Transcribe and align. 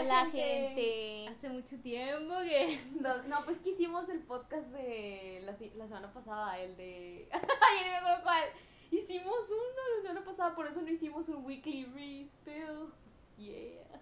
Hola, 0.00 0.30
gente. 0.30 1.28
Hace 1.28 1.50
mucho 1.50 1.78
tiempo 1.80 2.34
que. 2.40 2.78
No, 3.00 3.22
no, 3.24 3.44
pues 3.44 3.58
que 3.58 3.70
hicimos 3.70 4.08
el 4.08 4.20
podcast 4.20 4.68
de 4.68 5.42
la, 5.44 5.52
la 5.52 5.86
semana 5.86 6.12
pasada, 6.12 6.58
el 6.58 6.76
de. 6.76 7.28
Ay, 7.32 7.84
no 7.84 7.90
me 7.90 7.96
acuerdo 7.96 8.22
cuál. 8.22 8.44
Hicimos 8.90 9.36
uno 9.48 9.96
la 9.96 10.02
semana 10.02 10.24
pasada, 10.24 10.54
por 10.54 10.66
eso 10.66 10.80
no 10.82 10.88
hicimos 10.88 11.28
un 11.28 11.44
weekly 11.44 11.84
respill. 11.84 12.92
Yeah. 13.36 14.00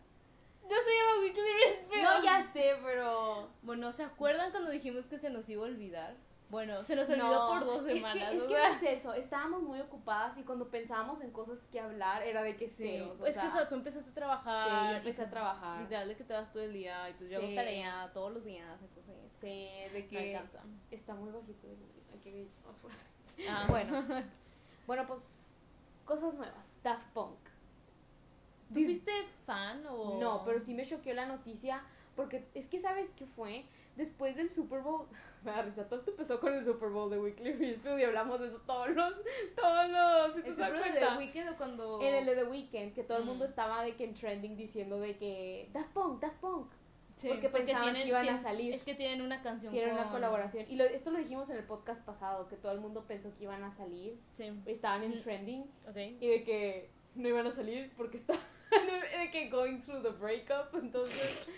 No 0.63 0.77
se 0.77 0.91
llama 0.97 1.21
weekly 1.21 1.53
respill. 1.65 2.03
No, 2.03 2.23
ya 2.23 2.43
sé, 2.53 2.77
pero. 2.85 3.51
Bueno, 3.63 3.93
¿se 3.93 4.05
acuerdan 4.05 4.51
cuando 4.51 4.71
dijimos 4.71 5.07
que 5.07 5.19
se 5.19 5.31
nos 5.31 5.49
iba 5.49 5.63
a 5.63 5.67
olvidar? 5.67 6.17
Bueno, 6.51 6.83
se 6.83 6.97
nos 6.97 7.09
olvidó 7.11 7.47
por 7.49 7.65
dos 7.65 7.85
semanas. 7.85 8.17
Es 8.17 8.23
que, 8.23 8.37
es 8.37 8.43
que 8.45 8.55
no 8.55 8.59
es 8.59 8.83
eso, 8.83 9.13
estábamos 9.13 9.63
muy 9.63 9.81
ocupadas 9.81 10.39
y 10.39 10.45
cuando 10.45 10.69
pensábamos 10.71 11.21
en 11.21 11.31
cosas 11.31 11.61
que 11.71 11.79
hablar 11.79 12.23
era 12.23 12.43
de 12.43 12.57
que 12.57 12.71
sí. 12.71 13.03
es 13.27 13.39
que 13.39 13.47
o 13.47 13.69
tú 13.69 13.75
empezaste 13.75 14.11
a 14.11 14.15
trabajar. 14.15 14.69
Sí, 14.69 14.91
yo 14.91 14.97
empecé 14.97 15.23
a 15.23 15.25
pues, 15.25 15.31
trabajar. 15.31 15.83
Literal 15.83 16.09
de 16.09 16.17
que 16.17 16.25
te 16.25 16.33
vas 16.33 16.51
todo 16.51 16.63
el 16.63 16.73
día 16.73 17.09
y 17.11 17.13
pues 17.13 17.31
yo 17.31 17.39
hago 17.39 17.55
tarea 17.55 18.11
todos 18.15 18.33
los 18.33 18.45
días, 18.45 18.81
entonces. 18.81 19.15
Sí, 19.41 19.69
de 19.93 20.07
que 20.09 20.41
está 20.91 21.15
muy 21.15 21.31
bajito, 21.31 21.69
hay 22.13 22.19
que 22.21 22.49
más 22.67 22.79
fuerte. 22.79 23.05
Ah. 23.49 23.67
Bueno, 23.69 24.03
bueno, 24.87 25.07
pues 25.07 25.59
cosas 26.05 26.35
nuevas. 26.35 26.79
Daft 26.83 27.09
Punk. 27.13 27.39
¿Tú 28.73 28.81
fuiste 28.81 29.13
fan 29.47 29.87
o...? 29.87 30.19
No, 30.19 30.45
pero 30.45 30.61
sí 30.61 30.75
me 30.75 30.85
choqueó 30.85 31.15
la 31.15 31.27
noticia 31.27 31.83
porque 32.19 32.49
es 32.55 32.67
que, 32.67 32.81
¿sabes 32.81 33.11
qué 33.17 33.27
fue? 33.27 33.65
Después 33.99 34.37
del 34.37 34.49
Super 34.49 34.81
Bowl, 34.81 35.09
me 35.45 35.51
da 35.51 35.63
risa, 35.63 35.85
todo 35.85 35.99
esto 35.99 36.13
empezó 36.13 36.39
con 36.39 36.55
el 36.55 36.65
Super 36.65 36.89
Bowl 36.89 37.11
de 37.11 37.19
Weekly 37.19 37.53
Refill 37.53 37.99
y 37.99 38.05
hablamos 38.05 38.41
de 38.41 38.47
eso 38.47 38.61
todos 38.65 38.91
los, 38.91 39.13
todos 39.57 39.91
los, 39.91 40.37
¿El 40.37 40.55
Super 40.55 40.73
Bowl 40.73 40.93
de 40.95 41.01
The 41.01 41.17
Weeknd 41.17 41.49
o 41.51 41.57
cuando...? 41.57 42.01
En 42.01 42.15
el 42.15 42.25
de 42.25 42.37
The 42.37 42.45
Weeknd, 42.45 42.95
que 42.95 43.03
todo 43.03 43.19
el 43.19 43.25
mundo 43.25 43.45
mm. 43.45 43.49
estaba 43.49 43.83
de 43.83 43.97
que 43.97 44.05
en 44.05 44.15
trending 44.15 44.57
diciendo 44.57 45.01
de 45.01 45.17
que 45.17 45.69
Daft 45.73 45.91
Punk, 45.91 46.21
Daft 46.21 46.37
Punk. 46.37 46.71
Sí, 47.17 47.27
porque, 47.27 47.49
pensaban 47.49 47.93
que 47.93 48.07
iban 48.07 48.29
a 48.29 48.39
salir. 48.39 48.73
Es 48.73 48.85
que 48.85 48.95
tienen 48.95 49.23
una 49.23 49.43
canción 49.43 49.73
Tienen 49.73 49.95
una 49.95 50.13
colaboración. 50.13 50.67
Y 50.69 50.77
lo, 50.77 50.85
esto 50.85 51.11
lo 51.11 51.19
dijimos 51.19 51.51
en 51.51 51.57
el 51.57 51.65
podcast 51.65 52.05
pasado, 52.05 52.47
que 52.47 52.55
todo 52.55 52.71
el 52.71 52.79
mundo 52.79 53.05
pensó 53.09 53.35
que 53.35 53.43
iban 53.43 53.65
a 53.65 53.73
salir. 53.73 54.17
Sí. 54.31 54.53
Estaban 54.67 55.03
en 55.03 55.17
mm. 55.17 55.19
trending. 55.19 55.65
Okay. 55.91 56.17
Y 56.21 56.29
de 56.29 56.45
que 56.45 56.91
no 57.17 57.27
iban 57.27 57.49
a 57.49 57.51
salir 57.51 57.93
porque 57.97 58.17
estaban 58.19 58.41
de 58.71 59.31
que 59.33 59.49
going 59.49 59.81
through 59.81 60.03
the 60.03 60.11
breakup. 60.11 60.73
Entonces... 60.81 61.49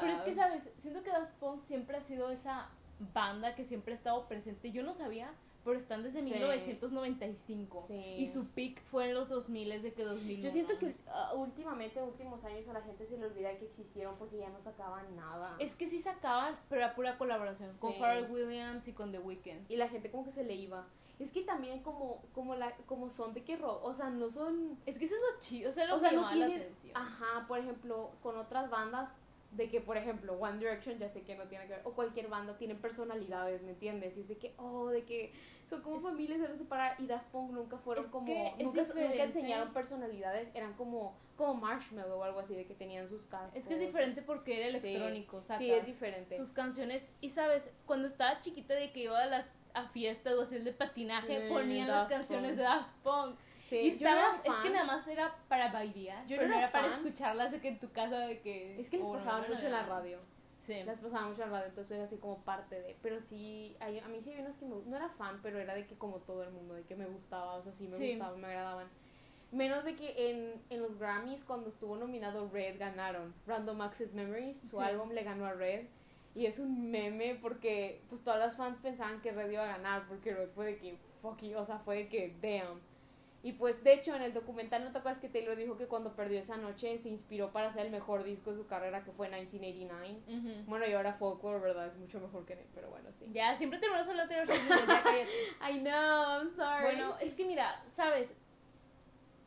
Pero 0.00 0.12
es 0.12 0.20
que, 0.22 0.34
¿sabes? 0.34 0.70
Siento 0.78 1.02
que 1.02 1.10
Daft 1.10 1.32
Punk 1.34 1.64
siempre 1.64 1.96
ha 1.96 2.02
sido 2.02 2.30
esa 2.30 2.68
banda 3.12 3.54
que 3.54 3.64
siempre 3.64 3.92
ha 3.92 3.96
estado 3.96 4.26
presente. 4.28 4.70
Yo 4.72 4.82
no 4.82 4.94
sabía, 4.94 5.32
pero 5.64 5.78
están 5.78 6.02
desde 6.02 6.22
1995. 6.22 7.86
Y 8.18 8.26
su 8.26 8.46
peak 8.48 8.82
fue 8.82 9.08
en 9.08 9.14
los 9.14 9.28
2000, 9.28 9.82
de 9.82 9.92
que 9.94 10.04
2000. 10.04 10.42
Yo 10.42 10.50
siento 10.50 10.78
que 10.78 10.94
uh, 11.32 11.38
últimamente, 11.38 12.02
últimos 12.02 12.44
años, 12.44 12.68
a 12.68 12.74
la 12.74 12.82
gente 12.82 13.06
se 13.06 13.18
le 13.18 13.26
olvida 13.26 13.56
que 13.56 13.64
existieron 13.64 14.16
porque 14.16 14.38
ya 14.38 14.50
no 14.50 14.60
sacaban 14.60 15.16
nada. 15.16 15.56
Es 15.58 15.74
que 15.74 15.86
sí 15.86 16.00
sacaban, 16.00 16.58
pero 16.68 16.82
era 16.82 16.94
pura 16.94 17.16
colaboración 17.16 17.72
con 17.78 17.94
Pharrell 17.94 18.30
Williams 18.30 18.86
y 18.88 18.92
con 18.92 19.10
The 19.10 19.20
Weeknd. 19.20 19.70
Y 19.70 19.76
la 19.76 19.88
gente 19.88 20.10
como 20.10 20.24
que 20.24 20.32
se 20.32 20.44
le 20.44 20.54
iba. 20.54 20.86
Es 21.18 21.30
que 21.30 21.42
también 21.42 21.80
como, 21.82 22.22
como, 22.34 22.56
la, 22.56 22.74
como 22.86 23.08
son 23.08 23.34
de 23.34 23.44
que 23.44 23.56
o 23.62 23.94
sea, 23.94 24.10
no 24.10 24.30
son... 24.30 24.76
Es 24.84 24.98
que 24.98 25.04
eso 25.04 25.14
es 25.14 25.20
lo 25.20 25.40
chido, 25.40 25.70
o 25.70 25.72
sea, 25.72 25.86
lo 25.86 25.96
que 25.96 26.10
llama 26.10 26.34
la 26.34 26.46
atención. 26.46 26.96
Ajá, 26.96 27.46
por 27.46 27.60
ejemplo, 27.60 28.10
con 28.20 28.36
otras 28.36 28.68
bandas 28.68 29.14
de 29.56 29.68
que, 29.68 29.80
por 29.80 29.96
ejemplo, 29.96 30.34
One 30.34 30.58
Direction 30.58 30.98
ya 30.98 31.08
sé 31.08 31.22
que 31.22 31.36
no 31.36 31.44
tiene 31.44 31.66
que 31.66 31.74
ver, 31.74 31.82
o 31.84 31.92
cualquier 31.92 32.28
banda 32.28 32.56
tiene 32.56 32.74
personalidades, 32.74 33.62
¿me 33.62 33.70
entiendes? 33.70 34.16
Y 34.16 34.20
es 34.20 34.28
de 34.28 34.36
que, 34.36 34.54
oh, 34.58 34.88
de 34.88 35.04
que 35.04 35.32
son 35.64 35.80
como 35.82 36.00
familias, 36.00 36.38
se 36.38 36.44
van 36.44 36.52
a 36.52 36.56
separar, 36.56 36.96
y 37.00 37.06
Daft 37.06 37.30
Punk 37.30 37.52
nunca 37.52 37.78
fueron 37.78 38.08
como, 38.10 38.26
nunca, 38.60 38.82
nunca, 38.82 39.24
enseñaron 39.24 39.72
personalidades, 39.72 40.50
eran 40.54 40.74
como, 40.74 41.16
como 41.36 41.54
Marshmallow 41.54 42.18
o 42.18 42.24
algo 42.24 42.40
así, 42.40 42.54
de 42.54 42.66
que 42.66 42.74
tenían 42.74 43.08
sus 43.08 43.22
cascos. 43.26 43.56
Es 43.56 43.68
que 43.68 43.74
es 43.74 43.80
diferente 43.80 44.22
porque 44.22 44.58
era 44.58 44.66
electrónico, 44.66 45.40
sí, 45.42 45.54
sí, 45.58 45.70
es 45.70 45.86
diferente. 45.86 46.36
Sus 46.36 46.52
canciones, 46.52 47.14
y 47.20 47.30
sabes, 47.30 47.70
cuando 47.86 48.08
estaba 48.08 48.40
chiquita 48.40 48.74
de 48.74 48.92
que 48.92 49.04
iba 49.04 49.22
a, 49.22 49.26
la, 49.26 49.46
a 49.74 49.88
fiestas 49.88 50.34
o 50.34 50.42
así 50.42 50.58
de 50.58 50.72
patinaje, 50.72 51.48
ponían 51.48 51.88
las 51.88 52.08
canciones 52.08 52.56
de 52.56 52.64
Daft 52.64 52.90
Punk. 53.02 53.38
Sí, 53.68 53.76
y 53.76 53.88
estaba, 53.88 54.40
es 54.44 54.54
que 54.56 54.70
nada 54.70 54.84
más 54.84 55.08
era 55.08 55.34
para 55.48 55.72
bailar, 55.72 56.26
yo 56.26 56.36
pero 56.36 56.48
no 56.48 56.58
era, 56.58 56.70
para 56.70 56.88
escucharlas 56.88 57.50
de 57.50 57.60
que 57.60 57.68
en 57.68 57.80
tu 57.80 57.90
casa 57.92 58.18
de 58.18 58.40
que... 58.40 58.78
Es 58.78 58.90
que 58.90 58.98
les 58.98 59.08
pasaban 59.08 59.50
mucho 59.50 59.66
en 59.66 59.72
la 59.72 59.86
radio. 59.86 60.18
Sí. 60.60 60.82
Las 60.84 60.98
pasaban 60.98 61.30
mucho 61.30 61.42
en 61.42 61.50
la 61.50 61.58
radio, 61.58 61.68
entonces 61.70 61.92
era 61.92 62.04
así 62.04 62.18
como 62.18 62.38
parte 62.42 62.78
de... 62.80 62.96
Pero 63.00 63.20
sí, 63.20 63.76
a 63.80 64.08
mí 64.08 64.20
sí 64.20 64.30
había 64.30 64.42
unas 64.42 64.58
que 64.58 64.66
me, 64.66 64.76
no 64.84 64.96
era 64.96 65.08
fan, 65.08 65.40
pero 65.42 65.58
era 65.58 65.74
de 65.74 65.86
que 65.86 65.96
como 65.96 66.18
todo 66.18 66.42
el 66.42 66.50
mundo, 66.50 66.74
de 66.74 66.82
que 66.82 66.94
me 66.94 67.06
gustaba, 67.06 67.54
o 67.54 67.62
sea, 67.62 67.72
sí 67.72 67.88
me 67.88 67.96
gustaban, 67.96 68.40
me 68.40 68.48
agradaban. 68.48 68.88
Menos 69.50 69.84
de 69.84 69.94
que 69.94 70.30
en, 70.30 70.62
en 70.68 70.82
los 70.82 70.98
Grammys, 70.98 71.44
cuando 71.44 71.68
estuvo 71.68 71.96
nominado 71.96 72.50
Red, 72.52 72.78
ganaron. 72.78 73.32
Random 73.46 73.80
Access 73.82 74.12
Memories, 74.12 74.60
su 74.60 74.80
álbum 74.80 75.12
le 75.12 75.22
ganó 75.22 75.46
a 75.46 75.52
Red. 75.52 75.86
Y 76.34 76.46
es 76.46 76.58
un 76.58 76.90
meme 76.90 77.38
porque 77.40 78.02
pues 78.08 78.22
todas 78.22 78.40
las 78.40 78.56
fans 78.56 78.78
pensaban 78.78 79.20
que 79.20 79.30
Red 79.30 79.52
iba 79.52 79.62
a 79.62 79.78
ganar 79.78 80.08
porque 80.08 80.34
Red 80.34 80.50
fue 80.50 80.66
de 80.66 80.76
que 80.78 80.98
fuck 81.22 81.40
you, 81.40 81.56
o 81.56 81.64
sea, 81.64 81.78
fue 81.78 81.96
de 81.96 82.08
que 82.08 82.36
damn. 82.42 82.80
Y 83.44 83.52
pues 83.52 83.84
de 83.84 83.92
hecho 83.92 84.16
en 84.16 84.22
el 84.22 84.32
documental 84.32 84.84
no 84.84 84.90
te 84.90 84.96
acuerdas 84.96 85.20
que 85.20 85.28
Taylor 85.28 85.54
dijo 85.54 85.76
que 85.76 85.86
cuando 85.86 86.16
perdió 86.16 86.40
esa 86.40 86.56
noche 86.56 86.96
se 86.96 87.10
inspiró 87.10 87.52
para 87.52 87.68
hacer 87.68 87.84
el 87.84 87.92
mejor 87.92 88.24
disco 88.24 88.52
de 88.52 88.56
su 88.56 88.66
carrera 88.66 89.04
que 89.04 89.12
fue 89.12 89.28
1989. 89.28 90.64
Bueno, 90.66 90.86
y 90.86 90.94
ahora 90.94 91.12
Folklore, 91.12 91.60
¿verdad? 91.60 91.86
Es 91.86 91.96
mucho 91.96 92.18
mejor 92.20 92.46
que 92.46 92.56
pero 92.74 92.88
bueno, 92.88 93.12
sí. 93.12 93.26
Ya, 93.34 93.54
siempre 93.54 93.78
terminamos 93.78 94.08
hablando 94.08 94.34
de 94.34 94.46
Taylor 94.46 94.56
I 95.70 95.80
know, 95.80 96.40
I'm 96.40 96.50
sorry. 96.56 96.84
Bueno, 96.84 97.18
es 97.20 97.34
que 97.34 97.44
mira, 97.44 97.84
¿sabes? 97.86 98.32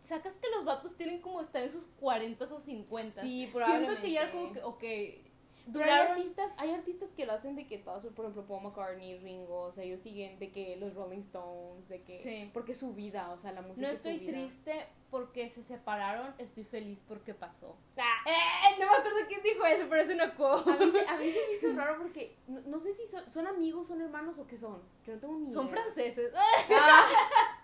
Sacas 0.03 0.35
que 0.35 0.47
los 0.51 0.63
vatos 0.63 0.95
tienen 0.95 1.19
como 1.19 1.41
estar 1.41 1.63
en 1.63 1.71
sus 1.71 1.85
40 1.99 2.45
o 2.45 2.59
50. 2.59 3.19
Sí, 3.19 3.49
probablemente. 3.51 3.87
Siento 3.87 4.01
que 4.03 4.11
ya 4.11 4.31
como 4.31 4.53
que, 4.53 4.61
ok, 4.61 5.26
pero 5.71 5.85
hay 5.85 6.07
artistas, 6.07 6.51
hay 6.57 6.71
artistas 6.71 7.09
que 7.09 7.25
lo 7.25 7.33
hacen 7.33 7.55
de 7.55 7.67
que 7.67 7.77
todos, 7.77 8.05
por 8.05 8.25
ejemplo, 8.25 8.45
Paul 8.45 8.63
McCartney, 8.63 9.17
Ringo, 9.19 9.63
o 9.63 9.71
sea, 9.71 9.83
ellos 9.83 10.01
siguen 10.01 10.39
de 10.39 10.51
que 10.51 10.75
los 10.77 10.93
Rolling 10.93 11.19
Stones, 11.19 11.87
de 11.89 12.01
que... 12.03 12.19
Sí. 12.19 12.49
Porque 12.53 12.75
su 12.75 12.93
vida, 12.93 13.31
o 13.31 13.39
sea, 13.39 13.51
la 13.51 13.61
música 13.61 13.87
No 13.87 13.93
estoy 13.93 14.19
triste 14.19 14.87
porque 15.09 15.47
se 15.47 15.63
separaron, 15.63 16.33
estoy 16.37 16.63
feliz 16.63 17.03
porque 17.07 17.33
pasó. 17.33 17.77
Ah. 17.97 18.23
Eh, 18.25 18.75
no 18.79 18.91
me 18.91 18.97
acuerdo 18.97 19.17
quién 19.27 19.41
dijo 19.41 19.65
eso, 19.65 19.85
pero 19.89 20.01
es 20.01 20.09
una 20.09 20.35
cosa. 20.35 20.73
A 20.73 20.77
mí, 20.77 20.91
se, 20.91 21.07
a 21.07 21.17
mí 21.17 21.31
se 21.31 21.47
me 21.47 21.53
hizo 21.53 21.73
raro 21.77 21.97
porque 22.01 22.37
no, 22.47 22.79
sé 22.79 22.91
si 22.91 23.07
son, 23.07 23.29
son, 23.31 23.47
amigos, 23.47 23.87
son 23.87 24.01
hermanos 24.01 24.37
o 24.39 24.47
qué 24.47 24.57
son. 24.57 24.81
Yo 25.05 25.13
no 25.13 25.19
tengo 25.19 25.39
ni 25.39 25.51
Son 25.51 25.67
idea. 25.67 25.77
franceses. 25.77 26.31
Ah. 26.35 27.05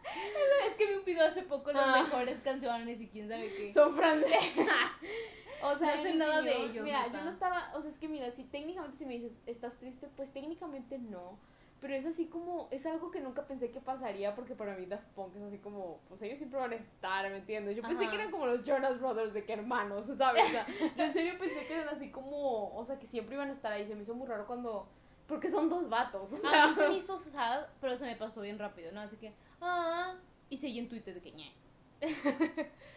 es 0.68 0.76
que 0.76 0.96
me 0.96 1.02
pidió 1.02 1.26
hace 1.26 1.44
poco 1.44 1.72
las 1.72 1.88
ah. 1.88 2.04
mejores 2.04 2.40
canciones 2.40 3.02
y 3.02 3.08
quién 3.08 3.28
sabe 3.28 3.54
qué. 3.54 3.74
Son 3.74 3.96
franceses. 3.96 4.68
O 5.64 5.76
sea, 5.76 5.96
no 5.96 6.02
sé 6.02 6.16
nada 6.16 6.42
de 6.42 6.66
ellos. 6.66 6.84
Mira, 6.84 7.08
yo 7.08 7.24
no 7.24 7.30
estaba, 7.30 7.72
o 7.76 7.82
sea, 7.82 7.90
es 7.90 7.98
que 7.98 8.08
mira, 8.08 8.30
si 8.32 8.44
técnicamente 8.44 8.98
si 8.98 9.06
me 9.06 9.18
dices, 9.18 9.40
¿estás 9.46 9.78
triste? 9.78 10.10
Pues 10.16 10.32
técnicamente 10.32 10.98
no. 10.98 11.38
Pero 11.84 11.96
es 11.96 12.06
así 12.06 12.28
como, 12.28 12.70
es 12.72 12.86
algo 12.86 13.12
que 13.12 13.20
nunca 13.20 13.46
pensé 13.46 13.70
que 13.70 13.82
pasaría 13.82 14.34
porque 14.36 14.56
para 14.56 14.74
mí 14.74 14.86
Daft 14.86 15.06
Punk 15.16 15.36
es 15.36 15.42
así 15.42 15.58
como, 15.58 16.00
pues 16.08 16.22
ellos 16.22 16.38
siempre 16.38 16.58
van 16.58 16.72
a 16.72 16.76
estar, 16.76 17.30
¿me 17.30 17.40
entiendes? 17.40 17.76
Yo 17.76 17.82
pensé 17.82 18.08
que 18.08 18.16
eran 18.16 18.32
como 18.32 18.46
los 18.46 18.64
Jonas 18.64 19.02
Brothers 19.02 19.34
de 19.34 19.44
que 19.44 19.52
hermanos, 19.52 20.06
¿sabes? 20.16 20.44
O 20.44 20.48
sea, 20.48 20.66
yo 20.98 21.04
en 21.04 21.12
serio 21.12 21.34
pensé 21.38 21.68
que 21.68 21.74
eran 21.74 21.90
así 21.90 22.10
como, 22.10 22.74
o 22.74 22.86
sea, 22.86 22.98
que 23.00 23.06
siempre 23.06 23.36
iban 23.36 23.50
a 23.50 23.52
estar 23.52 23.70
ahí. 23.74 23.86
Se 23.86 23.96
me 23.96 24.04
hizo 24.04 24.16
muy 24.16 24.26
raro 24.28 24.48
cuando, 24.48 24.88
porque 25.28 25.50
son 25.50 25.70
dos 25.70 25.90
vatos, 25.90 26.32
o 26.32 26.38
sea. 26.38 26.64
A 26.64 26.68
mí 26.70 26.74
se 26.74 26.88
me 26.88 26.96
hizo 26.96 27.18
sad, 27.18 27.66
pero 27.82 27.98
se 27.98 28.06
me 28.06 28.16
pasó 28.16 28.40
bien 28.40 28.58
rápido, 28.58 28.94
¿no? 28.94 29.02
Así 29.02 29.18
que, 29.18 29.34
ah, 29.60 30.16
y 30.50 30.56
seguí 30.56 30.80
en 30.80 30.88
Twitter 30.88 31.14
de 31.14 31.20
que, 31.20 31.34
ñe. 31.34 31.54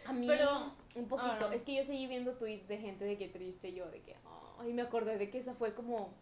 A 0.05 0.13
mí, 0.13 0.27
pero, 0.27 0.73
un 0.95 1.07
poquito. 1.07 1.51
Es 1.51 1.63
que 1.63 1.75
yo 1.75 1.83
seguí 1.83 2.07
viendo 2.07 2.33
tweets 2.33 2.67
de 2.67 2.77
gente 2.77 3.05
de 3.05 3.17
que 3.17 3.27
triste, 3.27 3.73
yo 3.73 3.89
de 3.89 4.01
que, 4.01 4.15
ay, 4.59 4.73
me 4.73 4.81
acordé 4.81 5.17
de 5.17 5.29
que 5.29 5.37
esa 5.37 5.53
fue 5.53 5.73
como 5.73 6.13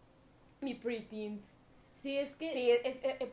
mi 0.60 0.74
preteens. 0.74 1.54
Sí, 1.96 2.18
es 2.18 2.36
que... 2.36 2.52
Sí, 2.52 2.70
es, 2.70 3.00
eh, 3.02 3.32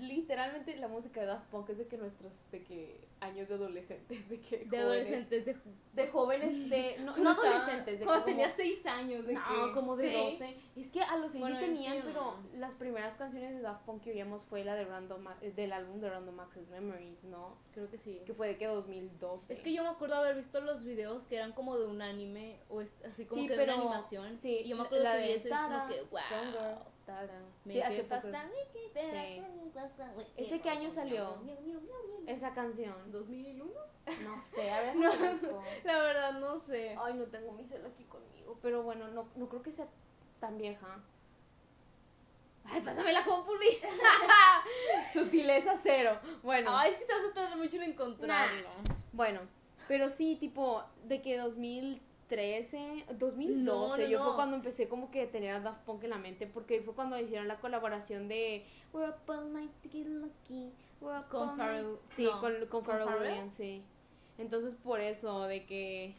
literalmente 0.00 0.74
la 0.78 0.88
música 0.88 1.20
de 1.20 1.26
Daft 1.26 1.50
Punk 1.50 1.68
es 1.68 1.78
de 1.78 1.86
que 1.86 1.98
nuestros, 1.98 2.50
de 2.50 2.64
que 2.64 3.06
años 3.20 3.50
de 3.50 3.56
adolescentes, 3.56 4.28
de 4.30 4.40
que 4.40 4.64
De 4.64 4.78
adolescentes, 4.78 5.44
de... 5.44 5.56
De 5.92 6.08
jóvenes, 6.08 6.70
de... 6.70 6.96
No, 7.00 7.14
no 7.14 7.30
adolescentes, 7.30 7.98
de 7.98 8.06
Cuando 8.06 8.24
tenía 8.24 8.48
6 8.48 8.86
años, 8.86 9.26
de 9.26 9.34
No, 9.34 9.74
como 9.74 9.96
de 9.96 10.10
12. 10.10 10.56
Es 10.76 10.90
que 10.90 11.02
a 11.02 11.18
los 11.18 11.32
6 11.32 11.44
sí 11.46 11.52
tenían, 11.60 12.00
pero 12.02 12.36
las 12.54 12.74
primeras 12.74 13.16
canciones 13.16 13.54
de 13.54 13.60
Daft 13.60 13.84
Punk 13.84 14.02
que 14.02 14.12
oíamos 14.12 14.40
fue 14.40 14.64
la 14.64 14.74
de 14.74 14.86
Random, 14.86 15.22
del 15.54 15.74
álbum 15.74 16.00
de 16.00 16.08
Random 16.08 16.40
Access 16.40 16.70
Memories, 16.70 17.24
¿no? 17.24 17.58
Creo 17.72 17.90
que 17.90 17.98
sí. 17.98 18.22
Que 18.24 18.32
fue 18.32 18.48
de 18.48 18.56
que 18.56 18.66
2012. 18.66 19.52
Es 19.52 19.60
que 19.60 19.74
yo 19.74 19.82
me 19.82 19.90
acuerdo 19.90 20.14
haber 20.14 20.36
visto 20.36 20.62
los 20.62 20.84
videos 20.84 21.26
que 21.26 21.36
eran 21.36 21.52
como 21.52 21.78
de 21.78 21.86
un 21.86 22.00
anime, 22.00 22.58
o 22.70 22.80
así 22.80 23.26
como 23.26 23.46
que 23.46 23.54
de 23.54 23.64
una 23.64 23.74
animación. 23.74 24.38
Sí, 24.38 24.64
yo 24.64 24.74
me 24.76 24.84
acuerdo 24.84 25.04
la 25.04 25.16
de 25.16 25.34
eso 25.34 25.48
es 25.48 25.60
como 25.60 25.88
que, 25.88 26.00
wow. 26.10 26.91
Hace 27.84 28.06
¿Ese 30.36 30.60
qué 30.60 30.70
año 30.70 30.90
salió? 30.90 31.42
Esa 32.26 32.54
canción. 32.54 32.94
¿2001? 33.12 33.64
No 34.24 34.42
sé, 34.42 34.70
a 34.70 34.80
ver, 34.80 34.96
La 35.84 35.98
verdad, 35.98 36.32
no 36.40 36.58
sé. 36.60 36.96
Ay, 37.00 37.14
no 37.14 37.24
tengo 37.26 37.52
mi 37.52 37.64
cel 37.64 37.84
aquí 37.86 38.04
conmigo. 38.04 38.58
Pero 38.62 38.82
bueno, 38.82 39.08
no, 39.08 39.28
no 39.36 39.48
creo 39.48 39.62
que 39.62 39.70
sea 39.70 39.86
tan 40.40 40.58
vieja. 40.58 41.02
Ay, 42.64 42.80
pásame 42.80 43.12
la 43.12 43.24
compuli. 43.24 43.68
Sutileza 45.12 45.74
cero. 45.76 46.18
Bueno. 46.42 46.70
Ay, 46.72 46.92
es 46.92 46.98
que 46.98 47.04
te 47.04 47.12
vas 47.12 47.24
a 47.24 47.34
tardar 47.34 47.58
mucho 47.58 47.76
en 47.76 47.84
encontrarlo. 47.84 48.68
Bueno, 49.12 49.40
pero 49.88 50.08
sí, 50.08 50.36
tipo, 50.36 50.84
de 51.04 51.20
que 51.20 51.36
2000 51.36 52.00
2013, 52.32 53.06
2012, 53.18 54.10
yo 54.10 54.24
fue 54.24 54.34
cuando 54.34 54.56
empecé 54.56 54.88
como 54.88 55.10
que 55.10 55.26
tener 55.26 55.54
a 55.54 55.60
Daft 55.60 55.84
Punk 55.84 56.04
en 56.04 56.10
la 56.10 56.18
mente, 56.18 56.46
porque 56.46 56.80
fue 56.80 56.94
cuando 56.94 57.18
hicieron 57.18 57.46
la 57.46 57.60
colaboración 57.60 58.28
de 58.28 58.66
We're 58.92 59.08
up 59.08 59.16
all 59.28 59.52
night 59.52 59.70
to 59.82 59.90
get 59.90 60.06
lucky, 60.06 60.72
we're 61.00 61.18
up 61.18 61.28
con 61.28 61.56
Pharrell, 61.56 61.98
Sí, 62.08 62.26
con, 62.40 62.66
con, 62.66 62.84
Pharrell 62.84 63.08
Williams, 63.08 63.54
sí. 63.54 63.82
Entonces 64.38 64.74
por 64.74 65.00
eso, 65.00 65.42
de 65.42 65.66
que... 65.66 66.14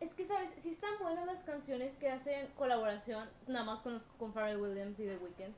Es 0.00 0.14
que, 0.14 0.24
¿sabes? 0.24 0.50
Sí 0.60 0.70
están 0.70 0.98
buenas 1.00 1.26
las 1.26 1.44
canciones 1.44 1.96
que 1.98 2.08
hacen 2.08 2.48
colaboración, 2.56 3.28
nada 3.46 3.64
más 3.64 3.80
con, 3.80 4.00
con 4.18 4.32
Pharrell 4.32 4.60
Williams 4.60 4.98
y 4.98 5.04
The 5.04 5.18
Weeknd. 5.18 5.54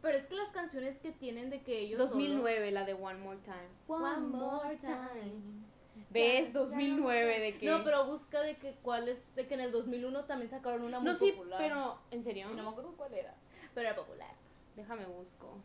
Pero 0.00 0.16
es 0.16 0.26
que 0.26 0.36
las 0.36 0.50
canciones 0.50 0.98
que 1.00 1.10
tienen 1.10 1.50
de 1.50 1.62
que 1.62 1.80
ellos 1.80 1.98
2009, 1.98 2.70
la 2.70 2.84
de 2.84 2.94
One 2.94 3.18
More 3.18 3.38
Time. 3.38 3.68
One, 3.88 4.28
More 4.28 4.76
Time. 4.76 5.66
¿Ves? 6.10 6.52
2009 6.52 7.40
de 7.40 7.58
que... 7.58 7.66
No, 7.66 7.84
pero 7.84 8.06
busca 8.06 8.40
de 8.40 8.56
que 8.56 8.74
cuál 8.82 9.08
es... 9.08 9.34
De 9.34 9.46
que 9.46 9.54
en 9.54 9.60
el 9.60 9.72
2001 9.72 10.24
también 10.24 10.48
sacaron 10.48 10.82
una 10.82 11.00
muy 11.00 11.10
no, 11.10 11.14
sí, 11.14 11.34
pero... 11.56 11.98
¿En 12.10 12.22
serio? 12.22 12.48
no 12.50 12.62
me 12.62 12.68
acuerdo 12.68 12.94
cuál 12.96 13.12
era. 13.14 13.34
Pero 13.74 13.88
era 13.88 13.96
popular. 13.96 14.30
Déjame 14.76 15.04
busco. 15.06 15.58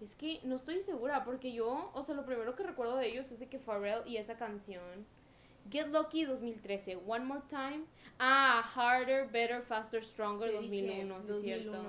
Es 0.00 0.14
que 0.14 0.40
no 0.44 0.56
estoy 0.56 0.80
segura 0.80 1.24
porque 1.24 1.52
yo... 1.52 1.90
O 1.94 2.02
sea, 2.02 2.14
lo 2.14 2.24
primero 2.24 2.54
que 2.54 2.62
recuerdo 2.62 2.96
de 2.96 3.08
ellos 3.08 3.30
es 3.32 3.40
de 3.40 3.48
que 3.48 3.58
Pharrell 3.58 4.06
y 4.06 4.16
esa 4.16 4.36
canción... 4.36 5.06
Get 5.70 5.88
Lucky 5.88 6.24
2013. 6.24 6.96
One 7.06 7.24
More 7.24 7.42
Time. 7.48 7.84
Ah, 8.18 8.62
Harder, 8.74 9.28
Better, 9.28 9.62
Faster, 9.62 10.04
Stronger 10.04 10.52
2001. 10.52 11.22
2001. 11.22 11.34
es 11.34 11.42
cierto. 11.42 11.82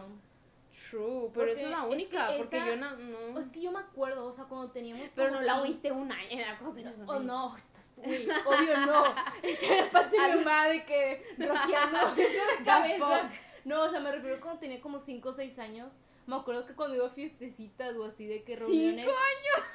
True, 0.91 1.29
pero 1.33 1.49
esa 1.49 1.61
es 1.61 1.69
la 1.69 1.83
única, 1.83 2.33
porque 2.37 2.57
yo 2.57 2.75
no, 2.75 2.97
no, 2.97 3.39
Es 3.39 3.47
que 3.47 3.61
yo 3.61 3.71
me 3.71 3.79
acuerdo, 3.79 4.25
o 4.25 4.33
sea, 4.33 4.43
cuando 4.43 4.71
teníamos. 4.71 5.09
Pero 5.15 5.31
no 5.31 5.41
la 5.41 5.61
oíste 5.61 5.89
una 5.89 6.21
en 6.25 6.41
la 6.41 6.57
cosa. 6.57 6.81
Oh, 7.05 7.19
no, 7.19 7.55
estás. 7.55 7.89
Uy, 7.95 8.27
obvio 8.45 8.77
no. 8.85 9.05
Esta 9.41 9.73
era 9.73 9.89
Patsy 9.89 10.17
de 10.17 10.85
que 10.85 11.23
rockeando 11.37 11.97
la 12.59 12.65
cabeza. 12.65 13.29
No, 13.63 13.83
o 13.83 13.89
sea, 13.89 14.01
me 14.01 14.11
refiero 14.11 14.41
cuando 14.41 14.59
tenía 14.59 14.81
como 14.81 14.99
5 14.99 15.29
o 15.29 15.33
6 15.33 15.59
años. 15.59 15.93
Me 16.27 16.35
acuerdo 16.35 16.65
que 16.65 16.73
cuando 16.73 16.97
iba 16.97 17.07
a 17.07 17.09
fiestecitas 17.09 17.95
o 17.95 18.03
así 18.03 18.25
de 18.25 18.43
que 18.43 18.57
reuniones. 18.57 19.05
¡5 19.05 19.09
años! 19.09 19.67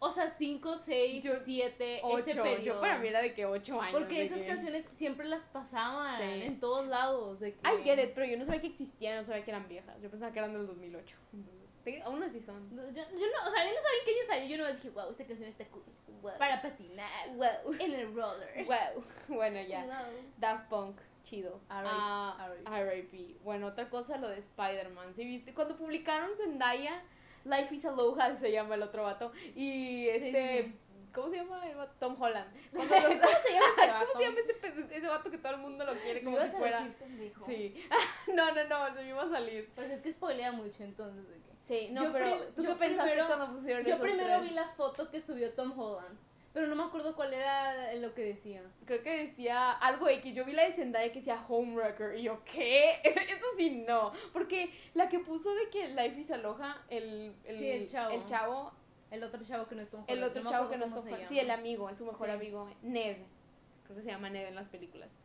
O 0.00 0.10
sea, 0.12 0.30
5, 0.30 0.76
6, 0.76 1.24
7, 1.44 2.02
ese 2.18 2.34
periodo. 2.40 2.62
Yo 2.62 2.80
para 2.80 2.98
mí 2.98 3.08
era 3.08 3.20
de 3.20 3.34
que 3.34 3.46
8 3.46 3.80
años. 3.80 3.98
Porque 3.98 4.22
esas 4.22 4.42
canciones 4.42 4.84
siempre 4.92 5.26
las 5.26 5.46
pasaban 5.46 6.22
en 6.22 6.60
todos 6.60 6.86
lados. 6.86 7.40
De 7.40 7.54
que... 7.54 7.60
I 7.68 7.82
get 7.82 8.02
it, 8.02 8.12
pero 8.14 8.26
yo 8.26 8.38
no 8.38 8.44
sabía 8.44 8.60
que 8.60 8.68
existían, 8.68 9.16
no 9.16 9.24
sabía 9.24 9.44
que 9.44 9.50
eran 9.50 9.68
viejas. 9.68 10.00
Yo 10.00 10.10
pensaba 10.10 10.32
que 10.32 10.38
eran 10.38 10.52
del 10.52 10.66
2008. 10.66 11.16
Entonces, 11.32 12.02
aún 12.04 12.22
así 12.22 12.40
son. 12.40 12.68
Yo, 12.70 12.82
yo, 12.82 13.02
no, 13.02 13.48
o 13.48 13.50
sea, 13.50 13.64
yo 13.64 13.70
no 13.72 13.80
sabía 13.82 13.98
en 13.98 14.04
qué 14.04 14.10
años 14.12 14.26
salió. 14.26 14.56
Yo 14.56 14.62
no 14.62 14.72
dije, 14.72 14.90
wow, 14.90 15.10
esta 15.10 15.26
canción 15.26 15.48
está 15.48 15.66
cool. 15.66 15.82
Para 16.38 16.60
patinar. 16.60 17.30
Wow. 17.34 17.74
En 17.78 17.92
el 17.92 18.14
roller. 18.14 18.64
Wow. 18.64 19.04
Bueno, 19.28 19.60
ya. 19.62 19.86
Daft 20.36 20.68
Punk. 20.68 20.98
Chido. 21.22 21.60
R.I.P. 21.70 23.16
Uh, 23.16 23.44
bueno, 23.44 23.66
otra 23.66 23.90
cosa, 23.90 24.16
lo 24.16 24.28
de 24.28 24.38
Spider-Man. 24.38 25.14
¿Sí 25.14 25.24
viste? 25.24 25.52
Cuando 25.52 25.76
publicaron 25.76 26.30
Zendaya 26.36 27.02
Life 27.48 27.74
is 27.74 27.84
Aloha 27.84 28.34
se 28.34 28.52
llama 28.52 28.74
el 28.74 28.82
otro 28.82 29.04
vato. 29.04 29.32
Y 29.54 30.08
este. 30.08 30.74
¿Cómo 31.12 31.30
se 31.30 31.36
llama? 31.36 31.60
Tom 31.98 32.20
Holland. 32.20 32.48
¿Cómo 32.70 32.84
se 32.84 33.00
llama 33.00 33.14
ese 33.16 33.90
vato? 33.90 34.06
¿Cómo 34.06 34.20
se 34.20 34.28
llama 34.28 34.40
ese, 34.40 34.96
ese 34.96 35.06
vato 35.06 35.30
que 35.30 35.38
todo 35.38 35.54
el 35.54 35.58
mundo 35.58 35.84
lo 35.84 35.94
quiere 35.94 36.22
como 36.22 36.38
si 36.38 36.48
fuera? 36.48 36.94
sí. 37.46 37.74
no, 38.34 38.54
no, 38.54 38.64
no, 38.64 38.94
se 38.94 39.02
me 39.02 39.08
iba 39.08 39.22
a 39.22 39.28
salir. 39.28 39.70
Pues 39.74 39.90
es 39.90 40.00
que 40.00 40.12
spoilea 40.12 40.52
mucho 40.52 40.82
entonces 40.84 41.26
de. 41.28 41.38
Sí, 41.62 41.88
no, 41.90 42.12
pero 42.12 42.44
¿tú 42.56 42.62
qué 42.62 42.74
pensaste 42.74 43.16
cuando 43.26 43.52
pusieron 43.52 43.84
Yo 43.84 43.98
primero 43.98 44.40
vi 44.40 44.50
la 44.50 44.68
foto 44.68 45.10
que 45.10 45.20
subió 45.20 45.52
Tom 45.52 45.78
Holland. 45.78 46.18
Pero 46.58 46.70
no 46.70 46.74
me 46.74 46.82
acuerdo 46.82 47.14
cuál 47.14 47.32
era 47.32 47.94
lo 47.94 48.14
que 48.14 48.24
decía. 48.24 48.60
Creo 48.84 49.00
que 49.00 49.26
decía 49.26 49.70
algo 49.70 50.08
X. 50.08 50.34
Yo 50.34 50.44
vi 50.44 50.54
la 50.54 50.64
de 50.64 50.72
Zendaya 50.72 51.06
que 51.12 51.20
decía 51.20 51.40
Homewrecker. 51.48 52.18
Y 52.18 52.22
yo, 52.22 52.42
¿qué? 52.44 52.94
Eso 53.04 53.46
sí, 53.56 53.84
no. 53.86 54.10
Porque 54.32 54.74
la 54.94 55.08
que 55.08 55.20
puso 55.20 55.54
de 55.54 55.70
que 55.70 55.86
Life 55.90 56.18
is 56.18 56.32
Aloha, 56.32 56.82
el, 56.90 57.32
el, 57.44 57.56
sí, 57.56 57.70
el 57.70 57.86
chavo. 57.86 58.12
El 58.12 58.24
chavo. 58.24 58.72
El 59.12 59.22
otro 59.22 59.44
chavo 59.44 59.68
que 59.68 59.76
no 59.76 59.82
es 59.82 59.88
Tom 59.88 60.02
El 60.08 60.24
otro 60.24 60.44
chavo 60.44 60.68
que 60.68 60.76
no 60.76 60.86
es 60.86 60.92
Tom 60.92 61.04
Sí, 61.28 61.38
el 61.38 61.52
amigo, 61.52 61.88
es 61.90 61.98
su 61.98 62.06
mejor 62.06 62.28
amigo. 62.28 62.68
Ned. 62.82 63.18
Creo 63.84 63.96
que 63.96 64.02
se 64.02 64.10
llama 64.10 64.28
Ned 64.28 64.48
en 64.48 64.56
las 64.56 64.68
películas. 64.68 65.16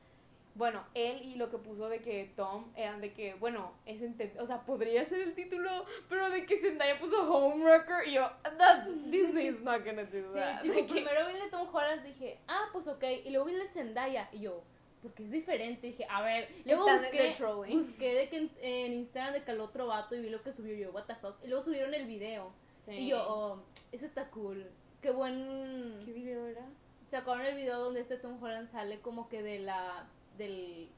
Bueno, 0.56 0.84
él 0.94 1.22
y 1.24 1.36
lo 1.36 1.50
que 1.50 1.58
puso 1.58 1.90
de 1.90 2.00
que 2.00 2.32
Tom 2.36 2.72
eran 2.76 3.02
de 3.02 3.12
que, 3.12 3.34
bueno, 3.36 3.74
es 3.88 4.02
o 4.40 4.46
sea, 4.46 4.62
podría 4.62 5.04
ser 5.06 5.22
el 5.22 5.34
título, 5.34 5.70
pero 6.08 6.30
de 6.30 6.46
que 6.46 6.58
Zendaya 6.58 7.00
puso 7.00 7.22
Homewrecker 7.24 8.08
y 8.08 8.14
yo, 8.14 8.30
that's, 8.58 9.10
Disney 9.10 9.48
is 9.48 9.62
not 9.62 9.84
gonna 9.84 10.04
do 10.04 10.32
that. 10.34 10.62
Sí, 10.62 10.84
primero 10.90 11.26
vi 11.26 11.34
el 11.34 11.40
de 11.42 11.50
Tom 11.50 11.68
Holland 11.74 12.04
dije, 12.04 12.40
ah, 12.48 12.70
pues 12.72 12.88
ok, 12.88 13.04
y 13.26 13.32
luego 13.32 13.46
vi 13.46 13.54
el 13.54 13.62
de 13.62 13.68
Zendaya 13.68 14.30
y 14.32 14.42
yo, 14.42 14.64
porque 15.02 15.24
es 15.24 15.32
diferente, 15.32 15.88
dije, 15.88 16.06
a 16.08 16.22
ver, 16.22 16.48
luego 16.66 16.86
busqué, 16.88 17.36
busqué 17.70 18.14
de 18.14 18.30
que 18.30 18.50
en, 18.62 18.94
Instagram 18.94 19.34
de 19.34 19.44
que 19.44 19.52
el 19.52 19.60
otro 19.60 19.88
vato 19.88 20.16
y 20.16 20.22
vi 20.22 20.30
lo 20.30 20.44
que 20.44 20.52
subió 20.52 20.76
yo, 20.76 20.92
what 20.92 21.06
the 21.06 21.16
fuck, 21.16 21.36
y 21.44 21.48
luego 21.48 21.64
subieron 21.64 21.96
el 21.96 22.06
video, 22.06 22.54
y 22.88 23.08
yo, 23.08 23.26
oh, 23.28 23.64
eso 23.92 24.06
está 24.06 24.30
cool, 24.30 24.70
qué 25.02 25.10
buen... 25.10 26.04
¿Qué 26.06 26.12
video 26.12 26.46
era? 26.46 26.68
Sacaron 27.10 27.42
el 27.42 27.56
video 27.56 27.80
donde 27.80 28.02
este 28.02 28.18
Tom 28.18 28.42
Holland 28.42 28.68
sale 28.68 29.00
como 29.00 29.30
que 29.30 29.42
de 29.44 29.60
la 29.60 30.08
del, 30.38 30.90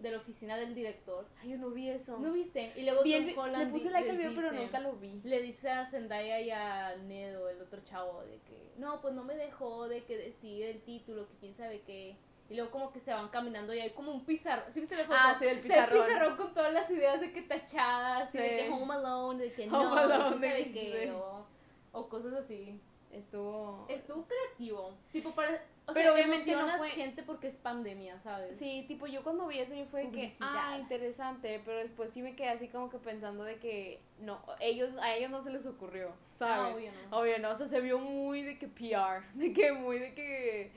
de 0.00 0.10
la 0.10 0.18
oficina 0.18 0.56
del 0.56 0.74
director. 0.74 1.26
Ay, 1.40 1.50
yo 1.50 1.58
no 1.58 1.70
vi 1.70 1.88
eso. 1.88 2.18
¿No 2.18 2.32
viste? 2.32 2.72
Y 2.76 2.82
luego 2.82 3.02
Tom 3.02 3.38
Holland 3.44 3.66
le 3.66 3.72
puse 3.72 3.90
like 3.90 4.10
al 4.10 4.16
video, 4.16 4.32
pero 4.34 4.52
nunca 4.52 4.80
lo 4.80 4.92
vi. 4.94 5.20
Le 5.24 5.42
dice 5.42 5.70
a 5.70 5.86
Zendaya 5.86 6.40
y 6.40 6.50
a 6.50 6.96
Nedo, 6.96 7.48
el 7.48 7.60
otro 7.60 7.82
chavo, 7.84 8.22
de 8.24 8.38
que 8.40 8.72
no, 8.76 9.00
pues 9.00 9.14
no 9.14 9.24
me 9.24 9.34
dejó 9.34 9.88
de 9.88 10.04
que 10.04 10.16
decir 10.16 10.64
el 10.64 10.82
título, 10.82 11.26
que 11.28 11.34
quién 11.40 11.54
sabe 11.54 11.82
qué. 11.82 12.16
Y 12.50 12.54
luego 12.54 12.70
como 12.70 12.92
que 12.92 13.00
se 13.00 13.12
van 13.12 13.28
caminando 13.28 13.74
y 13.74 13.80
hay 13.80 13.90
como 13.90 14.10
un 14.10 14.24
pizarrón. 14.24 14.72
¿Sí 14.72 14.80
viste 14.80 14.96
la 14.96 15.04
foto? 15.04 15.18
Ah, 15.20 15.36
sí, 15.38 15.44
el 15.44 15.60
pizarrón. 15.60 15.98
El 15.98 16.04
pizarrón 16.04 16.36
con 16.36 16.52
todas 16.54 16.72
las 16.72 16.90
ideas 16.90 17.20
de 17.20 17.30
que 17.30 17.42
tachadas, 17.42 18.34
y 18.34 18.38
de 18.38 18.56
que 18.56 18.70
Home 18.70 18.94
Alone, 18.94 19.44
de 19.44 19.52
que 19.52 19.66
no, 19.66 19.94
Alone, 19.94 20.36
sabe 20.36 20.72
qué, 20.72 21.12
o, 21.12 21.46
o 21.92 22.08
cosas 22.08 22.32
así. 22.32 22.80
Estuvo... 23.12 23.86
Estuvo 23.88 24.26
creativo. 24.26 24.94
Tipo, 25.12 25.34
para 25.34 25.62
o 25.88 25.94
pero 25.94 26.12
sea, 26.12 26.12
obviamente 26.12 26.54
no 26.54 26.68
fue 26.76 26.90
gente 26.90 27.22
porque 27.22 27.46
es 27.46 27.56
pandemia, 27.56 28.20
¿sabes? 28.20 28.56
Sí, 28.58 28.84
tipo 28.86 29.06
yo 29.06 29.22
cuando 29.22 29.46
vi 29.46 29.58
eso 29.58 29.74
yo 29.74 29.86
fue 29.86 30.04
de 30.04 30.10
que 30.10 30.32
ah, 30.40 30.76
interesante, 30.78 31.62
pero 31.64 31.78
después 31.78 32.12
sí 32.12 32.20
me 32.20 32.36
quedé 32.36 32.50
así 32.50 32.68
como 32.68 32.90
que 32.90 32.98
pensando 32.98 33.42
de 33.42 33.56
que 33.56 33.98
no, 34.20 34.38
ellos 34.60 34.90
a 35.00 35.14
ellos 35.14 35.30
no 35.30 35.40
se 35.40 35.50
les 35.50 35.64
ocurrió, 35.64 36.12
¿sabes? 36.36 36.56
Ah, 36.58 36.74
obvio 36.74 36.90
no. 36.92 37.18
Obvio 37.18 37.38
no, 37.38 37.50
o 37.52 37.54
sea, 37.54 37.68
se 37.68 37.80
vio 37.80 37.98
muy 37.98 38.42
de 38.42 38.58
que 38.58 38.68
PR, 38.68 39.24
de 39.34 39.54
que 39.54 39.72
muy 39.72 39.98
de 39.98 40.12
que 40.12 40.72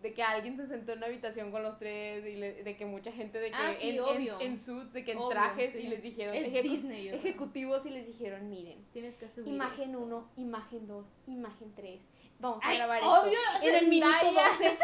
de 0.00 0.12
que 0.12 0.22
alguien 0.22 0.56
se 0.56 0.66
sentó 0.66 0.92
en 0.92 0.98
una 0.98 1.06
habitación 1.06 1.50
con 1.50 1.62
los 1.62 1.78
tres 1.78 2.26
y 2.26 2.34
de 2.34 2.76
que 2.76 2.84
mucha 2.84 3.10
gente 3.10 3.38
de 3.40 3.50
que 3.50 3.56
ah, 3.56 3.74
en, 3.78 4.40
en, 4.40 4.58
suits, 4.58 4.92
de 4.92 5.04
que 5.04 5.12
en 5.12 5.28
trajes 5.30 5.74
y 5.76 5.84
les 5.84 6.02
dijeron 6.02 6.34
ejecutivos 6.34 7.84
y 7.86 7.90
les 7.90 8.06
dijeron, 8.06 8.48
miren, 8.48 8.84
tienes 8.92 9.16
que 9.16 9.28
subir 9.28 9.54
imagen 9.54 9.96
1, 9.96 10.30
imagen 10.36 10.86
2, 10.86 11.08
imagen 11.26 11.72
3 11.74 12.02
vamos 12.44 12.64
a 12.64 12.74
grabar 12.74 12.98
esto. 12.98 13.66
en 13.66 13.74
el 13.74 13.88
minuto 13.88 14.32
12, 14.32 14.78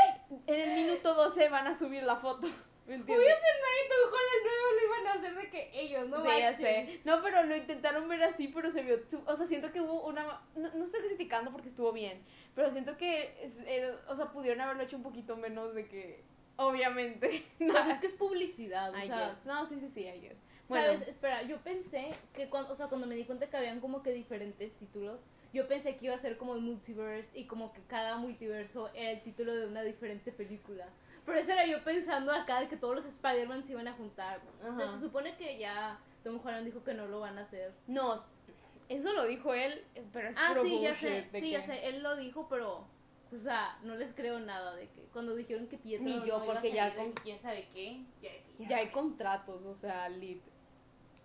en 0.46 0.60
el 0.60 0.84
minuto 0.84 1.14
12 1.14 1.48
van 1.48 1.66
a 1.66 1.74
subir 1.78 2.02
la 2.02 2.16
foto. 2.16 2.48
¿Me 2.86 2.96
entiendes? 2.96 3.24
Obvio 3.24 3.36
Zendaya 3.36 3.80
y 3.84 3.88
Tom 3.88 4.12
Holland 4.12 4.44
nuevo 4.44 4.72
lo 4.72 4.84
iban 4.84 5.06
a 5.06 5.12
hacer 5.12 5.34
de 5.36 5.50
que 5.50 5.70
ellos, 5.80 6.08
no 6.08 6.22
Sí, 6.24 6.28
ya 6.40 6.56
sé. 6.56 7.00
No, 7.04 7.22
pero 7.22 7.44
lo 7.44 7.54
intentaron 7.54 8.08
ver 8.08 8.22
así, 8.24 8.48
pero 8.48 8.72
se 8.72 8.82
vio... 8.82 8.98
O 9.26 9.36
sea, 9.36 9.46
siento 9.46 9.70
que 9.70 9.80
hubo 9.80 10.08
una... 10.08 10.40
No, 10.56 10.84
estoy 10.84 11.00
criticando 11.02 11.52
porque 11.52 11.68
estuvo 11.68 11.92
bien, 11.92 12.20
pero 12.56 12.68
siento 12.70 12.96
que... 12.96 13.36
Eh, 13.44 13.94
o 14.08 14.16
sea, 14.16 14.32
pudieron 14.32 14.60
haberlo 14.60 14.82
hecho 14.82 14.96
un 14.96 15.04
poquito 15.04 15.36
menos 15.36 15.72
de 15.72 15.86
que... 15.86 16.24
Obviamente. 16.56 17.46
No. 17.60 17.72
Pues 17.74 17.86
es 17.86 18.00
que 18.00 18.06
es 18.08 18.12
publicidad, 18.14 18.92
o 18.92 19.00
sea... 19.02 19.36
No, 19.44 19.66
sí, 19.66 19.78
sí, 19.78 19.88
sí, 19.88 20.00
I 20.00 20.20
guess. 20.20 20.40
¿Sabes? 20.68 21.06
Espera, 21.06 21.42
yo 21.42 21.58
pensé 21.58 22.10
que 22.34 22.48
cuando... 22.48 22.72
O 22.72 22.74
sea, 22.74 22.88
cuando 22.88 23.06
me 23.06 23.14
di 23.14 23.24
cuenta 23.24 23.48
que 23.48 23.56
habían 23.56 23.80
como 23.80 24.02
que 24.02 24.10
diferentes 24.10 24.74
títulos 24.74 25.20
yo 25.52 25.66
pensé 25.66 25.96
que 25.96 26.06
iba 26.06 26.14
a 26.14 26.18
ser 26.18 26.36
como 26.36 26.54
el 26.54 26.60
multiverse 26.60 27.38
y 27.38 27.44
como 27.44 27.72
que 27.72 27.80
cada 27.82 28.16
multiverso 28.16 28.90
era 28.94 29.10
el 29.10 29.22
título 29.22 29.54
de 29.54 29.66
una 29.66 29.82
diferente 29.82 30.32
película. 30.32 30.88
Pero 31.26 31.38
eso 31.38 31.52
era 31.52 31.66
yo 31.66 31.82
pensando 31.84 32.32
acá 32.32 32.60
de 32.60 32.68
que 32.68 32.76
todos 32.76 32.94
los 32.94 33.04
Spider-Man 33.04 33.64
se 33.64 33.72
iban 33.72 33.88
a 33.88 33.92
juntar. 33.92 34.40
se 34.90 35.00
supone 35.00 35.36
que 35.36 35.58
ya 35.58 35.98
Tom 36.24 36.40
Holland 36.42 36.64
dijo 36.64 36.82
que 36.84 36.94
no 36.94 37.06
lo 37.06 37.20
van 37.20 37.38
a 37.38 37.42
hacer. 37.42 37.72
No, 37.86 38.14
eso 38.88 39.12
lo 39.12 39.26
dijo 39.26 39.54
él, 39.54 39.84
pero 40.12 40.28
es 40.28 40.36
Ah, 40.38 40.54
sí, 40.62 40.80
ya 40.82 40.94
sé, 40.94 41.28
sí, 41.34 41.50
ya 41.50 41.62
sé, 41.62 41.88
él 41.88 42.02
lo 42.02 42.16
dijo, 42.16 42.48
pero 42.48 42.86
o 43.32 43.38
sea, 43.38 43.78
no 43.84 43.94
les 43.94 44.12
creo 44.12 44.40
nada 44.40 44.74
de 44.74 44.88
que 44.88 45.02
cuando 45.12 45.36
dijeron 45.36 45.68
que 45.68 45.78
Pietro 45.78 46.04
Ni 46.04 46.24
yo, 46.26 46.44
porque 46.44 46.72
ya 46.72 46.94
con 46.96 47.12
quién 47.12 47.38
sabe 47.38 47.68
qué, 47.72 48.02
ya, 48.58 48.76
hay 48.76 48.88
contratos, 48.88 49.64
o 49.64 49.74
sea, 49.74 50.08
lit. 50.08 50.42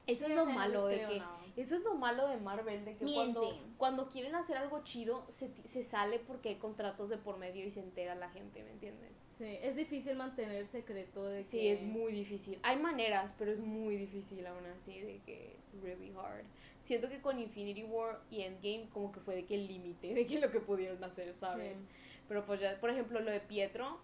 Eso 0.06 0.28
es 0.28 0.36
lo 0.36 0.46
malo 0.46 0.86
de 0.86 1.00
que 1.00 1.24
eso 1.56 1.76
es 1.76 1.84
lo 1.84 1.96
malo 1.96 2.28
de 2.28 2.38
Marvel, 2.38 2.84
de 2.84 2.96
que 2.96 3.06
cuando, 3.14 3.50
cuando 3.78 4.10
quieren 4.10 4.36
hacer 4.36 4.58
algo 4.58 4.84
chido, 4.84 5.26
se, 5.30 5.52
se 5.66 5.84
sale 5.84 6.20
porque 6.20 6.50
hay 6.50 6.56
contratos 6.56 7.10
de 7.10 7.18
por 7.18 7.38
medio 7.38 7.66
y 7.66 7.72
se 7.72 7.80
entera 7.80 8.16
la 8.16 8.30
gente, 8.30 8.64
¿me 8.64 8.72
entiendes? 8.72 9.24
Sí, 9.30 9.58
es 9.62 9.76
difícil 9.76 10.16
mantener 10.16 10.68
secreto 10.68 11.26
de 11.26 11.44
Sí, 11.44 11.68
es 11.68 11.84
muy 11.84 12.14
difícil. 12.14 12.60
Hay 12.64 12.78
maneras, 12.78 13.34
pero 13.38 13.52
es 13.52 13.60
muy 13.60 13.96
difícil 13.96 14.46
aún 14.46 14.66
así, 14.66 15.00
de 15.00 15.20
que 15.26 15.56
really 15.82 16.12
hard. 16.12 16.46
Siento 16.82 17.10
que 17.10 17.20
con 17.20 17.40
Infinity 17.40 17.84
War 17.84 18.22
y 18.30 18.42
Endgame 18.42 18.90
como 18.94 19.12
que 19.12 19.20
fue 19.20 19.36
de 19.36 19.46
que 19.46 19.56
el 19.56 19.68
límite 19.68 20.14
de 20.14 20.28
que 20.28 20.40
lo 20.40 20.52
que 20.52 20.60
pudieron 20.60 21.04
hacer, 21.04 21.34
¿sabes? 21.34 21.80
Pero 22.28 22.46
pues 22.46 22.60
ya, 22.60 22.80
por 22.80 22.90
ejemplo, 22.90 23.20
lo 23.20 23.32
de 23.32 23.40
Pietro, 23.40 24.00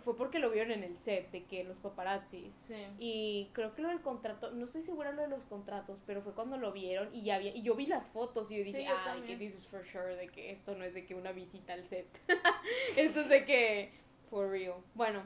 fue 0.00 0.16
porque 0.16 0.38
lo 0.38 0.50
vieron 0.50 0.72
en 0.72 0.84
el 0.84 0.96
set 0.98 1.30
de 1.30 1.44
que 1.44 1.64
los 1.64 1.78
paparazzis. 1.78 2.54
Sí. 2.54 2.86
Y 2.98 3.50
creo 3.52 3.74
que 3.74 3.82
lo 3.82 3.88
del 3.88 4.00
contrato, 4.00 4.50
no 4.50 4.66
estoy 4.66 4.82
segura 4.82 5.12
lo 5.12 5.22
de 5.22 5.28
los 5.28 5.44
contratos, 5.44 6.02
pero 6.06 6.22
fue 6.22 6.34
cuando 6.34 6.56
lo 6.58 6.72
vieron 6.72 7.14
y 7.14 7.22
ya 7.22 7.36
había, 7.36 7.54
y 7.54 7.62
yo 7.62 7.74
vi 7.74 7.86
las 7.86 8.10
fotos 8.10 8.50
y 8.50 8.58
yo 8.58 8.64
dije, 8.64 8.86
ay, 8.86 9.22
que 9.22 9.36
this 9.36 9.54
is 9.54 9.66
for 9.66 9.84
sure, 9.84 10.14
de 10.16 10.28
que 10.28 10.50
esto 10.50 10.74
no 10.74 10.84
es 10.84 10.94
de 10.94 11.06
que 11.06 11.14
una 11.14 11.32
visita 11.32 11.72
al 11.72 11.84
set. 11.84 12.06
esto 12.96 13.20
es 13.20 13.28
de 13.28 13.44
que, 13.44 13.92
for 14.28 14.50
real. 14.50 14.74
Bueno, 14.94 15.22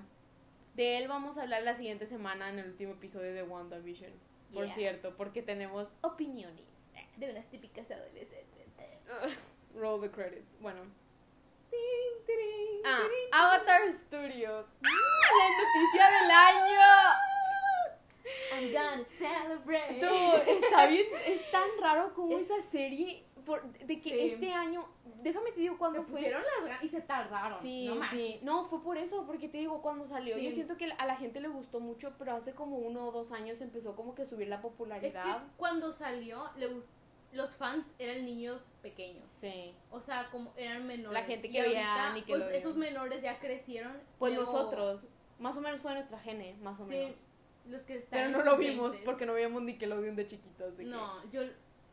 de 0.75 0.99
él 0.99 1.09
vamos 1.09 1.37
a 1.39 1.43
hablar 1.43 1.63
la 1.63 1.75
siguiente 1.75 2.07
semana 2.07 2.49
en 2.49 2.59
el 2.59 2.71
último 2.71 2.93
episodio 2.93 3.35
de 3.35 3.43
WandaVision. 3.43 4.13
Por 4.55 4.69
cierto, 4.71 5.17
porque 5.17 5.43
tenemos 5.43 5.93
opiniones. 6.01 6.67
De 7.17 7.31
unas 7.31 7.47
típicas 7.51 7.91
adolescentes. 7.91 9.05
roll 9.75 10.01
the 10.01 10.11
credits. 10.11 10.59
Bueno. 10.61 10.81
Ah, 12.85 13.07
Avatar 13.33 13.93
Studios. 13.93 14.67
La 14.81 15.47
noticia 15.63 16.07
del 16.11 16.31
año. 16.31 16.81
I'm 18.53 18.73
gonna 18.73 19.05
celebrate. 19.17 20.01
está 20.47 20.87
bien, 20.87 21.07
es 21.27 21.51
tan 21.51 21.69
raro 21.81 22.13
como 22.15 22.37
esa 22.37 22.61
serie 22.71 23.25
de 23.85 24.01
que 24.01 24.27
este 24.27 24.53
año, 24.53 24.87
déjame 25.23 25.53
te 25.53 25.61
digo 25.61 25.79
cuando 25.79 26.05
se 26.05 26.11
pusieron 26.11 26.43
las 26.67 26.85
y 26.85 26.89
se 26.89 27.01
tardaron. 27.01 27.59
Sí, 27.61 27.87
no 27.89 28.03
sí. 28.11 28.39
No, 28.43 28.65
fue 28.65 28.83
por 28.83 28.99
eso, 28.99 29.27
porque 29.27 29.49
te 29.49 29.59
digo 29.59 29.83
cuando 29.83 30.07
salió. 30.07 30.37
Yo 30.39 30.51
siento 30.51 30.77
que 30.77 30.93
a 30.93 31.07
la 31.07 31.17
gente 31.17 31.41
le 31.41 31.49
gustó 31.49 31.81
mucho, 31.81 32.15
pero 32.19 32.35
hace 32.35 32.55
como 32.55 32.79
uno 32.79 33.09
o 33.09 33.13
dos 33.13 33.33
años 33.33 33.61
empezó 33.61 33.97
como 33.97 34.15
que 34.15 34.23
a 34.23 34.27
subir 34.27 34.49
la 34.49 34.61
popularidad. 34.61 35.27
Es 35.27 35.35
que 35.35 35.49
cuando 35.57 35.93
salió 35.93 36.51
le 36.57 36.67
gustó 36.69 37.00
los 37.33 37.51
fans 37.53 37.95
eran 37.99 38.25
niños 38.25 38.67
pequeños. 38.83 39.31
Sí. 39.31 39.75
O 39.91 40.01
sea, 40.01 40.29
como 40.31 40.53
eran 40.57 40.87
menores. 40.87 41.13
La 41.13 41.25
gente 41.25 41.49
que 41.49 41.63
veía 41.63 42.13
ni 42.13 42.23
que 42.23 42.37
pues, 42.37 42.53
esos 42.53 42.77
menores 42.77 43.23
ya 43.23 43.39
crecieron. 43.39 43.93
Pues 44.19 44.35
nosotros, 44.35 45.03
más 45.39 45.57
o 45.57 45.61
menos 45.61 45.81
fue 45.81 45.95
nuestra 45.95 46.19
gene, 46.19 46.55
más 46.63 46.81
o 46.81 46.85
sí, 46.85 46.91
menos. 46.91 47.25
Los 47.69 47.83
que 47.83 48.03
Pero 48.11 48.31
no 48.31 48.43
lo 48.43 48.57
vimos 48.57 48.97
porque 48.99 49.27
no 49.27 49.35
veíamos 49.35 49.63
Nickelodeon 49.63 50.17
de 50.17 50.27
chiquitos. 50.27 50.77
De 50.77 50.85
no, 50.85 51.31
yo 51.31 51.43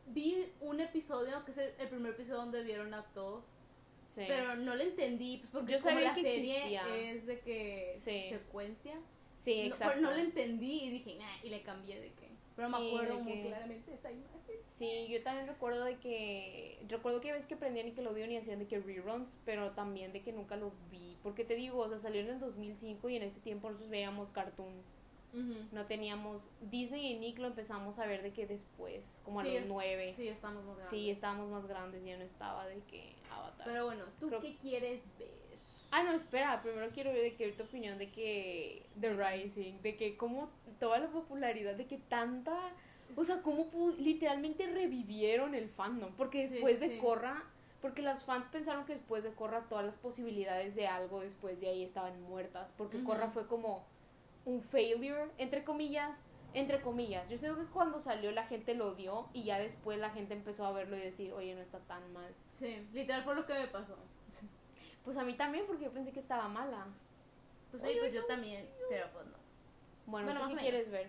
vi 0.08 0.50
un 0.60 0.80
episodio, 0.80 1.44
que 1.44 1.50
es 1.52 1.58
el, 1.58 1.88
primer 1.88 2.12
episodio 2.12 2.38
donde 2.38 2.62
vieron 2.62 2.92
a 2.94 3.02
todo. 3.02 3.44
Sí. 4.08 4.24
Pero 4.26 4.56
no 4.56 4.74
lo 4.74 4.82
entendí, 4.82 5.38
pues 5.38 5.50
porque 5.50 5.72
yo 5.74 5.78
sabía 5.78 6.08
la 6.08 6.14
que 6.14 6.22
serie 6.22 7.12
es 7.12 7.26
de 7.26 7.40
que 7.40 7.94
secuencia. 8.30 8.94
Sí, 9.36 9.62
exacto. 9.62 10.00
No, 10.00 10.08
no 10.08 10.16
lo 10.16 10.20
entendí 10.20 10.84
y 10.84 10.90
dije, 10.90 11.14
nah, 11.16 11.36
y 11.44 11.50
le 11.50 11.62
cambié 11.62 12.00
de 12.00 12.12
que. 12.12 12.27
Pero 12.58 12.70
me 12.70 12.88
acuerdo 12.88 13.20
muy 13.20 13.42
claramente 13.42 13.94
esa 13.94 14.10
imagen. 14.10 14.40
Sí, 14.64 15.06
yo 15.08 15.22
también 15.22 15.46
recuerdo 15.46 15.84
de 15.84 15.96
que, 15.98 16.84
recuerdo 16.88 17.20
que 17.20 17.30
ves 17.30 17.46
que 17.46 17.54
prendían 17.54 17.86
Nickelodeon 17.86 18.32
y 18.32 18.36
hacían 18.36 18.58
de 18.58 18.66
que 18.66 18.80
reruns, 18.80 19.38
pero 19.44 19.70
también 19.70 20.12
de 20.12 20.22
que 20.22 20.32
nunca 20.32 20.56
lo 20.56 20.72
vi, 20.90 21.16
porque 21.22 21.44
te 21.44 21.54
digo, 21.54 21.78
o 21.78 21.88
sea, 21.88 21.98
salió 21.98 22.20
en 22.20 22.30
el 22.30 22.40
2005 22.40 23.08
y 23.10 23.16
en 23.16 23.22
ese 23.22 23.38
tiempo 23.38 23.68
nosotros 23.68 23.90
veíamos 23.90 24.30
Cartoon, 24.30 24.74
no 25.70 25.86
teníamos, 25.86 26.42
Disney 26.62 27.12
y 27.12 27.18
Nick 27.20 27.38
lo 27.38 27.46
empezamos 27.46 28.00
a 28.00 28.06
ver 28.06 28.22
de 28.22 28.32
que 28.32 28.48
después, 28.48 29.20
como 29.24 29.38
a 29.38 29.44
los 29.44 29.66
nueve. 29.68 30.14
Sí, 30.16 30.26
estamos 30.26 30.64
más 30.64 30.78
grandes. 30.78 30.90
Sí, 30.90 31.10
estábamos 31.10 31.48
más 31.50 31.66
grandes, 31.68 32.04
ya 32.04 32.16
no 32.16 32.24
estaba 32.24 32.66
de 32.66 32.80
que 32.90 33.14
Avatar. 33.30 33.68
Pero 33.68 33.84
bueno, 33.86 34.04
¿tú 34.18 34.30
qué 34.40 34.56
quieres 34.56 35.02
ver? 35.16 35.37
Ah, 35.90 36.02
no, 36.02 36.12
espera, 36.12 36.60
primero 36.62 36.90
quiero 36.92 37.12
ver 37.12 37.36
de 37.36 37.52
tu 37.52 37.62
opinión 37.62 37.98
de 37.98 38.10
que 38.10 38.86
The 39.00 39.14
Rising, 39.14 39.80
de 39.82 39.96
que 39.96 40.16
como 40.16 40.50
toda 40.78 40.98
la 40.98 41.08
popularidad, 41.08 41.74
de 41.74 41.86
que 41.86 41.96
tanta 41.96 42.72
o 43.16 43.24
sea, 43.24 43.42
cómo 43.42 43.66
literalmente 43.98 44.66
revivieron 44.66 45.54
el 45.54 45.68
fandom. 45.68 46.12
Porque 46.16 46.46
después 46.46 46.80
de 46.80 46.98
Corra, 46.98 47.42
porque 47.80 48.02
las 48.02 48.22
fans 48.22 48.46
pensaron 48.48 48.84
que 48.84 48.94
después 48.94 49.22
de 49.22 49.32
Corra 49.32 49.64
todas 49.68 49.84
las 49.84 49.96
posibilidades 49.96 50.74
de 50.74 50.86
algo 50.86 51.20
después 51.20 51.60
de 51.60 51.68
ahí 51.68 51.82
estaban 51.82 52.20
muertas. 52.22 52.72
Porque 52.76 53.02
Corra 53.02 53.28
fue 53.28 53.46
como 53.46 53.84
un 54.44 54.60
failure, 54.60 55.30
entre 55.38 55.64
comillas. 55.64 56.18
Entre 56.54 56.80
comillas. 56.80 57.28
Yo 57.28 57.36
sé 57.36 57.46
que 57.46 57.66
cuando 57.72 58.00
salió 58.00 58.32
la 58.32 58.46
gente 58.46 58.74
lo 58.74 58.88
odió 58.88 59.28
y 59.34 59.44
ya 59.44 59.58
después 59.58 59.98
la 59.98 60.10
gente 60.10 60.32
empezó 60.32 60.64
a 60.64 60.72
verlo 60.72 60.96
y 60.96 61.00
decir, 61.00 61.32
oye, 61.34 61.54
no 61.54 61.60
está 61.60 61.78
tan 61.80 62.10
mal. 62.14 62.34
Sí, 62.50 62.88
literal 62.92 63.22
fue 63.22 63.34
lo 63.34 63.44
que 63.44 63.52
me 63.52 63.66
pasó. 63.68 63.96
Pues 65.08 65.16
a 65.16 65.24
mí 65.24 65.32
también, 65.32 65.64
porque 65.66 65.84
yo 65.84 65.90
pensé 65.90 66.12
que 66.12 66.20
estaba 66.20 66.48
mala. 66.48 66.86
Pues 67.70 67.82
sí, 67.82 67.96
pues 67.98 68.12
yo 68.12 68.26
también, 68.26 68.68
pero 68.90 69.06
pues 69.10 69.24
no. 69.24 69.38
Bueno, 70.04 70.48
¿qué 70.48 70.56
quieres 70.56 70.90
ver? 70.90 71.08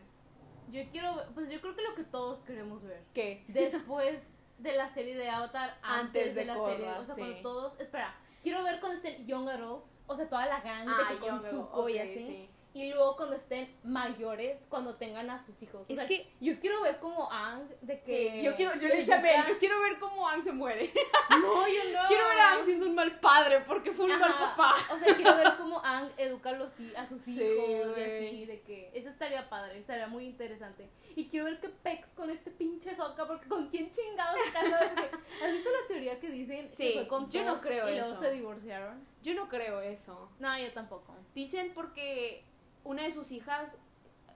Yo 0.71 0.81
quiero, 0.89 1.21
pues 1.33 1.49
yo 1.49 1.59
creo 1.59 1.75
que 1.75 1.81
lo 1.81 1.95
que 1.95 2.05
todos 2.05 2.39
queremos 2.39 2.81
ver. 2.81 3.03
¿Qué? 3.13 3.43
Después 3.49 4.29
de 4.57 4.73
la 4.77 4.87
serie 4.87 5.17
de 5.17 5.29
Avatar, 5.29 5.77
antes, 5.81 6.33
de, 6.33 6.45
la 6.45 6.57
serie. 6.57 6.89
O 6.93 7.03
sea, 7.03 7.13
cuando 7.13 7.41
todos, 7.41 7.77
espera, 7.81 8.15
quiero 8.41 8.63
ver 8.63 8.79
cuando 8.79 8.95
estén 8.95 9.27
Young 9.27 9.49
Adults, 9.49 9.99
o 10.07 10.15
sea, 10.15 10.29
toda 10.29 10.45
la 10.45 10.61
gang 10.61 10.85
de 10.85 10.93
ah, 10.95 11.07
que 11.09 11.17
con 11.17 11.37
Zuko 11.37 11.89
y 11.89 11.99
así. 11.99 12.49
Y 12.79 12.93
luego 12.93 13.17
cuando 13.17 13.35
estén 13.35 13.69
mayores, 13.83 14.65
cuando 14.69 14.95
tengan 14.95 15.29
a 15.29 15.37
sus 15.37 15.61
hijos. 15.61 15.89
O 15.89 15.93
es 15.93 15.99
que 16.05 16.31
yo 16.39 16.57
quiero 16.61 16.81
ver 16.81 16.97
como 16.99 17.29
Ang 17.29 17.67
de 17.81 17.99
que. 17.99 18.41
yo 18.41 18.55
quiero, 18.55 18.73
yo 18.75 18.87
le 18.87 18.99
dije 18.99 19.13
a 19.13 19.19
Mel, 19.19 19.45
yo 19.49 19.57
quiero 19.57 19.81
ver 19.81 19.99
cómo 19.99 20.25
Ang 20.29 20.41
se 20.43 20.53
muere. 20.53 20.89
No, 21.29 21.67
yo 21.67 21.83
no. 21.93 22.07
Quiero 22.07 22.27
ver 22.27 22.39
a 22.39 22.51
Ang 22.53 22.65
siendo 22.65 22.85
un 22.85 22.95
mal 22.95 23.19
padre 23.19 23.61
porque 23.67 23.91
fue 23.91 24.05
un 24.05 24.17
mal 24.19 24.33
papá. 24.33 24.75
O 24.93 24.97
sea, 24.97 25.13
quiero 25.15 25.35
ver 25.35 25.55
cómo 25.57 25.81
Ang 25.83 26.09
educa 26.17 26.49
a, 26.49 26.53
los, 26.53 26.73
a 26.97 27.05
sus 27.05 27.27
hijos 27.27 27.97
y 27.97 28.01
así, 28.01 28.45
de 28.45 28.61
que. 28.61 28.91
Eso 28.93 29.09
estaría 29.09 29.49
padre, 29.49 29.79
estaría 29.79 30.07
muy 30.07 30.25
interesante. 30.25 30.89
Y 31.15 31.27
quiero 31.27 31.45
ver 31.45 31.59
qué 31.59 31.69
pex 31.69 32.09
con 32.09 32.29
este 32.29 32.49
pinche 32.49 32.95
soca, 32.95 33.27
porque 33.27 33.47
con 33.49 33.67
quién 33.69 33.91
chingado 33.91 34.37
se 34.45 34.51
casó. 34.53 34.75
¿Has 35.43 35.51
visto 35.51 35.69
la 35.69 35.87
teoría 35.87 36.19
que 36.19 36.29
dicen 36.29 36.69
que 36.69 36.93
fue 36.93 37.07
con 37.09 37.29
Yo 37.29 37.43
no 37.43 37.59
creo 37.59 37.89
y 37.89 37.97
eso. 37.97 38.07
luego 38.07 38.21
se 38.21 38.31
divorciaron? 38.31 39.05
Yo 39.21 39.33
no 39.33 39.49
creo 39.49 39.81
eso. 39.81 40.29
No, 40.39 40.57
yo 40.57 40.71
tampoco. 40.71 41.13
Dicen 41.35 41.73
porque 41.73 42.45
una 42.83 43.03
de 43.03 43.11
sus 43.11 43.31
hijas, 43.31 43.77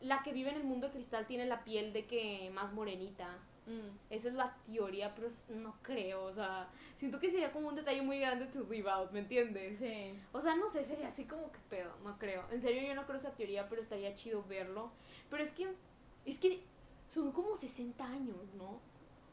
la 0.02 0.22
que 0.24 0.34
vive 0.34 0.50
en 0.50 0.58
el 0.58 0.64
mundo 0.64 0.88
de 0.88 0.94
cristal, 0.94 1.26
tiene 1.26 1.46
la 1.46 1.64
piel 1.64 1.94
de 1.94 2.06
que 2.06 2.50
más 2.54 2.74
morenita. 2.74 3.40
Mm. 3.66 3.98
Esa 4.10 4.28
es 4.28 4.34
la 4.34 4.56
teoría, 4.66 5.16
pero 5.16 5.30
no 5.50 5.76
creo, 5.82 6.26
o 6.26 6.34
sea, 6.34 6.68
siento 6.96 7.20
que 7.20 7.32
sería 7.32 7.52
como 7.52 7.70
un 7.70 7.76
detalle 7.76 8.02
muy 8.02 8.20
grande 8.20 8.46
to 8.48 8.66
leave 8.70 8.90
out, 8.90 9.12
¿me 9.12 9.20
entiendes? 9.20 9.78
Sí. 9.78 10.14
O 10.34 10.42
sea, 10.42 10.56
no 10.56 10.70
sé, 10.70 10.84
sería 10.84 11.08
así 11.08 11.24
como 11.26 11.52
que 11.52 11.60
pedo, 11.70 11.96
no 12.04 12.18
creo. 12.20 12.44
En 12.52 12.62
serio, 12.62 12.82
yo 12.86 12.94
no 12.94 13.06
creo 13.06 13.18
esa 13.18 13.32
teoría, 13.32 13.70
pero 13.70 13.82
estaría 13.82 14.14
chido 14.16 14.44
verlo. 14.44 14.92
Pero 15.30 15.44
es 15.44 15.52
que, 15.52 15.68
es 16.26 16.40
que 16.40 16.62
son 17.08 17.32
como 17.32 17.56
60 17.56 18.06
años, 18.06 18.54
¿no? 18.58 18.82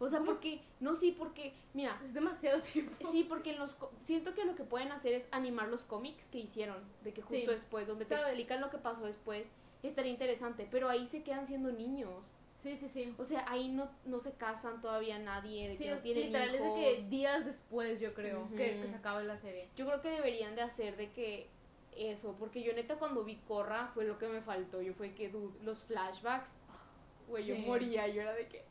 O 0.03 0.09
sea, 0.09 0.21
porque, 0.21 0.63
no, 0.81 0.97
sí, 0.97 1.15
porque, 1.17 1.53
mira. 1.75 2.01
Es 2.03 2.15
demasiado 2.15 2.61
tiempo. 2.73 2.97
Sí, 3.11 3.25
porque 3.29 3.53
en 3.53 3.59
los, 3.59 3.77
siento 4.03 4.35
que 4.35 4.47
lo 4.47 4.57
que 4.57 4.65
pueden 4.65 4.91
hacer 4.93 5.13
es 5.13 5.29
animar 5.31 5.69
los 5.69 5.85
cómics 5.85 6.27
que 6.29 6.39
hicieron, 6.39 6.79
de 7.05 7.13
que 7.13 7.21
justo 7.21 7.51
después, 7.51 7.87
donde 7.87 8.07
te 8.07 8.15
explican 8.15 8.63
lo 8.63 8.71
que 8.71 8.79
pasó 8.79 9.05
después, 9.05 9.49
estaría 9.83 10.11
interesante, 10.11 10.67
pero 10.71 10.89
ahí 10.89 11.07
se 11.07 11.23
quedan 11.23 11.47
siendo 11.47 11.71
niños. 11.71 12.35
Sí, 12.57 12.77
sí, 12.77 12.89
sí. 12.89 13.15
O 13.19 13.25
sea, 13.25 13.45
ahí 13.49 13.69
no, 13.69 13.91
no 14.07 14.21
se 14.21 14.33
casan 14.33 14.81
todavía 14.81 15.19
nadie, 15.19 15.69
de 15.69 15.77
que 15.77 15.91
no 15.91 15.99
tienen 15.99 16.27
literal 16.27 16.55
es 16.55 16.63
de 16.63 16.75
que 16.75 17.03
días 17.09 17.45
después, 17.45 18.01
yo 18.01 18.15
creo, 18.15 18.49
que, 18.57 18.83
se 18.83 18.95
acaba 18.95 19.23
la 19.23 19.37
serie. 19.37 19.69
Yo 19.77 19.87
creo 19.87 20.01
que 20.01 20.11
deberían 20.11 20.57
de 20.57 20.63
hacer 20.63 20.97
de 20.97 21.11
que 21.11 21.49
eso, 21.97 22.37
porque 22.39 22.63
yo 22.63 22.73
neta 22.73 22.97
cuando 22.97 23.25
vi 23.25 23.37
Corra 23.49 23.91
fue 23.95 24.05
lo 24.05 24.19
que 24.19 24.29
me 24.29 24.41
faltó, 24.41 24.81
yo 24.81 24.95
fue 24.95 25.13
que 25.15 25.33
los 25.63 25.81
flashbacks, 25.81 26.55
güey, 27.29 27.45
yo 27.45 27.57
moría, 27.67 28.07
yo 28.09 28.23
era 28.23 28.35
de 28.35 28.47
que... 28.47 28.65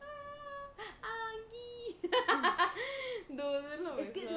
es 3.98 4.10
que 4.10 4.28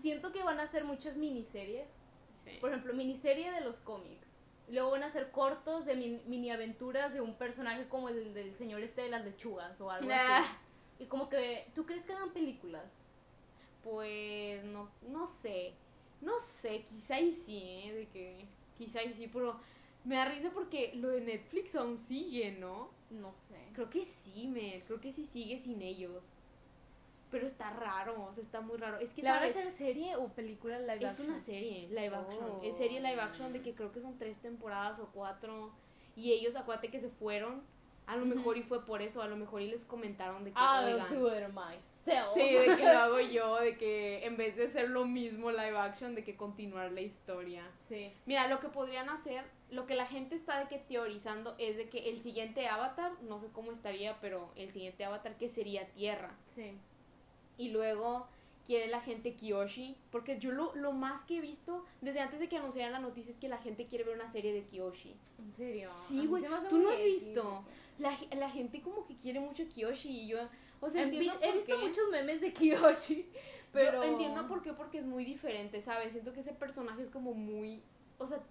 siento 0.00 0.32
que 0.32 0.42
van 0.42 0.60
a 0.60 0.62
hacer 0.64 0.84
muchas 0.84 1.16
miniseries. 1.16 1.88
Por 2.60 2.70
ejemplo, 2.70 2.94
miniserie 2.94 3.50
de 3.52 3.60
los 3.60 3.76
cómics. 3.76 4.28
Luego 4.70 4.90
van 4.90 5.02
a 5.02 5.06
hacer 5.06 5.30
cortos 5.30 5.84
de 5.84 5.96
mini, 5.96 6.50
aventuras 6.50 7.12
de 7.12 7.20
un 7.20 7.34
personaje 7.34 7.88
como 7.88 8.08
el 8.08 8.34
del 8.34 8.54
señor 8.54 8.82
este 8.82 9.02
de 9.02 9.08
las 9.08 9.24
lechugas 9.24 9.80
o 9.80 9.90
algo 9.90 10.10
así. 10.10 10.48
Y 10.98 11.06
como 11.06 11.28
que, 11.28 11.70
¿tú 11.74 11.86
crees 11.86 12.02
que 12.02 12.12
hagan 12.12 12.32
películas? 12.32 12.90
Pues 13.82 14.64
no, 14.64 14.90
no 15.08 15.26
sé. 15.26 15.74
No 16.20 16.40
sé, 16.40 16.82
quizá 16.82 17.20
y 17.20 17.32
sí, 17.32 17.62
¿eh? 17.62 17.94
De 17.94 18.08
que, 18.08 18.44
quizá 18.76 19.02
y 19.04 19.12
sí, 19.12 19.30
pero 19.32 19.60
me 20.04 20.16
da 20.16 20.24
risa 20.24 20.50
porque 20.52 20.92
lo 20.94 21.08
de 21.08 21.20
Netflix 21.20 21.74
aún 21.74 21.98
sigue, 21.98 22.52
¿no? 22.52 22.90
No 23.10 23.32
sé. 23.34 23.56
Creo 23.74 23.88
que 23.88 24.04
sí, 24.04 24.48
me, 24.48 24.82
creo 24.86 25.00
que 25.00 25.12
sí 25.12 25.24
sigue 25.24 25.58
sin 25.58 25.80
ellos. 25.80 26.24
Pero 27.30 27.46
está 27.46 27.70
raro, 27.70 28.24
o 28.24 28.32
sea, 28.32 28.42
está 28.42 28.60
muy 28.60 28.76
raro. 28.76 28.98
Es 28.98 29.12
que, 29.12 29.22
¿La 29.22 29.34
van 29.34 29.42
a 29.42 29.46
hacer 29.46 29.70
serie 29.70 30.16
o 30.16 30.28
película 30.28 30.78
live 30.78 31.06
action? 31.06 31.10
Es 31.10 31.20
una 31.20 31.38
serie, 31.38 31.88
live 31.88 32.14
action. 32.14 32.60
Es 32.62 32.76
serie 32.76 33.00
live 33.00 33.20
action 33.20 33.52
de 33.52 33.60
que 33.60 33.74
creo 33.74 33.92
que 33.92 34.00
son 34.00 34.18
tres 34.18 34.38
temporadas 34.38 34.98
o 34.98 35.08
cuatro. 35.12 35.72
Y 36.16 36.32
ellos, 36.32 36.56
acuérdate 36.56 36.90
que 36.90 37.00
se 37.00 37.10
fueron 37.10 37.62
a 38.08 38.16
lo 38.16 38.24
mejor 38.24 38.56
y 38.56 38.62
fue 38.62 38.86
por 38.86 39.02
eso, 39.02 39.20
a 39.20 39.28
lo 39.28 39.36
mejor 39.36 39.60
y 39.60 39.66
les 39.66 39.84
comentaron 39.84 40.42
de 40.42 40.52
que 40.52 40.58
I'll 40.58 41.06
do 41.10 41.28
it 41.28 41.48
myself. 41.48 42.32
Sí, 42.32 42.40
de 42.40 42.74
que 42.74 42.82
lo 42.82 42.98
hago 42.98 43.20
yo, 43.20 43.56
de 43.56 43.76
que 43.76 44.24
en 44.26 44.38
vez 44.38 44.56
de 44.56 44.64
hacer 44.64 44.88
lo 44.88 45.04
mismo 45.04 45.50
live 45.50 45.76
action, 45.76 46.14
de 46.14 46.24
que 46.24 46.34
continuar 46.34 46.90
la 46.90 47.02
historia. 47.02 47.70
Sí. 47.76 48.10
Mira, 48.24 48.48
lo 48.48 48.60
que 48.60 48.70
podrían 48.70 49.10
hacer, 49.10 49.44
lo 49.70 49.86
que 49.86 49.94
la 49.94 50.06
gente 50.06 50.34
está 50.34 50.58
de 50.58 50.68
que 50.68 50.78
teorizando 50.78 51.54
es 51.58 51.76
de 51.76 51.90
que 51.90 52.08
el 52.08 52.18
siguiente 52.18 52.66
avatar, 52.66 53.12
no 53.24 53.40
sé 53.40 53.48
cómo 53.52 53.72
estaría, 53.72 54.18
pero 54.22 54.50
el 54.56 54.72
siguiente 54.72 55.04
avatar 55.04 55.36
que 55.36 55.50
sería 55.50 55.86
Tierra. 55.88 56.34
Sí. 56.46 56.78
Y 57.58 57.70
luego 57.70 58.26
quiere 58.68 58.86
la 58.88 59.00
gente 59.00 59.34
Kiyoshi, 59.34 59.96
porque 60.10 60.38
yo 60.38 60.52
lo, 60.52 60.74
lo 60.74 60.92
más 60.92 61.24
que 61.24 61.38
he 61.38 61.40
visto 61.40 61.86
desde 62.02 62.20
antes 62.20 62.38
de 62.38 62.50
que 62.50 62.58
anunciaran 62.58 62.92
la 62.92 62.98
noticia 62.98 63.32
es 63.32 63.38
que 63.38 63.48
la 63.48 63.56
gente 63.56 63.86
quiere 63.86 64.04
ver 64.04 64.14
una 64.14 64.28
serie 64.28 64.52
de 64.52 64.62
Kiyoshi. 64.64 65.16
¿En 65.38 65.54
serio? 65.54 65.88
Sí, 65.90 66.26
güey, 66.26 66.44
tú 66.68 66.76
no 66.76 66.90
has 66.90 67.02
visto. 67.02 67.64
La, 67.98 68.14
la, 68.36 68.50
gente 68.50 68.82
como 68.82 69.06
que 69.06 69.16
quiere 69.16 69.40
mucho 69.40 69.66
Kiyoshi 69.66 70.10
y 70.10 70.28
yo, 70.28 70.38
o 70.80 70.90
sea, 70.90 71.04
entiendo 71.04 71.32
he 71.40 71.52
visto 71.52 71.78
muchos 71.78 72.10
memes 72.12 72.42
de 72.42 72.52
Kiyoshi, 72.52 73.28
pero 73.72 74.04
yo 74.04 74.10
entiendo 74.12 74.46
por 74.46 74.60
qué, 74.60 74.74
porque 74.74 74.98
es 74.98 75.06
muy 75.06 75.24
diferente, 75.24 75.80
¿sabes? 75.80 76.12
Siento 76.12 76.34
que 76.34 76.40
ese 76.40 76.52
personaje 76.52 77.04
es 77.04 77.08
como 77.08 77.32
muy, 77.32 77.82
o 78.18 78.26
sea, 78.26 78.42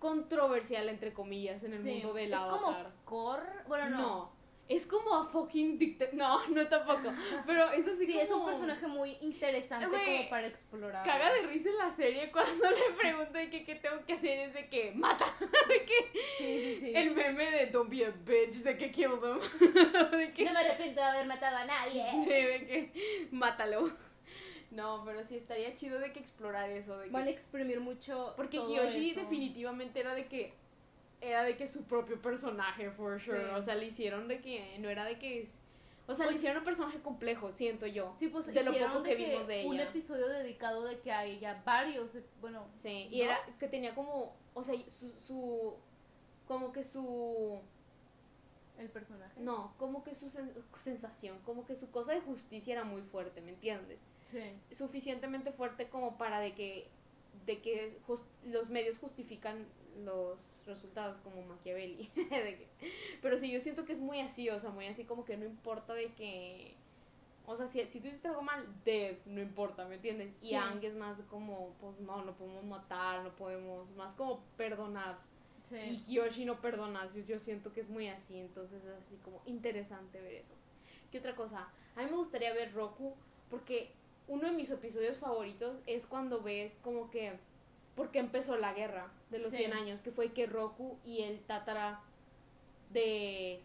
controversial 0.00 0.88
entre 0.88 1.12
comillas 1.12 1.62
en 1.62 1.72
el 1.74 1.84
mundo 1.84 2.14
del 2.14 2.34
avatar. 2.34 2.58
Es 2.58 2.60
como 2.60 3.04
Cor, 3.04 3.42
bueno, 3.68 3.90
no 3.90 4.39
es 4.70 4.86
como 4.86 5.12
a 5.14 5.24
fucking 5.24 5.78
dictator. 5.78 6.14
No, 6.14 6.46
no 6.48 6.66
tampoco. 6.68 7.12
Pero 7.44 7.70
eso 7.72 7.90
sí, 7.98 8.06
sí 8.06 8.18
es 8.18 8.30
un 8.30 8.46
personaje 8.46 8.86
muy 8.86 9.16
interesante 9.20 9.86
como 9.86 10.30
para 10.30 10.46
explorar. 10.46 11.04
Caga 11.04 11.32
de 11.34 11.42
risa 11.42 11.68
en 11.70 11.76
la 11.76 11.90
serie 11.90 12.30
cuando 12.30 12.70
le 12.70 12.94
pregunto 12.96 13.32
de 13.32 13.50
que 13.50 13.64
qué 13.64 13.74
tengo 13.74 14.04
que 14.06 14.12
hacer 14.12 14.38
es 14.48 14.54
de 14.54 14.68
que 14.68 14.92
mata. 14.92 15.26
De 15.68 15.84
que 15.84 16.18
sí, 16.38 16.60
sí, 16.60 16.76
sí. 16.80 16.92
El 16.94 17.14
meme 17.14 17.50
de 17.50 17.66
don't 17.66 17.90
be 17.90 18.04
a 18.04 18.10
bitch, 18.10 18.62
de 18.62 18.76
que 18.76 18.90
kill 18.90 19.20
them. 19.20 19.38
De 20.10 20.32
que, 20.32 20.44
no 20.44 20.52
me 20.52 20.58
arrepiento 20.58 21.00
de 21.00 21.06
haber 21.06 21.26
matado 21.26 21.56
a 21.56 21.64
nadie. 21.64 22.04
de 22.26 22.66
que 22.66 23.28
mátalo. 23.30 23.90
No, 24.70 25.02
pero 25.04 25.24
sí 25.24 25.36
estaría 25.36 25.74
chido 25.74 25.98
de 25.98 26.12
que 26.12 26.20
explorar 26.20 26.70
eso. 26.70 26.98
De 26.98 27.06
que, 27.06 27.10
Van 27.10 27.26
a 27.26 27.30
exprimir 27.30 27.80
mucho. 27.80 28.34
Porque 28.36 28.58
Kiyoshi 28.58 29.14
definitivamente 29.14 30.00
era 30.00 30.14
de 30.14 30.26
que 30.26 30.54
era 31.20 31.44
de 31.44 31.56
que 31.56 31.68
su 31.68 31.84
propio 31.84 32.20
personaje, 32.20 32.90
for 32.90 33.20
sure. 33.20 33.50
O 33.50 33.62
sea, 33.62 33.74
le 33.74 33.86
hicieron 33.86 34.28
de 34.28 34.40
que 34.40 34.78
no 34.78 34.88
era 34.88 35.04
de 35.04 35.18
que 35.18 35.42
es. 35.42 35.60
O 36.06 36.14
sea, 36.14 36.24
le 36.24 36.30
pues 36.32 36.38
hicieron 36.38 36.58
un 36.58 36.64
personaje 36.64 36.98
complejo, 37.00 37.52
siento 37.52 37.86
yo. 37.86 38.14
Sí, 38.16 38.28
pues 38.28 38.46
de 38.52 38.64
lo 38.64 38.72
poco 38.72 39.02
que, 39.02 39.14
vimos 39.14 39.46
de 39.46 39.60
ella. 39.60 39.68
Un 39.68 39.80
episodio 39.80 40.28
dedicado 40.28 40.84
de 40.84 40.98
que 41.00 41.12
hay 41.12 41.38
ya 41.38 41.62
varios, 41.64 42.16
eh, 42.16 42.24
bueno. 42.40 42.66
Sí, 42.72 43.08
y 43.10 43.22
era 43.22 43.38
que 43.58 43.68
tenía 43.68 43.94
como, 43.94 44.34
o 44.54 44.62
sea, 44.62 44.74
su, 44.88 45.12
su 45.20 45.74
como 46.48 46.72
que 46.72 46.82
su 46.82 47.60
el 48.78 48.88
personaje. 48.88 49.38
No, 49.40 49.74
como 49.76 50.02
que 50.02 50.14
su 50.14 50.28
sensación, 50.74 51.38
como 51.44 51.66
que 51.66 51.76
su 51.76 51.90
cosa 51.90 52.12
de 52.12 52.20
justicia 52.22 52.72
era 52.72 52.84
muy 52.84 53.02
fuerte, 53.02 53.40
¿me 53.40 53.50
entiendes? 53.50 53.98
Sí. 54.22 54.42
Suficientemente 54.72 55.52
fuerte 55.52 55.88
como 55.88 56.18
para 56.18 56.40
de 56.40 56.54
que 56.54 56.88
de 57.46 57.60
que 57.60 57.98
los 58.44 58.68
medios 58.68 58.98
justifican 58.98 59.66
los 60.04 60.38
resultados 60.66 61.18
como 61.18 61.42
Machiavelli. 61.42 62.10
pero 63.22 63.38
sí, 63.38 63.50
yo 63.50 63.60
siento 63.60 63.84
que 63.84 63.92
es 63.92 63.98
muy 63.98 64.20
así, 64.20 64.48
o 64.50 64.58
sea, 64.58 64.70
muy 64.70 64.86
así 64.86 65.04
como 65.04 65.24
que 65.24 65.36
no 65.36 65.44
importa 65.44 65.94
de 65.94 66.12
que... 66.14 66.74
O 67.46 67.56
sea, 67.56 67.66
si, 67.66 67.84
si 67.90 68.00
tú 68.00 68.06
hiciste 68.06 68.28
algo 68.28 68.42
mal, 68.42 68.64
de 68.84 69.18
no 69.26 69.40
importa, 69.40 69.84
¿me 69.86 69.96
entiendes? 69.96 70.32
Y 70.40 70.54
Ang 70.54 70.84
es 70.84 70.94
más 70.94 71.20
como, 71.28 71.74
pues 71.80 71.98
no, 71.98 72.24
no 72.24 72.32
podemos 72.36 72.64
matar, 72.64 73.24
no 73.24 73.34
podemos, 73.34 73.90
más 73.96 74.12
como 74.12 74.40
perdonar. 74.56 75.18
Y 75.72 75.98
Kiyoshi 76.02 76.44
no 76.44 76.60
perdona, 76.60 77.08
yo, 77.14 77.22
yo 77.22 77.38
siento 77.38 77.72
que 77.72 77.80
es 77.80 77.88
muy 77.88 78.08
así, 78.08 78.38
entonces 78.38 78.82
es 78.84 78.90
así 78.90 79.16
como 79.24 79.40
interesante 79.46 80.20
ver 80.20 80.34
eso. 80.34 80.52
¿Qué 81.10 81.18
otra 81.18 81.34
cosa? 81.36 81.68
A 81.96 82.02
mí 82.02 82.10
me 82.10 82.16
gustaría 82.16 82.52
ver 82.52 82.72
Roku, 82.72 83.14
porque 83.48 83.92
uno 84.26 84.46
de 84.46 84.52
mis 84.52 84.70
episodios 84.70 85.18
favoritos 85.18 85.76
es 85.86 86.06
cuando 86.06 86.40
ves 86.40 86.78
como 86.82 87.10
que 87.10 87.38
porque 88.00 88.18
empezó 88.18 88.56
la 88.56 88.72
guerra 88.72 89.12
de 89.28 89.40
los 89.40 89.50
100 89.50 89.74
años, 89.74 90.00
que 90.00 90.10
fue 90.10 90.32
que 90.32 90.46
Roku 90.46 90.98
y 91.04 91.20
el 91.20 91.38
Tatara 91.40 92.00
de, 92.88 93.60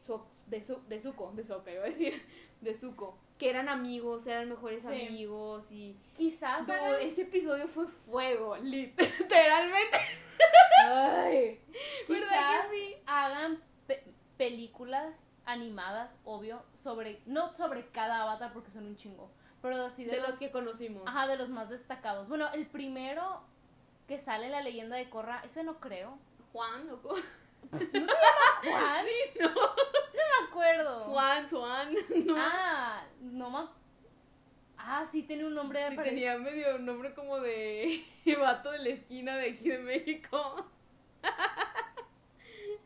de, 0.48 0.62
Su 0.62 0.82
de 0.90 1.00
Zuko, 1.00 1.32
de 1.32 1.46
Soka 1.46 1.72
iba 1.72 1.86
a 1.86 1.88
decir, 1.88 2.22
de 2.62 2.76
Zuko, 2.76 3.18
que 3.38 3.50
eran 3.50 3.70
amigos, 3.70 4.28
eran 4.28 4.50
mejores 4.50 4.86
amigos 4.88 5.72
y 5.72 5.96
quizás 6.18 6.68
ese 7.00 7.22
episodio 7.22 7.70
fue 7.70 7.88
fuego, 7.88 8.58
literalmente. 8.62 10.00
Ay, 10.86 11.62
quizás 12.08 12.68
hagan 13.06 13.64
películas 14.36 15.28
animadas, 15.46 16.14
obvio, 16.26 16.62
sobre 16.84 17.22
no 17.26 17.56
sobre 17.56 17.88
cada 17.88 18.24
avatar 18.24 18.52
porque 18.52 18.70
son 18.70 18.86
un 18.86 18.98
chingo, 18.98 19.32
pero 19.62 19.82
así 19.82 20.04
de, 20.04 20.18
los, 20.18 20.32
los 20.32 20.40
que 20.40 20.52
conocimos. 20.52 21.04
Ajá, 21.06 21.26
de 21.26 21.38
los 21.38 21.48
más 21.48 21.70
destacados. 21.70 22.28
Bueno, 22.28 22.52
el 22.52 22.68
primero 22.68 23.55
que 24.08 24.20
sale 24.20 24.50
la 24.50 24.62
leyenda 24.62 24.96
de 24.98 25.10
Corra, 25.10 25.42
ese 25.46 25.64
no 25.64 25.80
creo. 25.80 26.18
Juan, 26.52 26.88
¿no? 26.88 27.00
¿No 27.02 27.18
se 27.78 27.86
llama 27.92 28.08
Juan? 28.64 29.06
Sí, 29.06 29.40
no. 29.40 29.50
No 29.50 29.56
me 30.16 30.48
acuerdo. 30.48 31.06
Juan, 31.06 31.46
no. 32.26 32.36
Ah, 32.38 33.04
no 33.20 33.50
me 33.50 33.68
Ah, 34.78 35.04
sí, 35.12 35.24
tiene 35.24 35.46
un 35.46 35.56
nombre 35.56 35.80
de 35.82 35.90
Sí, 35.90 35.98
tenía 35.98 36.38
medio 36.38 36.76
un 36.76 36.86
nombre 36.86 37.14
como 37.16 37.40
de 37.40 38.04
vato 38.40 38.72
de 38.72 38.80
la 38.80 38.90
esquina 38.90 39.36
de 39.36 39.50
aquí 39.50 39.70
de 39.70 39.80
México. 39.80 40.66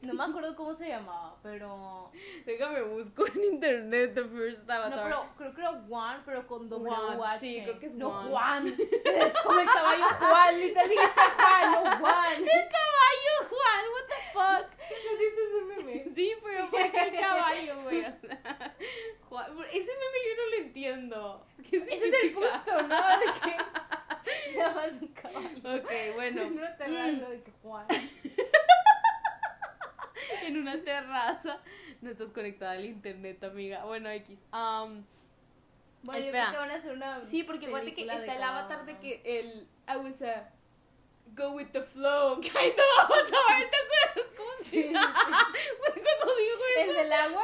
No 0.01 0.13
me 0.13 0.23
acuerdo 0.23 0.55
cómo 0.55 0.73
se 0.73 0.87
llamaba, 0.87 1.35
pero. 1.43 2.11
Déjame 2.45 2.81
busco 2.83 3.27
en 3.27 3.43
internet 3.53 4.13
The 4.13 4.23
First 4.23 4.69
Avatar. 4.69 5.09
No, 5.09 5.27
pero 5.33 5.35
creo 5.35 5.53
que 5.53 5.61
era 5.61 5.71
Juan, 5.87 6.21
pero 6.25 6.47
con 6.47 6.69
doble 6.69 6.91
Juan, 6.91 7.39
Sí, 7.39 7.61
creo 7.63 7.79
que 7.79 7.87
es 7.87 7.95
no, 7.95 8.09
Juan. 8.09 8.29
Juan. 8.29 8.63
Como 9.43 9.59
el 9.59 9.67
caballo 9.67 10.05
Juan. 10.05 10.59
Literal 10.59 10.89
dijiste 10.89 11.21
Juan, 11.37 11.71
no 11.71 11.97
Juan. 11.97 12.35
El 12.35 12.67
caballo 12.77 13.49
Juan, 13.49 13.85
what 13.93 14.07
the 14.07 14.15
fuck. 14.33 14.79
¿No 14.89 15.19
ese 15.19 15.83
meme? 15.83 16.15
Sí, 16.15 16.33
pero 16.43 16.69
¿por 16.69 16.91
qué 16.91 17.01
el 17.01 17.19
caballo, 17.19 17.81
güey? 17.83 18.01
Juan, 19.29 19.59
ese 19.71 19.91
meme 19.91 20.17
yo 20.27 20.43
no 20.43 20.49
lo 20.49 20.55
entiendo. 20.55 21.45
¿Qué 21.69 21.77
Ese 21.77 22.07
es 22.07 22.23
el 22.23 22.31
punto, 22.31 22.81
¿no? 22.87 23.19
De 23.19 23.25
que 23.43 23.57
llamas 24.57 25.01
un 25.01 25.07
caballo. 25.09 25.77
Ok, 25.77 25.91
bueno. 26.15 26.49
No 26.49 26.75
te 26.77 26.83
hablando 26.83 27.29
de 27.29 27.43
que 27.43 27.51
Juan 27.61 27.85
en 30.45 30.57
una 30.57 30.81
terraza. 30.83 31.61
No 32.01 32.09
estás 32.09 32.31
conectada 32.31 32.73
al 32.73 32.85
internet, 32.85 33.43
amiga. 33.43 33.85
Bueno, 33.85 34.09
X. 34.09 34.39
Um, 34.53 35.03
bueno, 36.03 36.25
espera. 36.25 36.51
van 36.51 36.71
a 36.71 36.75
hacer 36.75 36.93
una. 36.93 37.25
Sí, 37.25 37.43
porque 37.43 37.67
acuérdate 37.67 37.95
que 37.95 38.01
está 38.01 38.35
el 38.35 38.43
avatar 38.43 38.85
de 38.85 38.97
que 38.99 39.21
el. 39.25 39.67
I 39.87 39.97
was 39.97 40.21
a. 40.21 40.51
Go 41.35 41.51
with 41.51 41.67
the 41.73 41.83
flow, 41.83 42.39
kind 42.41 42.55
of 42.55 43.03
avatar. 43.03 43.69
¿Te 43.69 43.75
acuerdas? 43.75 44.33
¿Cómo 44.35 44.49
sí, 44.57 44.81
se 44.81 44.91
llama? 44.91 45.13
cuando 45.79 46.35
dijo 46.35 46.61
eso. 46.75 46.89
¿El 46.89 46.95
del 46.95 47.13
agua? 47.13 47.43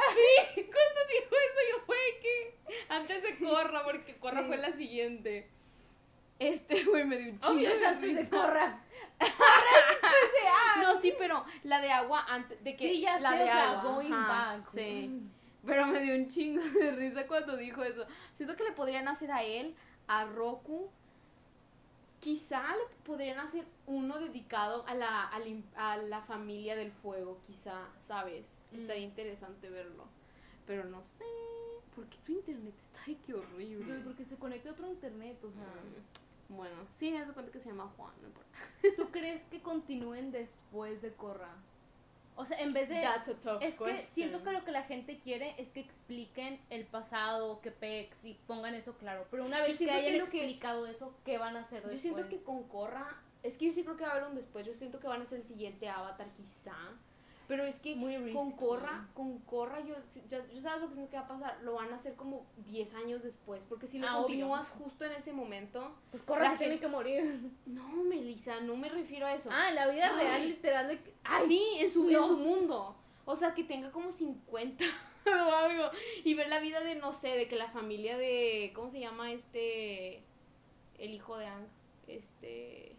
Sí, 0.54 0.62
cuando 0.64 1.00
dijo 1.12 1.36
eso, 1.36 1.60
yo 1.70 1.84
fue 1.86 1.96
que. 2.20 2.56
Antes 2.88 3.22
de 3.22 3.38
Corra, 3.38 3.84
porque 3.84 4.16
Corra 4.16 4.42
fue 4.44 4.56
la 4.56 4.72
siguiente. 4.72 5.48
Este, 6.38 6.84
güey, 6.84 7.04
me 7.04 7.18
dio 7.18 7.32
un 7.32 7.38
chingo. 7.38 7.54
Obvio, 7.54 7.70
es 7.70 7.84
antes 7.84 8.16
de 8.16 8.28
Corra. 8.28 8.80
no, 10.82 10.96
sí, 11.00 11.14
pero 11.18 11.44
la 11.64 11.80
de 11.80 11.90
agua 11.90 12.24
antes 12.28 12.62
de 12.62 12.76
que 12.76 12.92
sí, 12.92 13.00
ya 13.00 13.18
la 13.18 13.30
sé, 13.30 13.36
de 13.38 13.42
o 13.44 13.46
sea, 13.46 13.80
agua. 13.80 13.92
Going 13.92 14.10
back. 14.10 14.70
Sí. 14.74 15.30
Pero 15.64 15.86
me 15.86 16.00
dio 16.00 16.14
un 16.14 16.28
chingo 16.28 16.62
de 16.80 16.92
risa 16.92 17.26
cuando 17.26 17.56
dijo 17.56 17.82
eso. 17.82 18.06
Siento 18.34 18.56
que 18.56 18.64
le 18.64 18.72
podrían 18.72 19.08
hacer 19.08 19.32
a 19.32 19.42
él, 19.42 19.74
a 20.06 20.24
Roku. 20.24 20.90
Quizá 22.20 22.62
le 22.62 22.96
podrían 23.04 23.38
hacer 23.38 23.66
uno 23.86 24.18
dedicado 24.18 24.84
a 24.86 24.94
la, 24.94 25.30
a, 25.76 25.96
la 25.96 26.22
familia 26.22 26.74
del 26.74 26.90
fuego, 26.90 27.40
quizá, 27.46 27.88
¿sabes? 28.00 28.46
Estaría 28.72 29.06
mm. 29.06 29.10
interesante 29.10 29.68
verlo. 29.68 30.04
Pero 30.66 30.84
no 30.84 31.02
sé. 31.18 31.24
¿Por 31.94 32.06
qué 32.06 32.16
tu 32.26 32.32
internet 32.32 32.74
está 32.82 33.04
ahí? 33.06 33.18
Qué 33.24 33.34
horrible. 33.34 34.00
Porque 34.04 34.24
se 34.24 34.36
conecta 34.36 34.70
a 34.70 34.72
otro 34.72 34.88
internet, 34.88 35.38
o 35.44 35.50
sea. 35.50 35.62
Mm. 35.62 36.25
Bueno, 36.48 36.76
sí, 36.96 37.10
me 37.10 37.20
das 37.20 37.32
cuenta 37.32 37.50
que 37.50 37.58
se 37.58 37.70
llama 37.70 37.92
Juan, 37.96 38.12
no 38.20 38.28
importa. 38.28 38.58
¿Tú 38.96 39.10
crees 39.10 39.42
que 39.44 39.60
continúen 39.60 40.30
después 40.30 41.02
de 41.02 41.12
Corra? 41.12 41.54
O 42.36 42.44
sea, 42.44 42.60
en 42.60 42.72
vez 42.72 42.88
de... 42.88 43.02
es 43.60 43.78
que 43.78 44.02
siento 44.02 44.42
que 44.42 44.52
lo 44.52 44.64
que 44.64 44.70
la 44.70 44.82
gente 44.82 45.18
quiere 45.18 45.54
es 45.58 45.72
que 45.72 45.80
expliquen 45.80 46.60
el 46.68 46.84
pasado, 46.86 47.60
que 47.62 47.70
pex 47.70 48.26
y 48.26 48.34
pongan 48.46 48.74
eso 48.74 48.94
claro. 48.98 49.26
Pero 49.30 49.46
una 49.46 49.60
vez 49.62 49.78
que 49.78 49.90
hayan 49.90 50.16
explicado 50.16 50.86
eso, 50.86 51.14
¿qué 51.24 51.38
van 51.38 51.56
a 51.56 51.60
hacer 51.60 51.82
después? 51.82 52.02
Yo 52.02 52.14
siento 52.14 52.28
que 52.28 52.42
con 52.42 52.64
Corra... 52.64 53.22
Es 53.42 53.56
que 53.56 53.66
yo 53.66 53.72
sí 53.72 53.84
creo 53.84 53.96
que 53.96 54.04
va 54.04 54.10
a 54.10 54.12
haber 54.16 54.28
un 54.28 54.34
después. 54.34 54.66
Yo 54.66 54.74
siento 54.74 54.98
que 54.98 55.06
van 55.06 55.22
a 55.22 55.26
ser 55.26 55.38
el 55.38 55.44
siguiente 55.44 55.88
avatar 55.88 56.28
quizá. 56.32 56.76
Pero 57.48 57.64
es 57.64 57.78
que 57.78 57.94
con 58.32 58.52
Corra, 58.52 59.08
con 59.14 59.38
Corra, 59.40 59.80
yo, 59.80 59.94
yo, 60.28 60.60
sabes 60.60 60.82
lo 60.82 60.88
que 60.88 60.94
siento 60.94 61.10
que 61.10 61.16
va 61.16 61.22
a 61.22 61.28
pasar, 61.28 61.58
lo 61.62 61.74
van 61.74 61.92
a 61.92 61.96
hacer 61.96 62.14
como 62.14 62.44
10 62.66 62.94
años 62.94 63.22
después, 63.22 63.64
porque 63.68 63.86
si 63.86 63.98
lo 63.98 64.08
ah, 64.08 64.18
continúas 64.18 64.68
justo 64.70 65.04
en 65.04 65.12
ese 65.12 65.32
momento, 65.32 65.94
pues 66.10 66.24
Corra 66.24 66.50
se 66.52 66.58
tiene 66.58 66.80
que 66.80 66.88
morir. 66.88 67.52
No, 67.66 67.88
Melissa, 68.04 68.60
no 68.60 68.76
me 68.76 68.88
refiero 68.88 69.26
a 69.26 69.34
eso. 69.34 69.50
Ah, 69.52 69.70
la 69.72 69.88
vida 69.88 70.12
real 70.16 70.48
literal 70.48 70.88
de 70.88 70.98
sí, 71.46 71.62
en 71.78 71.92
su, 71.92 72.08
en 72.08 72.16
su 72.16 72.36
mundo. 72.36 72.96
O 73.24 73.36
sea, 73.36 73.54
que 73.54 73.62
tenga 73.62 73.92
como 73.92 74.10
50 74.10 74.84
o 75.26 75.54
algo 75.54 75.90
y 76.24 76.34
ver 76.34 76.48
la 76.48 76.58
vida 76.58 76.80
de 76.80 76.96
no 76.96 77.12
sé, 77.12 77.28
de 77.36 77.46
que 77.46 77.56
la 77.56 77.68
familia 77.68 78.16
de 78.16 78.72
¿cómo 78.74 78.90
se 78.90 79.00
llama 79.00 79.32
este 79.32 80.22
el 80.98 81.14
hijo 81.14 81.36
de 81.36 81.46
Ang? 81.46 81.66
Este 82.08 82.96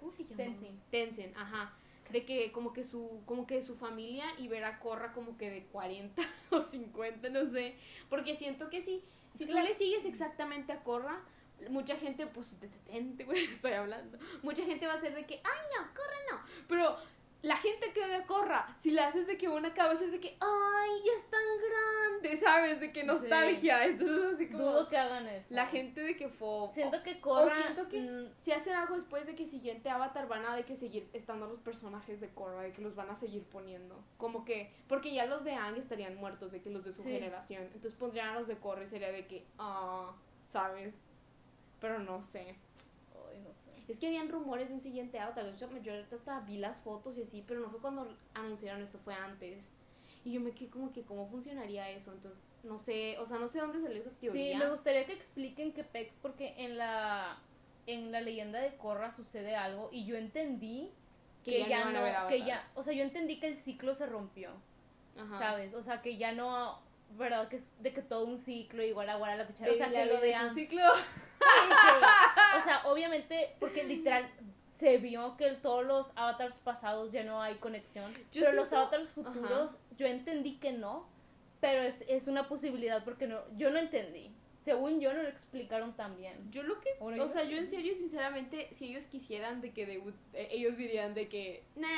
¿Cómo 0.00 0.12
se 0.12 0.24
llama? 0.24 0.36
Tenzin. 0.36 0.80
Tenzin, 0.90 1.36
ajá 1.36 1.74
de 2.12 2.24
que 2.24 2.52
como 2.52 2.72
que 2.72 2.84
su 2.84 3.22
como 3.26 3.46
que 3.46 3.62
su 3.62 3.74
familia 3.74 4.26
y 4.38 4.48
ver 4.48 4.64
a 4.64 4.78
Corra 4.78 5.12
como 5.12 5.36
que 5.36 5.50
de 5.50 5.64
40 5.64 6.22
o 6.50 6.60
50, 6.60 7.28
no 7.30 7.48
sé, 7.50 7.74
porque 8.08 8.36
siento 8.36 8.70
que 8.70 8.82
si 8.82 9.02
Si 9.34 9.46
tú 9.46 9.52
le 9.54 9.74
sigues 9.74 10.04
exactamente 10.04 10.72
a 10.72 10.82
Corra, 10.84 11.24
mucha 11.70 11.96
gente, 11.96 12.26
pues, 12.26 12.60
detente, 12.60 13.24
güey, 13.24 13.44
estoy 13.50 13.72
hablando. 13.72 14.18
Mucha 14.42 14.64
gente 14.64 14.86
va 14.86 14.94
a 14.94 15.00
ser 15.00 15.14
de 15.14 15.26
que, 15.26 15.34
ay, 15.34 15.60
no, 15.76 15.86
Corra 15.94 16.16
no. 16.30 16.40
Pero 16.68 16.96
la 17.42 17.56
gente 17.56 17.92
que 17.92 18.04
odia 18.04 18.24
Corra, 18.24 18.74
si 18.78 18.92
le 18.92 19.00
haces 19.00 19.26
de 19.26 19.36
que 19.36 19.48
una 19.48 19.74
cabeza 19.74 20.04
es 20.04 20.12
de 20.12 20.20
que, 20.20 20.36
ay, 20.38 20.90
ya 21.04 21.12
es 21.12 21.28
tan 21.28 21.40
grande, 21.58 22.36
¿sabes? 22.36 22.80
De 22.80 22.92
que 22.92 23.02
nostalgia. 23.02 23.84
Entonces, 23.84 24.34
así 24.34 24.48
como. 24.48 24.62
Dudo 24.62 24.88
que 24.88 24.96
hagan 24.96 25.26
eso. 25.26 25.46
La 25.50 25.66
gente 25.66 26.02
de 26.02 26.16
que 26.16 26.28
fue. 26.28 26.68
Siento 26.72 27.02
que 27.02 27.20
Corra. 27.20 27.46
O 27.46 27.50
siento 27.50 27.88
que 27.88 28.00
mm, 28.00 28.32
si 28.36 28.52
hacen 28.52 28.74
algo 28.74 28.94
después 28.94 29.26
de 29.26 29.34
que 29.34 29.44
siguiente 29.44 29.90
Avatar 29.90 30.28
van 30.28 30.44
a 30.44 30.54
de 30.54 30.64
que 30.64 30.76
seguir 30.76 31.08
estando 31.12 31.48
los 31.48 31.58
personajes 31.60 32.20
de 32.20 32.28
Korra, 32.28 32.62
de 32.62 32.72
que 32.72 32.80
los 32.80 32.94
van 32.94 33.10
a 33.10 33.16
seguir 33.16 33.42
poniendo. 33.44 34.02
Como 34.18 34.44
que. 34.44 34.72
Porque 34.86 35.12
ya 35.12 35.26
los 35.26 35.44
de 35.44 35.54
Ang 35.54 35.76
estarían 35.76 36.14
muertos, 36.16 36.52
de 36.52 36.62
que 36.62 36.70
los 36.70 36.84
de 36.84 36.92
su 36.92 37.02
generación. 37.02 37.64
Entonces 37.64 37.94
pondrían 37.94 38.28
a 38.28 38.38
los 38.38 38.46
de 38.46 38.56
Korra 38.56 38.84
y 38.84 38.86
sería 38.86 39.10
de 39.10 39.26
que, 39.26 39.44
ah, 39.58 40.14
¿sabes? 40.52 40.94
Pero 41.80 41.98
no 41.98 42.22
sé. 42.22 42.56
Es 43.88 43.98
que 43.98 44.06
habían 44.06 44.28
rumores 44.28 44.68
de 44.68 44.74
un 44.74 44.80
siguiente 44.80 45.18
Avatar. 45.18 45.44
De 45.44 45.50
hecho, 45.50 45.68
yo 45.82 45.92
hasta 46.12 46.40
vi 46.40 46.58
las 46.58 46.80
fotos 46.80 47.18
y 47.18 47.22
así, 47.22 47.44
pero 47.46 47.60
no 47.60 47.70
fue 47.70 47.80
cuando 47.80 48.16
anunciaron 48.34 48.82
esto, 48.82 48.98
fue 48.98 49.14
antes. 49.14 49.70
Y 50.24 50.32
yo 50.32 50.40
me 50.40 50.52
quedé 50.52 50.70
como 50.70 50.92
que, 50.92 51.02
¿cómo 51.02 51.28
funcionaría 51.28 51.90
eso? 51.90 52.12
Entonces, 52.12 52.42
no 52.62 52.78
sé, 52.78 53.18
o 53.18 53.26
sea, 53.26 53.38
no 53.38 53.48
sé 53.48 53.58
dónde 53.58 53.80
salió 53.80 54.00
esa 54.00 54.10
teoría. 54.10 54.52
Sí, 54.52 54.58
me 54.58 54.70
gustaría 54.70 55.04
que 55.04 55.12
expliquen 55.12 55.72
qué 55.72 55.82
pex, 55.82 56.16
porque 56.22 56.54
en 56.58 56.78
la, 56.78 57.38
en 57.86 58.12
la 58.12 58.20
leyenda 58.20 58.60
de 58.60 58.76
Korra 58.76 59.10
sucede 59.10 59.56
algo 59.56 59.88
y 59.90 60.04
yo 60.04 60.16
entendí 60.16 60.90
que, 61.44 61.68
ya, 61.68 61.90
no, 61.90 62.28
que 62.28 62.44
ya, 62.44 62.64
o 62.76 62.84
sea, 62.84 62.92
yo 62.92 63.02
entendí 63.02 63.40
que 63.40 63.48
el 63.48 63.56
ciclo 63.56 63.94
se 63.96 64.06
rompió, 64.06 64.52
¿sabes? 65.38 65.74
O 65.74 65.82
sea, 65.82 66.00
que 66.00 66.16
ya 66.16 66.32
no, 66.32 66.78
¿verdad? 67.16 67.48
Que 67.48 67.56
es 67.56 67.70
de 67.82 67.92
que 67.92 68.02
todo 68.02 68.24
un 68.26 68.38
ciclo 68.38 68.82
igual 68.82 69.08
a 69.08 69.36
la 69.36 69.46
cuchara, 69.46 69.72
o 69.72 69.74
sea, 69.74 69.90
que 69.90 70.06
lo 70.06 70.20
de... 70.20 70.34
un 70.40 70.54
ciclo. 70.54 70.82
O 72.56 72.64
sea, 72.64 72.82
obviamente, 72.84 73.56
porque 73.58 73.82
literal 73.82 74.30
se 74.78 74.98
vio 74.98 75.36
que 75.36 75.50
todos 75.52 75.84
los 75.84 76.06
avatars 76.14 76.54
pasados 76.56 77.10
ya 77.10 77.24
no 77.24 77.42
hay 77.42 77.56
conexión. 77.56 78.12
pero 78.32 78.52
los 78.52 78.72
avatars 78.72 79.08
futuros, 79.10 79.76
yo 79.96 80.06
entendí 80.06 80.58
que 80.58 80.72
no, 80.72 81.08
pero 81.60 81.82
es, 81.82 82.04
es 82.08 82.28
una 82.28 82.48
posibilidad 82.48 83.02
porque 83.04 83.26
no, 83.26 83.40
yo 83.56 83.70
no 83.70 83.78
entendí 83.78 84.32
según 84.62 85.00
yo 85.00 85.12
no 85.12 85.22
lo 85.22 85.28
explicaron 85.28 85.94
tan 85.96 86.16
bien. 86.16 86.50
Yo 86.50 86.62
lo 86.62 86.80
que, 86.80 86.90
o, 87.00 87.28
sea, 87.28 87.42
yo 87.44 87.56
en 87.56 87.68
serio, 87.68 87.94
sinceramente, 87.96 88.68
si 88.72 88.90
ellos 88.90 89.04
quisieran 89.06 89.60
de 89.60 89.72
que 89.72 89.86
de, 89.86 90.02
eh, 90.34 90.48
ellos 90.52 90.76
dirían 90.76 91.14
de 91.14 91.28
que, 91.28 91.64
nah, 91.74 91.88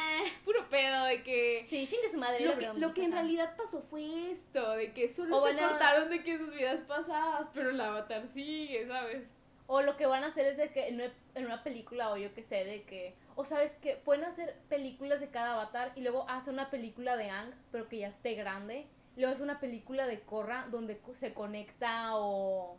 puro 0.45 0.69
pedo, 0.71 1.05
de 1.05 1.23
que... 1.23 1.67
Sí, 1.69 1.87
chingue 1.87 2.09
su 2.09 2.19
madre. 2.19 2.45
Lo, 2.45 2.59
que, 2.59 2.73
lo 2.79 2.95
que 2.95 3.05
en 3.05 3.13
realidad 3.13 3.55
pasó 3.57 3.83
fue 3.83 4.33
esto, 4.33 4.73
de 4.73 4.93
que 4.93 5.13
solo 5.13 5.45
se 5.45 5.57
contaron 5.57 6.09
de 6.09 6.25
que 6.25 6.39
sus 6.39 6.55
vidas 6.55 6.81
pasadas, 6.89 7.49
pero 7.53 7.71
el 7.71 7.81
avatar 7.81 8.27
sigue, 8.29 8.87
¿sabes? 8.89 9.29
O 9.67 9.81
lo 9.81 9.97
que 9.97 10.07
van 10.07 10.25
a 10.25 10.27
hacer 10.27 10.47
es 10.47 10.57
de 10.57 10.71
que 10.71 10.89
en 10.89 11.47
una 11.47 11.63
película, 11.63 12.11
o 12.11 12.17
yo 12.17 12.35
que 12.35 12.43
sé, 12.43 12.65
de 12.65 12.83
que. 12.83 13.15
O 13.35 13.45
sabes 13.45 13.77
que 13.77 13.97
pueden 13.97 14.25
hacer 14.25 14.55
películas 14.69 15.21
de 15.21 15.29
cada 15.29 15.55
avatar 15.55 15.93
y 15.97 16.03
luego 16.03 16.27
hace 16.29 16.51
una 16.51 16.71
película 16.71 17.17
de 17.17 17.31
Ang, 17.31 17.53
pero 17.73 17.89
que 17.89 17.99
ya 17.99 18.09
esté 18.09 18.35
grande. 18.35 18.87
Luego 19.17 19.33
hace 19.33 19.43
una 19.43 19.61
película 19.61 20.07
de 20.07 20.21
Korra 20.21 20.67
donde 20.71 21.01
se 21.15 21.35
conecta 21.35 22.17
o. 22.17 22.79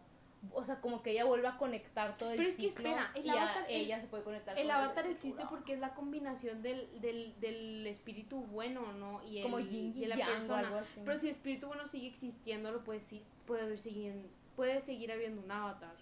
O 0.51 0.63
sea, 0.63 0.79
como 0.79 1.01
que 1.01 1.11
ella 1.11 1.25
vuelve 1.25 1.47
a 1.47 1.57
conectar 1.57 2.17
todo 2.17 2.29
el 2.29 2.37
Pero 2.37 2.49
es 2.49 2.55
que 2.55 2.67
espera, 2.67 3.11
el 3.15 3.27
avatar, 3.27 3.65
ella 3.67 3.99
se 3.99 4.05
puede 4.05 4.23
conectar. 4.23 4.55
El 4.59 4.69
avatar 4.69 5.07
existe 5.07 5.43
porque 5.49 5.73
es 5.73 5.79
la 5.79 5.95
combinación 5.95 6.61
del, 6.61 6.87
del, 7.01 7.33
del 7.39 7.87
espíritu 7.87 8.41
bueno, 8.41 8.93
¿no? 8.93 9.23
Y 9.23 9.39
el, 9.39 9.43
como 9.43 9.59
y 9.59 10.05
la 10.05 10.15
persona. 10.15 10.83
Pero 11.03 11.17
si 11.17 11.27
el 11.27 11.31
espíritu 11.31 11.65
bueno 11.65 11.87
sigue 11.87 12.07
existiendo, 12.07 12.71
lo 12.71 12.83
puede, 12.83 13.01
puede, 13.47 13.75
seguir, 13.79 14.13
puede 14.55 14.81
seguir 14.81 15.11
habiendo 15.11 15.41
un 15.41 15.51
avatar. 15.51 15.95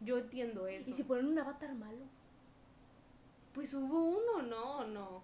Yo 0.00 0.18
entiendo 0.18 0.66
eso. 0.66 0.90
¿Y 0.90 0.92
si 0.92 1.04
ponen 1.04 1.26
un 1.26 1.38
avatar 1.38 1.74
malo? 1.74 2.06
Pues 3.52 3.72
hubo 3.74 4.04
uno, 4.04 4.42
no, 4.42 4.84
no. 4.86 5.22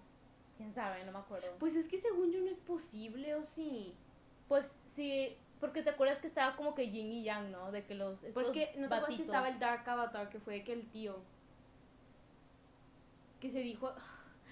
¿Quién 0.59 0.75
sabe? 0.75 1.05
No 1.05 1.13
me 1.13 1.21
acuerdo. 1.21 1.49
Pues 1.59 1.75
es 1.77 1.89
que 1.89 1.99
según 1.99 2.31
yo 2.31 2.41
no 2.41 2.51
es 2.51 2.59
posible, 2.59 3.35
¿o 3.37 3.45
sí? 3.45 3.95
Pues 4.49 4.75
sí, 4.95 5.35
porque 5.61 5.83
te 5.83 5.91
acuerdas 5.91 6.19
que 6.19 6.27
estaba 6.27 6.57
como 6.57 6.75
que 6.75 6.91
yin 6.91 7.11
y 7.11 7.23
yang, 7.25 7.51
¿no? 7.51 7.73
De 7.73 7.85
que 7.85 7.95
los 7.95 8.19
Pues 8.35 8.51
que 8.51 8.75
no 8.77 8.89
te 8.89 8.95
acuerdas 8.95 9.17
que 9.17 9.23
estaba 9.23 9.49
el 9.49 9.59
Dark 9.59 9.89
Avatar, 9.89 10.29
que 10.29 10.41
fue 10.41 10.63
que 10.65 10.75
el 10.75 10.87
tío 10.91 11.17
que 13.41 13.51
se 13.51 13.61
dijo 13.61 13.93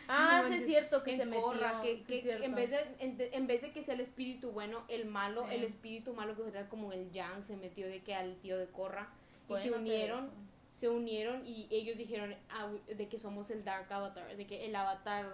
Ah, 0.08 0.44
sí 0.48 0.54
es 0.54 0.66
cierto 0.66 1.02
que 1.02 1.16
se 1.16 1.24
metió. 1.24 1.52
Que, 1.82 2.00
que, 2.02 2.44
en, 2.44 2.54
vez 2.54 2.70
de, 2.70 3.30
en, 3.32 3.46
vez 3.46 3.62
de 3.62 3.72
que 3.72 3.82
sea 3.82 3.94
el 3.94 4.00
espíritu 4.00 4.52
bueno, 4.52 4.84
el 4.88 5.06
malo, 5.06 5.48
el 5.50 5.64
espíritu 5.64 6.14
malo 6.14 6.36
que 6.36 6.48
era 6.48 6.68
como 6.68 6.92
el 6.92 7.10
Yang 7.10 7.44
se 7.44 7.56
metió 7.56 7.88
de 7.88 8.02
que 8.02 8.14
al 8.14 8.36
tío 8.36 8.56
de 8.56 8.66
Korra 8.66 9.08
y 9.48 9.58
se 9.58 9.72
unieron, 9.72 10.30
se 10.74 10.88
unieron 10.88 11.44
y 11.44 11.66
ellos 11.70 11.96
dijeron 11.96 12.36
ah, 12.50 12.70
de 12.86 13.08
que 13.08 13.18
somos 13.18 13.50
el 13.50 13.64
Dark 13.64 13.92
Avatar, 13.92 14.36
de 14.36 14.46
que 14.46 14.66
el 14.66 14.76
avatar 14.76 15.26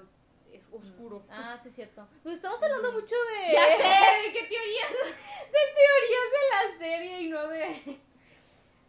es 0.53 0.63
oscuro. 0.73 1.23
Ah, 1.31 1.59
sí 1.63 1.69
es 1.69 1.75
cierto. 1.75 2.07
Nos 2.25 2.35
estamos 2.35 2.63
hablando 2.63 2.93
mucho 2.93 3.15
de... 3.15 3.53
Ya 3.53 3.67
sé, 3.77 4.23
de 4.27 4.33
qué 4.33 4.47
teorías, 4.47 4.91
de 5.51 5.63
teorías 5.79 6.29
de 6.33 6.43
la 6.51 6.79
serie 6.79 7.23
y 7.23 7.29
no 7.29 7.49
de... 7.49 7.99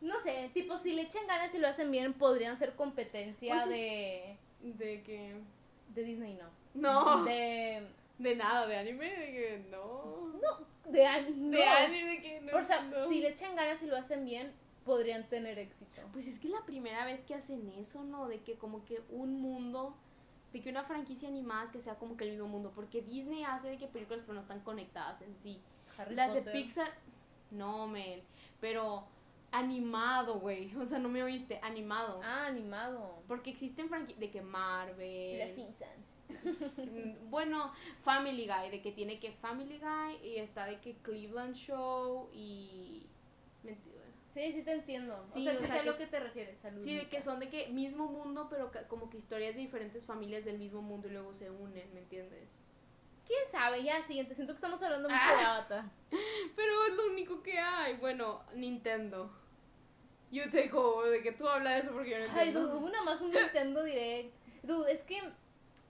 No 0.01 0.19
sé, 0.19 0.51
tipo, 0.53 0.77
si 0.77 0.93
le 0.93 1.03
echan 1.03 1.25
ganas 1.27 1.55
y 1.55 1.59
lo 1.59 1.67
hacen 1.67 1.89
bien, 1.89 2.13
podrían 2.13 2.57
ser 2.57 2.75
competencia 2.75 3.55
pues 3.55 3.69
de... 3.69 4.37
De 4.61 5.01
que... 5.03 5.35
De 5.95 6.03
Disney, 6.03 6.35
no. 6.35 6.49
No. 6.73 7.23
De... 7.23 7.87
De 8.17 8.35
nada, 8.35 8.67
de 8.67 8.77
anime, 8.77 9.09
de 9.09 9.31
que 9.31 9.65
no. 9.71 10.33
No, 10.41 10.91
de, 10.91 11.05
anime. 11.05 11.57
de 11.57 11.63
anime, 11.63 12.05
de 12.05 12.21
que 12.21 12.41
no. 12.41 12.57
O 12.57 12.63
sea, 12.63 12.87
si 13.09 13.19
le 13.19 13.29
echan 13.29 13.55
ganas 13.55 13.81
y 13.81 13.87
lo 13.87 13.97
hacen 13.97 14.23
bien, 14.23 14.53
podrían 14.85 15.27
tener 15.27 15.57
éxito. 15.57 16.01
Pues 16.11 16.27
es 16.27 16.39
que 16.39 16.47
es 16.47 16.53
la 16.53 16.65
primera 16.65 17.05
vez 17.05 17.21
que 17.21 17.33
hacen 17.33 17.67
eso, 17.77 18.03
¿no? 18.03 18.27
De 18.27 18.41
que 18.41 18.55
como 18.55 18.85
que 18.85 19.01
un 19.09 19.41
mundo, 19.41 19.95
de 20.53 20.61
que 20.61 20.69
una 20.69 20.83
franquicia 20.83 21.27
animada 21.27 21.71
que 21.71 21.81
sea 21.81 21.95
como 21.95 22.15
que 22.15 22.25
el 22.25 22.31
mismo 22.31 22.47
mundo, 22.47 22.71
porque 22.73 23.01
Disney 23.01 23.43
hace 23.43 23.69
de 23.69 23.77
que 23.77 23.87
películas 23.87 24.21
pero 24.21 24.35
no 24.35 24.41
están 24.41 24.61
conectadas 24.61 25.21
en 25.21 25.35
sí. 25.39 25.59
Las 26.11 26.33
de 26.33 26.41
Pixar, 26.41 26.91
no, 27.51 27.87
Mel, 27.87 28.23
pero 28.61 29.07
animado, 29.51 30.39
güey, 30.39 30.75
o 30.77 30.85
sea, 30.85 30.99
no 30.99 31.09
me 31.09 31.23
oíste, 31.23 31.59
animado. 31.63 32.21
Ah, 32.23 32.45
animado. 32.45 33.23
Porque 33.27 33.49
existen 33.49 33.89
franquicias 33.89 34.19
de 34.19 34.31
que 34.31 34.41
Marvel. 34.41 35.39
Las 35.39 35.55
Simpsons. 35.55 36.19
Mm, 36.77 37.29
bueno, 37.29 37.71
Family 38.01 38.47
Guy, 38.47 38.71
de 38.71 38.81
que 38.81 38.91
tiene 38.91 39.19
que 39.19 39.31
Family 39.31 39.79
Guy 39.79 40.27
y 40.27 40.37
está 40.37 40.65
de 40.65 40.79
que 40.79 40.95
Cleveland 40.97 41.55
Show 41.55 42.29
y 42.33 43.07
Sí, 44.33 44.51
sí 44.51 44.63
te 44.63 44.71
entiendo. 44.71 45.23
Sí, 45.31 45.47
o 45.47 45.51
sea, 45.51 45.59
sí 45.59 45.65
sé 45.67 45.79
a 45.79 45.83
lo 45.83 45.95
que 45.95 46.07
te 46.07 46.19
refieres. 46.19 46.59
Sí, 46.79 46.95
de 46.95 47.07
que 47.07 47.21
son 47.21 47.39
de 47.39 47.49
que 47.49 47.67
mismo 47.67 48.07
mundo, 48.07 48.47
pero 48.49 48.71
como 48.87 49.07
que 49.09 49.17
historias 49.17 49.53
de 49.53 49.61
diferentes 49.61 50.05
familias 50.07 50.43
del 50.43 50.57
mismo 50.57 50.81
mundo 50.81 51.07
y 51.07 51.11
luego 51.11 51.33
se 51.35 51.51
unen, 51.51 51.93
¿me 51.93 51.99
entiendes? 51.99 52.49
¿Quién 53.27 53.41
sabe? 53.51 53.83
Ya, 53.83 54.03
siguiente. 54.07 54.33
Siento 54.33 54.53
que 54.53 54.57
estamos 54.57 54.81
hablando 54.81 55.07
mucho 55.07 55.21
de 55.21 55.43
ah. 55.45 55.55
Avatar. 55.55 55.85
Pero 56.55 56.85
es 56.87 56.95
lo 56.95 57.11
único 57.11 57.43
que 57.43 57.59
hay. 57.59 57.95
Bueno, 57.97 58.43
Nintendo. 58.55 59.31
You 60.31 60.49
take 60.49 60.71
over, 60.73 61.11
de 61.11 61.21
que 61.21 61.31
tú 61.31 61.47
hablas 61.47 61.75
de 61.75 61.79
eso 61.81 61.91
porque 61.91 62.09
yo 62.09 62.17
no 62.17 62.25
entiendo. 62.25 62.59
Ay, 62.59 62.65
dude, 62.65 62.75
hubo 62.75 62.89
nada 62.89 63.05
más 63.05 63.21
un 63.21 63.29
Nintendo 63.29 63.83
Direct. 63.83 64.33
Dude, 64.63 64.91
es 64.91 65.01
que 65.03 65.21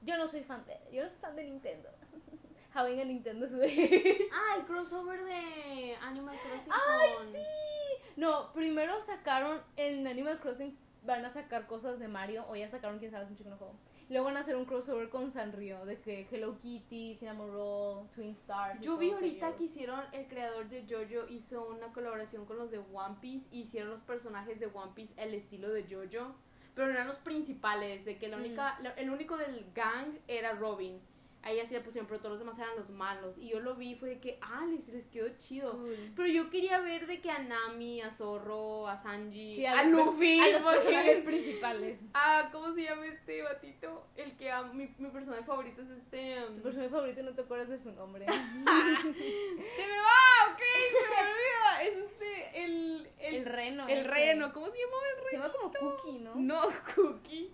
yo 0.02 0.18
no 0.18 0.28
soy 0.28 0.44
fan 0.44 0.66
de... 0.66 0.78
Yo 0.92 1.02
no 1.02 1.10
soy 1.10 1.20
fan 1.20 1.36
de 1.38 1.46
Nintendo. 1.46 1.90
Having 2.74 3.00
a 3.00 3.06
Nintendo 3.06 3.48
Switch. 3.48 4.30
Ah, 4.34 4.58
el 4.58 4.66
crossover 4.66 5.24
de 5.24 5.96
Animal 6.02 6.38
Crossing 6.44 6.74
¡Ay, 6.74 7.12
sí! 7.32 7.73
No, 8.16 8.54
primero 8.54 9.02
sacaron 9.02 9.60
en 9.76 10.08
Animal 10.08 10.40
Crossing 10.40 10.78
van 11.06 11.26
a 11.26 11.30
sacar 11.30 11.68
cosas 11.68 12.00
de 12.00 12.08
Mario 12.08 12.46
o 12.50 12.56
ya 12.56 12.70
sacaron 12.70 13.00
quién 13.00 13.12
sabe 13.12 13.26
es 13.26 13.30
un 13.30 13.36
chico 13.36 13.50
juego. 13.58 13.76
Luego 14.10 14.26
van 14.26 14.38
a 14.38 14.42
hacer 14.42 14.56
un 14.56 14.66
crossover 14.66 15.10
con 15.10 15.32
Sanrio 15.32 15.86
de 15.86 16.00
que 16.00 16.28
Hello 16.30 16.58
Kitty, 16.58 17.16
Cinnamon 17.16 17.52
Roll, 17.52 18.08
Twin 18.10 18.32
Stars. 18.32 18.82
Yo 18.82 18.98
vi 18.98 19.12
ahorita 19.12 19.56
que 19.56 19.64
hicieron 19.64 20.02
el 20.12 20.28
creador 20.28 20.68
de 20.68 20.86
JoJo 20.86 21.30
hizo 21.30 21.68
una 21.68 21.88
colaboración 21.94 22.46
con 22.46 22.58
los 22.58 22.70
de 22.70 22.80
One 22.80 23.16
Piece 23.22 23.48
y 23.52 23.62
hicieron 23.62 23.92
los 23.92 24.02
personajes 24.02 24.60
de 24.60 24.68
One 24.68 24.92
Piece 24.94 25.14
el 25.18 25.34
estilo 25.34 25.70
de 25.70 25.84
JoJo, 25.84 26.36
pero 26.76 26.88
no 26.88 26.94
eran 26.94 27.08
los 27.08 27.18
principales, 27.18 28.06
de 28.06 28.18
que 28.18 28.28
la 28.28 28.38
mm. 28.38 28.40
única 28.42 28.78
el 28.98 29.10
único 29.10 29.38
del 29.38 29.66
gang 29.74 30.20
era 30.28 30.54
Robin 30.54 31.00
ahí 31.44 31.60
así 31.60 31.76
la 31.76 31.84
pusieron, 31.84 32.08
pero 32.08 32.20
todos 32.20 32.32
los 32.32 32.40
demás 32.40 32.58
eran 32.58 32.76
los 32.76 32.90
malos. 32.90 33.38
Y 33.38 33.50
yo 33.50 33.60
lo 33.60 33.76
vi 33.76 33.92
y 33.92 33.96
fue 33.96 34.10
de 34.10 34.20
que, 34.20 34.40
ah, 34.42 34.66
les, 34.70 34.88
les 34.90 35.08
quedó 35.08 35.28
chido. 35.38 35.84
Pero 36.16 36.28
yo 36.28 36.50
quería 36.50 36.80
ver 36.80 37.06
de 37.06 37.22
que 37.22 37.30
a 37.30 37.40
Nami, 37.40 38.02
a 38.02 38.12
Zorro, 38.12 38.88
a 38.88 38.98
Sanji, 38.98 39.66
a, 39.66 39.84
Luffy, 39.84 40.40
a 40.40 40.50
los 40.50 40.64
personajes 40.64 41.20
principales. 41.20 42.00
Ah, 42.14 42.50
¿cómo 42.52 42.74
se 42.74 42.84
llama 42.84 43.06
este 43.08 43.42
batito? 43.44 44.08
El 44.16 44.36
que 44.38 44.52
a 44.52 44.64
mi, 44.64 44.94
mi 44.98 45.10
personaje 45.10 45.44
favorito 45.44 45.82
es 45.82 45.90
este. 45.90 46.44
Um... 46.44 46.56
Tu 46.56 46.62
personaje 46.62 46.90
favorito 46.90 47.24
no 47.24 47.34
te 47.34 47.42
acuerdas 47.42 47.70
de 47.70 47.80
su 47.80 47.92
nombre. 47.92 48.26
se 48.28 48.32
me 48.34 49.98
va, 50.00 50.52
ok, 50.52 50.62
se 50.92 51.10
me 51.10 51.16
olvida. 51.22 51.84
Es 51.84 51.98
este, 52.10 52.64
el. 52.64 53.10
El, 53.20 53.46
reno. 53.46 53.88
El 53.88 54.06
reno, 54.06 54.52
¿cómo 54.54 54.70
se 54.70 54.78
llama 54.78 54.98
el 55.10 55.18
reno? 55.18 55.30
Se 55.30 55.38
llama 55.38 55.54
como 55.54 55.96
Cookie, 55.96 56.20
¿no? 56.20 56.36
No, 56.36 56.62
Cookie. 56.96 57.54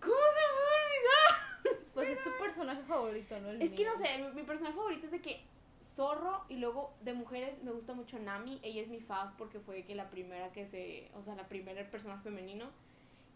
¿Cómo 0.00 0.14
se 0.14 0.40
me 0.40 0.52
puede 0.54 0.70
olvidar? 0.80 1.49
Pues 1.94 2.08
es 2.08 2.22
tu 2.22 2.30
personaje 2.38 2.82
favorito, 2.82 3.38
¿no? 3.40 3.50
es 3.50 3.70
que 3.72 3.84
no 3.84 3.96
sé, 3.96 4.06
mi, 4.34 4.42
personaje 4.42 4.76
favorito 4.76 5.06
es 5.06 5.12
de 5.12 5.20
que 5.20 5.40
Zorro 5.82 6.44
y 6.48 6.56
luego 6.56 6.94
de 7.02 7.14
mujeres 7.14 7.62
me 7.62 7.72
gusta 7.72 7.94
mucho 7.94 8.18
Nami, 8.18 8.60
ella 8.62 8.82
es 8.82 8.88
mi 8.88 9.00
fav 9.00 9.36
porque 9.36 9.60
fue 9.60 9.84
que 9.84 9.94
la 9.94 10.10
primera 10.10 10.52
que 10.52 10.66
se, 10.66 11.10
o 11.14 11.22
sea, 11.22 11.34
la 11.34 11.48
primera 11.48 11.88
persona 11.90 12.18
femenino. 12.18 12.70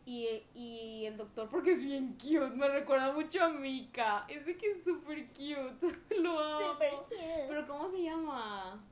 Y, 0.06 0.42
y 0.54 1.06
el 1.06 1.16
doctor 1.16 1.48
porque 1.48 1.72
es 1.72 1.82
bien 1.82 2.18
cute, 2.20 2.50
me 2.50 2.68
recuerda 2.68 3.12
mucho 3.12 3.42
a 3.42 3.48
Mika. 3.48 4.26
Es 4.28 4.44
de 4.44 4.58
que 4.58 4.72
es 4.72 4.84
súper 4.84 5.28
cute. 5.28 5.96
Lo 6.20 6.38
amo. 6.38 6.72
Super 6.72 6.90
cute. 6.96 7.44
Pero 7.48 7.66
¿cómo 7.66 7.90
se 7.90 8.02
llama? 8.02 8.84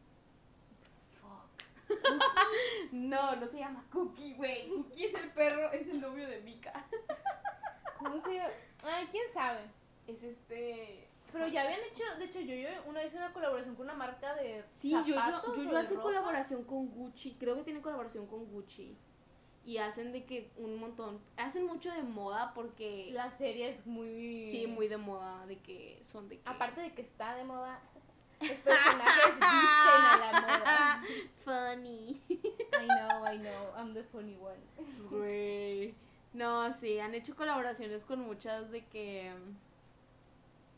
Fuck. 1.20 1.90
no, 2.92 3.36
no 3.36 3.46
se 3.46 3.58
llama 3.58 3.84
Cookie, 3.92 4.32
güey. 4.32 4.70
Cookie 4.70 5.04
es 5.04 5.14
el 5.14 5.30
perro, 5.32 5.70
es 5.72 5.86
el 5.86 6.00
novio 6.00 6.26
de 6.26 6.40
Mika. 6.40 6.72
¿Cómo 7.98 8.18
se 8.22 8.34
llama? 8.36 8.50
Ay, 8.84 9.06
quién 9.10 9.24
sabe. 9.32 9.60
Es 10.06 10.22
este. 10.22 11.08
Pero 11.32 11.46
ya 11.48 11.62
habían 11.62 11.80
hecho, 11.80 12.02
de 12.18 12.26
hecho, 12.26 12.40
yo, 12.40 12.54
yo 12.54 12.68
una 12.86 13.00
vez 13.00 13.14
una 13.14 13.32
colaboración 13.32 13.74
con 13.74 13.86
una 13.86 13.94
marca 13.94 14.34
de. 14.34 14.64
Sí, 14.72 14.90
yo, 14.90 15.02
yo, 15.02 15.54
yo, 15.56 15.64
yo 15.70 15.78
hace 15.78 15.94
colaboración 15.94 16.64
con 16.64 16.88
Gucci. 16.88 17.36
Creo 17.38 17.56
que 17.56 17.62
tiene 17.62 17.80
colaboración 17.80 18.26
con 18.26 18.44
Gucci. 18.46 18.96
Y 19.64 19.78
hacen 19.78 20.12
de 20.12 20.24
que 20.24 20.50
un 20.56 20.76
montón. 20.76 21.20
Hacen 21.36 21.66
mucho 21.66 21.90
de 21.90 22.02
moda 22.02 22.52
porque. 22.54 23.10
La 23.12 23.30
serie 23.30 23.70
es 23.70 23.86
muy. 23.86 24.48
Sí, 24.50 24.66
muy 24.66 24.88
de 24.88 24.98
moda. 24.98 25.46
De 25.46 25.58
que 25.58 26.02
son 26.04 26.28
de 26.28 26.38
que. 26.38 26.48
Aparte 26.48 26.80
de 26.80 26.92
que 26.92 27.02
está 27.02 27.34
de 27.36 27.44
moda. 27.44 27.80
Los 28.40 28.50
personajes 28.64 29.34
visten 29.34 30.04
a 30.04 30.16
la 30.18 30.40
moda. 30.40 31.02
Funny. 31.44 32.20
I 32.28 32.86
know, 32.86 33.24
I 33.24 33.38
know. 33.38 33.72
I'm 33.76 33.94
the 33.94 34.02
funny 34.02 34.36
one. 34.36 34.58
Güey. 35.08 35.94
No, 36.32 36.72
sí, 36.72 36.98
han 36.98 37.14
hecho 37.14 37.36
colaboraciones 37.36 38.04
con 38.04 38.20
muchas 38.20 38.70
de 38.70 38.84
que 38.86 39.32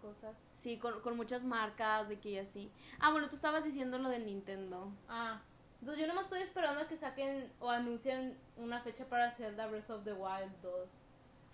cosas. 0.01 0.37
Sí, 0.55 0.79
con, 0.79 1.01
con 1.01 1.17
muchas 1.17 1.43
marcas 1.45 2.09
de 2.09 2.19
que 2.19 2.31
y 2.31 2.39
así. 2.39 2.71
Ah, 3.01 3.11
bueno, 3.11 3.29
tú 3.29 3.37
estabas 3.37 3.65
diciendo 3.65 3.99
lo 3.99 4.09
del 4.09 4.27
Nintendo. 4.27 4.93
Ah. 5.09 5.41
Entonces 5.81 6.01
yo 6.01 6.07
nomás 6.07 6.25
estoy 6.25 6.43
esperando 6.43 6.83
a 6.83 6.89
que 6.89 6.97
saquen 6.97 7.53
o 7.61 7.71
anuncien 7.71 8.39
una 8.57 8.81
fecha 8.81 9.07
para 9.07 9.31
Zelda 9.31 9.67
Breath 9.67 9.91
of 9.91 10.05
the 10.05 10.13
Wild 10.13 10.53
2. 10.63 10.89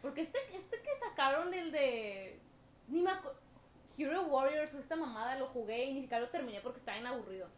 Porque 0.03 0.23
este, 0.23 0.39
este 0.55 0.81
que 0.81 0.91
sacaron 1.09 1.53
el 1.53 1.73
de... 1.73 2.39
Ni 2.89 3.03
me 3.03 3.11
Hero 3.99 4.23
Warriors 4.23 4.73
o 4.75 4.79
esta 4.79 4.97
mamada 4.97 5.37
lo 5.37 5.49
jugué 5.49 5.85
y 5.85 5.95
ni 5.95 6.03
siquiera 6.03 6.25
lo 6.25 6.31
terminé 6.31 6.61
porque 6.61 6.79
estaba 6.79 6.97
bien 6.97 7.07
aburrido. 7.07 7.49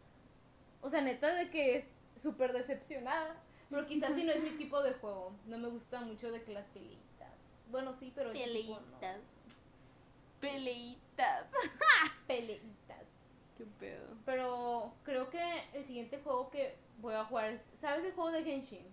O 0.80 0.90
sea, 0.90 1.00
neta 1.00 1.32
de 1.34 1.50
que 1.50 1.76
es 1.76 1.84
súper 2.16 2.52
decepcionada. 2.52 3.36
Pero 3.72 3.86
quizás 3.86 4.14
si 4.14 4.22
no 4.22 4.32
es 4.32 4.42
mi 4.42 4.50
tipo 4.50 4.82
de 4.82 4.92
juego. 4.92 5.32
No 5.46 5.56
me 5.56 5.68
gusta 5.68 6.02
mucho 6.02 6.30
de 6.30 6.42
que 6.42 6.52
las 6.52 6.66
peleitas. 6.66 7.32
Bueno, 7.70 7.94
sí, 7.94 8.12
pero... 8.14 8.30
Peleitas. 8.30 9.22
Peleitas. 10.38 11.46
Peleitas. 12.26 13.06
Qué 13.56 13.64
pedo. 13.80 14.08
Pero 14.26 14.92
creo 15.04 15.30
que 15.30 15.40
el 15.72 15.86
siguiente 15.86 16.20
juego 16.22 16.50
que 16.50 16.76
voy 17.00 17.14
a 17.14 17.24
jugar 17.24 17.50
es. 17.50 17.66
¿Sabes 17.80 18.04
el 18.04 18.12
juego 18.12 18.30
de 18.30 18.44
Genshin? 18.44 18.84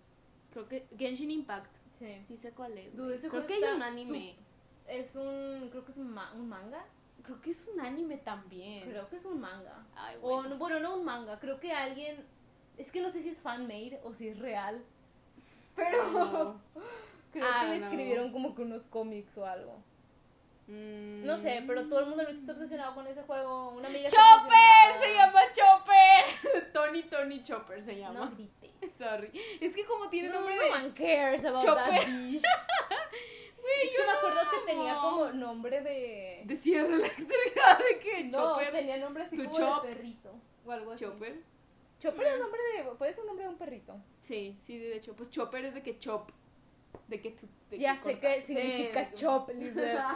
Creo 0.54 0.70
que 0.70 0.88
Genshin 0.98 1.30
Impact. 1.30 1.76
Sí. 1.92 2.24
Sí 2.30 2.38
sé 2.38 2.52
cuál 2.52 2.78
es. 2.78 2.94
creo 3.30 3.46
que 3.46 3.56
hay 3.56 3.64
un 3.76 3.84
anime. 3.84 4.38
Es 4.88 5.14
un. 5.18 5.68
Creo 5.72 5.84
que 5.84 5.92
es 5.92 5.98
un, 5.98 6.14
manga. 6.14 6.86
Creo 7.22 7.42
que 7.42 7.50
es 7.50 7.68
un 7.68 7.82
anime 7.82 8.16
también. 8.18 8.90
Creo 8.90 9.10
que 9.10 9.18
es 9.18 9.26
un 9.26 9.42
manga. 9.42 9.86
bueno. 10.22 10.56
O, 10.56 10.58
bueno, 10.58 10.80
no 10.80 10.96
un 10.96 11.04
manga. 11.04 11.38
Creo 11.38 11.60
que 11.60 11.74
alguien. 11.74 12.26
Es 12.80 12.92
que 12.92 13.02
no 13.02 13.10
sé 13.10 13.22
si 13.22 13.30
es 13.30 13.42
fan-made 13.42 14.00
o 14.04 14.14
si 14.14 14.30
es 14.30 14.40
real. 14.40 14.82
Pero. 15.76 16.60
creo 17.32 17.46
que 17.62 17.68
le 17.68 17.76
escribieron 17.76 18.32
como 18.32 18.56
que 18.56 18.64
unos 18.64 18.86
cómics 18.88 19.38
o 19.38 19.46
algo. 19.46 19.84
Mm. 20.68 21.26
No 21.26 21.36
sé, 21.36 21.64
pero 21.66 21.88
todo 21.90 22.02
el 22.02 22.06
mundo 22.06 22.22
está 22.28 22.52
obsesionado 22.52 22.94
con 22.94 23.08
ese 23.08 23.24
juego. 23.24 23.70
Una 23.70 23.88
amiga 23.88 24.08
¡Chopper! 24.08 25.02
Se 25.02 25.14
llama 25.16 25.42
Chopper. 25.52 26.72
Tony 26.74 27.02
Tony 27.04 27.42
Chopper 27.42 27.82
se 27.82 27.98
llama. 27.98 28.20
No 28.20 28.32
grites. 28.32 28.92
Sorry. 28.96 29.32
Es 29.60 29.74
que 29.74 29.84
como 29.86 30.10
tiene 30.10 30.30
nombre 30.30 30.56
no 30.56 30.62
de. 30.62 30.70
one 30.70 30.94
cares 30.94 31.44
about 31.44 31.66
Chopper. 31.66 31.86
that 31.86 32.06
bitch. 32.06 32.44
es 33.84 33.90
que 33.90 34.06
me 34.06 34.12
acuerdo 34.12 34.40
que 34.52 34.72
tenía 34.72 34.96
como 34.98 35.32
nombre 35.32 35.82
de. 35.82 36.44
De 36.46 36.56
sierra 36.56 36.94
eléctrica, 36.94 37.78
de 37.78 38.00
qué? 38.00 38.24
No, 38.26 38.32
Chopper. 38.32 38.72
tenía 38.72 38.98
nombre 38.98 39.24
así 39.24 39.38
como 39.38 39.82
de 39.82 39.90
perrito. 39.90 40.36
O 40.66 40.72
algo 40.72 40.92
así. 40.92 41.04
Chopper. 41.04 41.42
Chopper 42.00 42.28
es 42.28 42.40
nombre 42.40 42.62
de. 42.76 42.84
Puede 42.96 43.14
ser 43.14 43.22
un 43.22 43.28
nombre 43.28 43.46
de 43.46 43.52
un 43.52 43.58
perrito. 43.58 44.02
Sí, 44.20 44.58
sí, 44.62 44.78
de 44.78 44.96
hecho. 44.96 45.16
Pues 45.16 45.30
Chopper 45.30 45.66
es 45.66 45.74
de 45.74 45.84
que 45.84 46.00
chop 46.00 46.32
de 47.08 47.22
que 47.22 47.32
tú. 47.32 47.48
ya 47.76 47.96
sé 47.96 48.20
qué 48.20 48.42
significa 48.42 49.12
chop, 49.14 49.50
Estoy 49.60 49.64
diciendo 49.64 50.08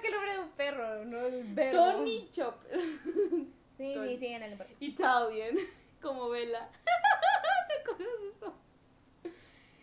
que 0.00 0.08
el 0.08 0.12
nombre 0.12 0.32
de 0.32 0.38
un 0.38 0.50
perro, 0.50 1.04
no 1.04 1.26
el 1.26 1.44
verbo. 1.54 1.78
Tony 1.78 2.28
Chopper. 2.30 2.80
Sí, 3.76 3.94
sí, 3.94 4.16
sí, 4.18 4.26
en 4.26 4.42
el 4.42 4.58
Italian, 4.80 5.56
como 6.00 6.30
Vela. 6.30 6.70
¿Te 7.68 7.74
acuerdas 7.80 8.20
de 8.22 8.28
eso? 8.28 8.54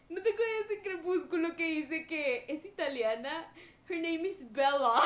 ¿No 0.09 0.21
te 0.21 0.31
acuerdas 0.31 0.69
de 0.69 0.81
Crepúsculo 0.81 1.55
que 1.55 1.65
dice 1.65 2.05
que 2.05 2.45
es 2.47 2.65
italiana? 2.65 3.51
Her 3.87 3.97
name 3.97 4.27
is 4.27 4.51
Bella. 4.51 4.71
¿No 4.71 5.01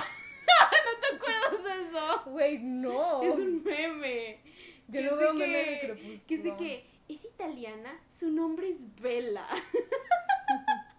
te 1.01 1.07
acuerdas 1.15 1.63
de 1.63 1.87
eso? 1.87 2.21
Güey, 2.25 2.59
no. 2.59 3.23
Es 3.23 3.35
un 3.35 3.63
meme. 3.63 4.39
Yo 4.87 5.01
no 5.01 5.17
veo 5.17 5.33
memes 5.33 5.67
de 5.67 5.79
Crepúsculo. 5.79 6.27
Que 6.27 6.37
dice 6.37 6.55
que 6.57 6.85
es 7.09 7.25
italiana, 7.25 7.99
su 8.09 8.31
nombre 8.31 8.69
es 8.69 8.95
Bella. 9.01 9.45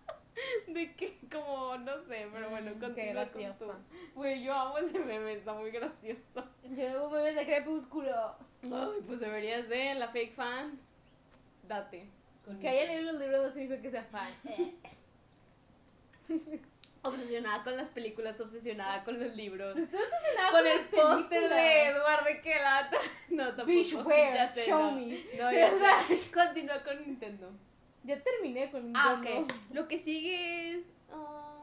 de 0.67 0.95
que, 0.95 1.19
como, 1.31 1.77
no 1.79 2.03
sé, 2.05 2.29
pero 2.33 2.51
bueno, 2.51 2.73
mm, 2.75 2.95
qué 2.95 3.07
gracioso. 3.07 3.77
Güey, 4.15 4.43
yo 4.43 4.55
amo 4.55 4.79
ese 4.79 4.99
meme, 4.99 5.35
está 5.35 5.55
muy 5.55 5.71
gracioso. 5.71 6.45
Yo 6.77 7.05
amo 7.05 7.11
memes 7.11 7.35
de 7.35 7.45
crepúsculo. 7.45 8.35
Ay, 8.63 9.03
pues 9.07 9.21
deberías 9.21 9.69
de, 9.69 9.95
la 9.95 10.09
fake 10.09 10.35
fan, 10.35 10.79
date. 11.67 12.09
Que 12.61 12.69
haya 12.69 12.87
leído 12.87 13.13
los 13.13 13.21
libros 13.21 13.43
no 13.43 13.51
significa 13.51 13.83
que 13.83 13.91
sea 13.91 14.05
fan. 14.05 14.33
Obsesionada 17.09 17.65
con 17.65 17.77
las 17.77 17.89
películas, 17.89 18.41
obsesionada 18.41 19.05
con 19.05 19.19
los 19.21 19.35
libros. 19.35 19.77
Estoy 19.77 20.01
obsesionada 20.01 20.51
con, 20.51 20.67
el 20.67 20.81
póster 20.87 21.49
de 21.49 21.89
Eduardo 21.89 22.27
Quelata. 22.43 22.97
No, 23.29 23.45
tampoco. 23.49 23.67
Bitch, 23.67 23.95
where? 23.95 24.51
Show 24.67 24.91
me. 24.93 25.25
No, 25.37 25.53
ya 25.53 25.71
sé. 25.71 26.31
Continúa 26.35 26.83
con 26.83 27.01
Nintendo. 27.05 27.53
Ya 28.03 28.19
terminé 28.23 28.71
con 28.71 28.97
ah, 28.97 29.17
Nintendo. 29.17 29.55
Ah, 29.55 29.55
ok. 29.55 29.75
Lo 29.75 29.87
que 29.87 29.99
sigue 29.99 30.71
es... 30.71 30.87
Uh, 31.11 31.58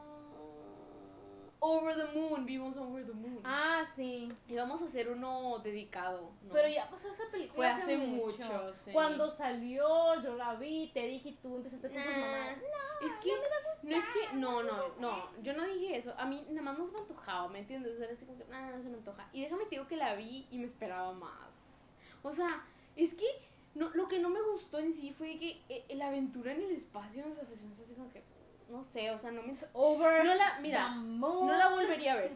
Over 1.58 1.96
the 1.96 2.18
Moon, 2.18 2.44
vimos 2.44 2.76
Over 2.76 3.04
the 3.04 3.12
Moon. 3.12 3.40
Ah, 3.44 3.84
sí. 3.96 4.30
Y 4.46 4.54
vamos 4.54 4.82
a 4.82 4.84
hacer 4.86 5.08
uno 5.08 5.58
dedicado. 5.60 6.30
Pero 6.52 6.68
ya 6.68 6.88
pasó 6.90 7.10
esa 7.10 7.24
película. 7.30 7.54
Fue 7.54 7.66
hace, 7.66 7.96
mucho. 7.96 8.72
Cuando 8.92 9.30
salió, 9.30 10.22
yo 10.22 10.34
la 10.36 10.54
vi, 10.54 10.90
te 10.92 11.06
dije 11.06 11.30
y 11.30 11.32
tú 11.36 11.56
empezaste 11.56 11.88
con 11.88 11.98
sus 11.98 12.12
mamás. 12.12 12.56
No, 12.58 13.06
es 13.06 13.14
que 13.14 13.30
no, 13.30 13.90
no 13.90 13.96
es 13.96 14.04
que, 14.04 14.36
no, 14.36 14.62
no, 14.62 14.94
no, 14.98 15.42
yo 15.42 15.54
no 15.54 15.64
dije 15.64 15.96
eso. 15.96 16.14
A 16.18 16.26
mí 16.26 16.44
nada 16.50 16.62
más 16.62 16.78
no 16.78 16.86
se 16.86 16.92
me 16.92 16.98
antojaba, 16.98 17.48
¿me 17.48 17.60
entiendes? 17.60 17.94
O 17.94 17.96
sea, 17.96 18.04
era 18.04 18.14
así 18.14 18.26
como 18.26 18.38
que, 18.38 18.44
nada, 18.46 18.76
no 18.76 18.82
se 18.82 18.88
me 18.88 18.96
antoja. 18.96 19.28
Y 19.32 19.42
déjame 19.42 19.64
te 19.64 19.70
digo 19.70 19.86
que 19.86 19.96
la 19.96 20.14
vi 20.14 20.46
y 20.50 20.58
me 20.58 20.66
esperaba 20.66 21.12
más. 21.12 21.90
O 22.22 22.32
sea, 22.32 22.64
es 22.96 23.14
que 23.14 23.26
no, 23.74 23.90
lo 23.90 24.08
que 24.08 24.18
no 24.18 24.30
me 24.30 24.42
gustó 24.42 24.78
en 24.78 24.92
sí 24.92 25.12
fue 25.12 25.38
que 25.38 25.62
eh, 25.68 25.84
la 25.94 26.08
aventura 26.08 26.52
en 26.52 26.62
el 26.62 26.70
espacio 26.70 27.26
nos 27.26 27.38
ofreció 27.38 27.68
así 27.70 27.94
como 27.94 28.10
que 28.10 28.22
no 28.68 28.82
sé, 28.82 29.10
o 29.10 29.18
sea, 29.18 29.30
no 29.30 29.42
me... 29.42 29.52
Over 29.72 30.24
no 30.24 30.34
la, 30.34 30.58
mira, 30.60 30.94
no 30.94 31.56
la 31.56 31.68
volvería 31.68 32.12
a 32.12 32.16
ver. 32.16 32.32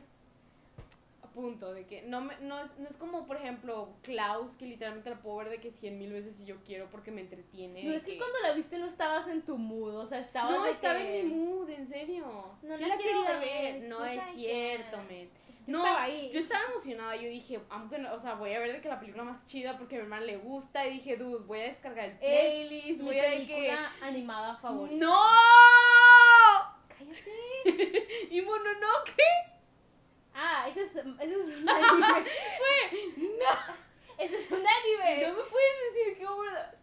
A 1.22 1.28
punto 1.28 1.72
de 1.72 1.86
que 1.86 2.02
no, 2.02 2.20
me, 2.20 2.36
no, 2.40 2.58
es, 2.58 2.76
no 2.78 2.88
es 2.88 2.96
como, 2.96 3.26
por 3.26 3.36
ejemplo, 3.36 3.88
Klaus, 4.02 4.50
que 4.58 4.66
literalmente 4.66 5.10
la 5.10 5.20
puedo 5.20 5.36
ver 5.36 5.48
de 5.48 5.58
que 5.58 5.70
cien 5.70 5.98
mil 5.98 6.12
veces 6.12 6.36
si 6.36 6.44
yo 6.44 6.56
quiero 6.64 6.88
porque 6.90 7.10
me 7.10 7.20
entretiene. 7.20 7.84
No, 7.84 7.92
es 7.92 8.02
que, 8.02 8.18
cuando 8.18 8.38
la 8.42 8.52
viste 8.52 8.78
no 8.78 8.86
estabas 8.86 9.28
en 9.28 9.42
tu 9.42 9.56
mood, 9.56 9.94
o 9.94 10.06
sea, 10.06 10.18
estabas 10.18 10.58
No, 10.58 10.66
estaba 10.66 11.00
en 11.00 11.28
mi 11.28 11.34
mood, 11.34 11.68
en 11.70 11.86
serio. 11.86 12.26
No 12.62 12.76
sí 12.76 12.84
la, 12.84 12.96
quería 12.96 13.38
ver. 13.38 13.82
No 13.84 14.04
es 14.04 14.22
cierto, 14.34 14.98
men 15.08 15.30
no, 15.70 16.08
yo 16.30 16.40
estaba 16.40 16.64
emocionada, 16.70 17.16
yo 17.16 17.28
dije, 17.28 17.60
aunque 17.70 17.96
o 17.96 18.18
sea, 18.18 18.34
voy 18.34 18.52
a 18.52 18.58
ver 18.58 18.72
de 18.72 18.80
que 18.80 18.88
la 18.88 18.98
película 19.00 19.24
más 19.24 19.46
chida 19.46 19.78
porque 19.78 19.96
a 19.96 19.98
mi 19.98 20.04
hermana 20.04 20.26
le 20.26 20.36
gusta 20.36 20.86
y 20.86 20.94
dije, 20.94 21.16
dude, 21.16 21.44
voy 21.46 21.60
a 21.60 21.64
descargar 21.64 22.10
el 22.10 22.18
playlist, 22.18 23.02
voy 23.02 23.18
a 23.18 23.46
que 23.46 23.76
animada 24.02 24.56
favorita. 24.56 25.04
¡No! 25.04 25.22
Cállate. 26.88 28.08
¿Y 28.30 28.40
Mononoke? 28.42 29.22
Ah, 30.34 30.66
ese 30.68 30.82
es, 30.82 30.96
ese 30.96 31.04
es 31.40 31.46
un 31.58 31.68
anime. 31.68 32.24
no. 33.16 33.80
Ese 34.20 34.36
es 34.36 34.50
un 34.50 34.58
anime. 34.58 35.28
No 35.28 35.34
me 35.34 35.42
puedes 35.44 35.94
decir 35.94 36.18
que 36.18 36.26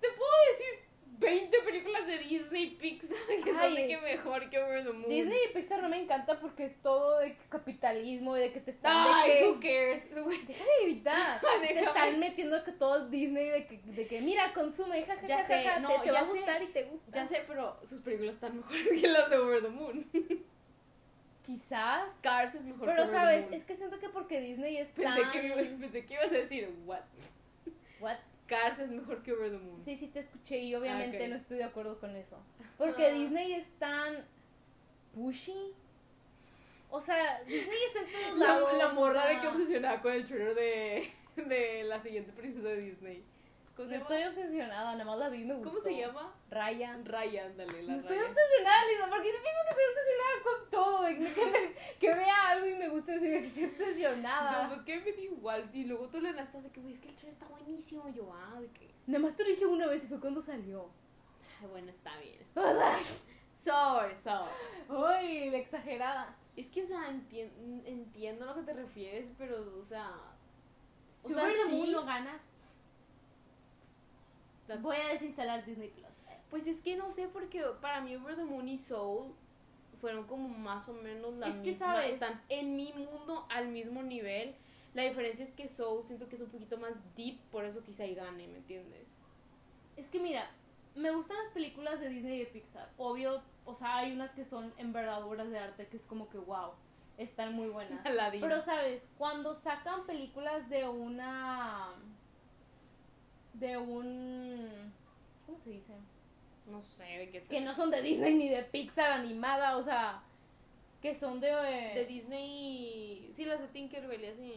te 0.02 0.08
puedo 0.10 0.32
decir 0.52 0.87
20 1.18 1.58
películas 1.62 2.06
de 2.06 2.18
Disney 2.20 2.64
y 2.64 2.70
Pixar 2.72 3.18
que 3.44 3.52
son 3.52 3.76
de 3.76 3.88
que 3.88 3.98
mejor 3.98 4.50
que 4.50 4.60
Over 4.60 4.84
the 4.84 4.92
Moon. 4.92 5.10
Disney 5.10 5.38
y 5.50 5.54
Pixar 5.54 5.82
no 5.82 5.90
me 5.90 6.02
encanta 6.02 6.40
porque 6.40 6.66
es 6.66 6.76
todo 6.82 7.20
de 7.20 7.36
capitalismo 7.50 8.38
y 8.38 8.42
de 8.42 8.52
que 8.52 8.60
te 8.60 8.72
están 8.72 8.94
Ay, 8.96 9.30
de 9.30 9.38
que, 9.38 9.48
who 9.48 9.60
cares? 9.60 10.10
Deja 10.48 10.64
de 10.64 10.86
gritar. 10.86 11.42
te 11.62 11.80
están 11.80 12.20
metiendo 12.20 12.64
que 12.64 12.72
todo 12.72 13.08
Disney 13.10 13.48
de 13.48 13.66
que, 13.66 13.78
de 13.78 14.08
que 14.08 14.22
mira, 14.22 14.54
consume, 14.54 15.04
jajaja, 15.04 15.28
ja, 15.28 15.44
ja, 15.46 15.64
ja, 15.64 15.80
no, 15.80 16.02
te, 16.02 16.12
va 16.12 16.20
a 16.20 16.26
gustar 16.26 16.62
y 16.62 16.68
te 16.68 16.84
gusta. 16.84 17.12
Ya 17.12 17.26
sé, 17.26 17.44
pero 17.48 17.80
sus 17.86 18.02
películas 18.02 18.36
están 18.36 18.58
mejores 18.58 19.02
que 19.02 19.08
las 19.08 19.30
de 19.30 19.38
Over 19.38 19.62
the 19.62 19.70
Moon. 19.70 20.10
Quizás. 21.44 22.12
Cars 22.22 22.56
es 22.56 22.64
mejor 22.66 22.90
Pero, 22.90 23.08
¿sabes? 23.08 23.48
Es 23.52 23.64
que 23.64 23.74
siento 23.76 24.00
que 24.00 24.10
porque 24.10 24.42
Disney 24.42 24.78
es 24.78 24.90
pensé 24.90 25.22
Que, 25.32 25.78
pensé 25.80 26.06
que 26.06 26.14
ibas 26.14 26.28
a 26.28 26.36
decir, 26.36 26.70
what? 26.86 27.00
What? 28.02 28.18
Cars 28.48 28.80
es 28.80 28.92
mejor 28.92 29.22
que 29.22 29.34
Over 29.34 29.52
the 29.52 29.58
Moon. 29.58 29.82
Sí, 29.82 29.98
sí 29.98 30.08
te 30.08 30.20
escuché 30.20 30.60
y 30.60 30.74
obviamente 30.76 31.24
ah, 31.24 31.28
no 31.28 31.36
estoy 31.36 31.58
de 31.58 31.66
acuerdo 31.66 32.00
con 32.00 32.16
eso. 32.16 32.38
Porque 32.78 33.12
Disney 33.12 33.54
es 33.54 33.68
tan 33.78 34.26
pushy. 35.14 35.74
O 36.90 37.02
sea, 37.02 37.44
Disney 37.44 37.78
está 37.88 38.00
en 38.00 38.08
todos 38.08 38.40
lados. 38.40 38.78
La, 38.78 38.90
morra 38.90 39.28
de 39.28 39.40
que 39.40 39.48
obsesionada 39.48 40.02
con 40.02 40.14
el 40.14 40.26
trailer 40.26 40.56
de, 40.56 41.12
de 41.36 41.84
la 41.84 42.00
siguiente 42.00 42.32
princesa 42.32 42.70
de 42.70 42.82
Disney. 42.82 43.24
¿Cómo 43.78 43.92
estoy 43.92 44.24
obsesionada, 44.24 44.94
nada 44.94 45.06
más 45.06 45.20
la 45.20 45.30
vi 45.30 45.42
y 45.42 45.46
me 45.46 45.54
gustó. 45.54 45.70
¿Cómo 45.70 45.82
se 45.82 45.96
llama? 45.96 46.34
Ryan. 46.50 47.06
Ryan, 47.06 47.56
dale, 47.56 47.84
la 47.84 47.92
no 47.92 47.98
Estoy 48.00 48.18
obsesionada, 48.18 48.86
Lisa, 48.88 49.08
porque 49.08 49.32
se 49.32 49.40
piensa 49.40 49.62
que 49.62 49.70
estoy 49.70 49.86
obsesionada 49.92 50.44
con 50.44 50.70
todo. 50.72 50.98
Que, 52.00 52.08
vea 52.16 52.50
algo 52.50 52.66
y 52.66 52.74
me 52.74 52.90
guste 52.90 53.12
decir 53.12 53.32
que 53.34 53.40
estoy 53.40 53.66
obsesionada. 53.66 54.64
No, 54.64 54.70
pues 54.70 54.82
que 54.82 55.00
me 55.00 55.12
dio 55.12 55.32
igual. 55.32 55.70
Y 55.74 55.84
luego 55.84 56.08
tú 56.08 56.20
le 56.20 56.34
lanzaste 56.34 56.70
de 56.70 56.74
que, 56.74 56.82
güey, 56.82 56.94
es 56.94 57.00
que 57.00 57.10
el 57.10 57.16
trailer 57.16 57.34
está 57.34 57.48
buenísimo. 57.48 58.10
Yo, 58.10 58.34
ah, 58.34 58.60
de 58.60 58.68
que. 58.72 58.90
Nada 59.06 59.20
más 59.20 59.36
te 59.36 59.44
lo 59.44 59.50
dije 59.50 59.68
una 59.68 59.86
vez 59.86 60.04
y 60.06 60.08
fue 60.08 60.20
cuando 60.20 60.42
salió. 60.42 60.90
Ah, 61.62 61.68
bueno, 61.70 61.92
está 61.92 62.18
bien. 62.18 62.40
Está 62.42 62.64
Sorry, 63.64 64.16
sorry. 64.24 64.52
Uy, 64.90 65.52
la 65.52 65.58
exagerada. 65.58 66.36
Es 66.56 66.68
que, 66.72 66.82
o 66.82 66.86
sea, 66.88 67.10
entiendo 67.10 68.46
a 68.46 68.48
lo 68.48 68.56
que 68.56 68.64
te 68.64 68.74
refieres, 68.74 69.30
pero, 69.38 69.78
o 69.78 69.84
sea. 69.84 70.10
Si 71.20 71.34
o 71.34 71.36
sea, 71.36 71.48
sí, 71.70 71.92
no 71.92 72.06
gana 72.06 72.42
Voy 74.82 74.98
a 74.98 75.10
desinstalar 75.10 75.66
Disney 75.66 75.90
Plus. 75.90 76.08
Pues 76.50 76.68
es 76.68 76.78
que 76.82 76.96
no 76.96 77.12
sé 77.12 77.28
porque 77.28 77.62
para 77.82 78.02
mí 78.02 78.16
Over 78.16 78.36
the 78.36 78.44
Moon 78.44 78.68
y 78.70 78.78
Soul 78.78 79.34
fueron 80.00 80.26
como 80.28 80.48
más 80.48 80.88
o 80.88 80.94
menos 80.94 81.34
la 81.36 81.48
es 81.48 81.56
que 81.56 81.76
sabes, 81.76 82.14
están 82.14 82.42
en 82.50 82.76
mi 82.76 82.94
mundo 82.94 83.46
al 83.50 83.68
mismo 83.70 84.04
nivel. 84.04 84.56
La 84.94 85.04
diferencia 85.04 85.44
es 85.44 85.52
que 85.52 85.68
Soul 85.68 86.04
siento 86.06 86.28
que 86.30 86.36
es 86.36 86.42
un 86.42 86.50
poquito 86.50 86.78
más 86.78 86.94
deep, 87.16 87.40
por 87.52 87.66
eso 87.66 87.84
quizá 87.84 88.06
y 88.06 88.16
gane, 88.16 88.48
¿me 88.48 88.58
entiendes? 88.58 89.14
Es 89.96 90.08
que 90.08 90.20
mira, 90.20 90.50
me 90.96 91.12
gustan 91.12 91.38
las 91.38 91.50
películas 91.50 92.00
de 92.00 92.10
Disney 92.10 92.36
y 92.36 92.40
de 92.40 92.46
Pixar. 92.46 92.90
Obvio, 92.98 93.42
o 93.66 93.76
sea, 93.76 93.98
hay 93.98 94.14
unas 94.14 94.32
que 94.32 94.46
son 94.46 94.74
en 94.78 94.94
verdad 94.94 95.24
obras 95.24 95.50
de 95.50 95.60
arte 95.60 95.88
que 95.88 95.98
es 95.98 96.06
como 96.06 96.30
que 96.30 96.38
wow, 96.38 96.72
están 97.18 97.54
muy 97.54 97.68
buenas. 97.68 98.02
Pero 98.40 98.62
sabes, 98.62 99.08
cuando 99.18 99.56
sacan 99.56 100.06
películas 100.06 100.70
de 100.70 100.88
una 100.88 101.90
de 103.60 103.78
un... 103.78 104.94
¿Cómo 105.46 105.60
se 105.60 105.70
dice? 105.72 105.94
No 106.66 106.84
sé, 106.84 107.04
de 107.04 107.30
qué... 107.30 107.42
Que 107.44 107.62
no 107.62 107.74
son 107.74 107.92
de 107.92 108.02
Disney 108.02 108.36
ni 108.36 108.50
de 108.50 108.64
Pixar 108.64 109.12
animada, 109.12 109.78
o 109.78 109.84
sea, 109.84 110.22
que 111.02 111.14
son 111.16 111.40
de... 111.40 111.48
De 111.48 112.06
Disney... 112.06 113.32
Sí, 113.36 113.46
las 113.46 113.62
de 113.62 113.68
Tinkerbell 113.68 114.24
y 114.24 114.28
así. 114.28 114.54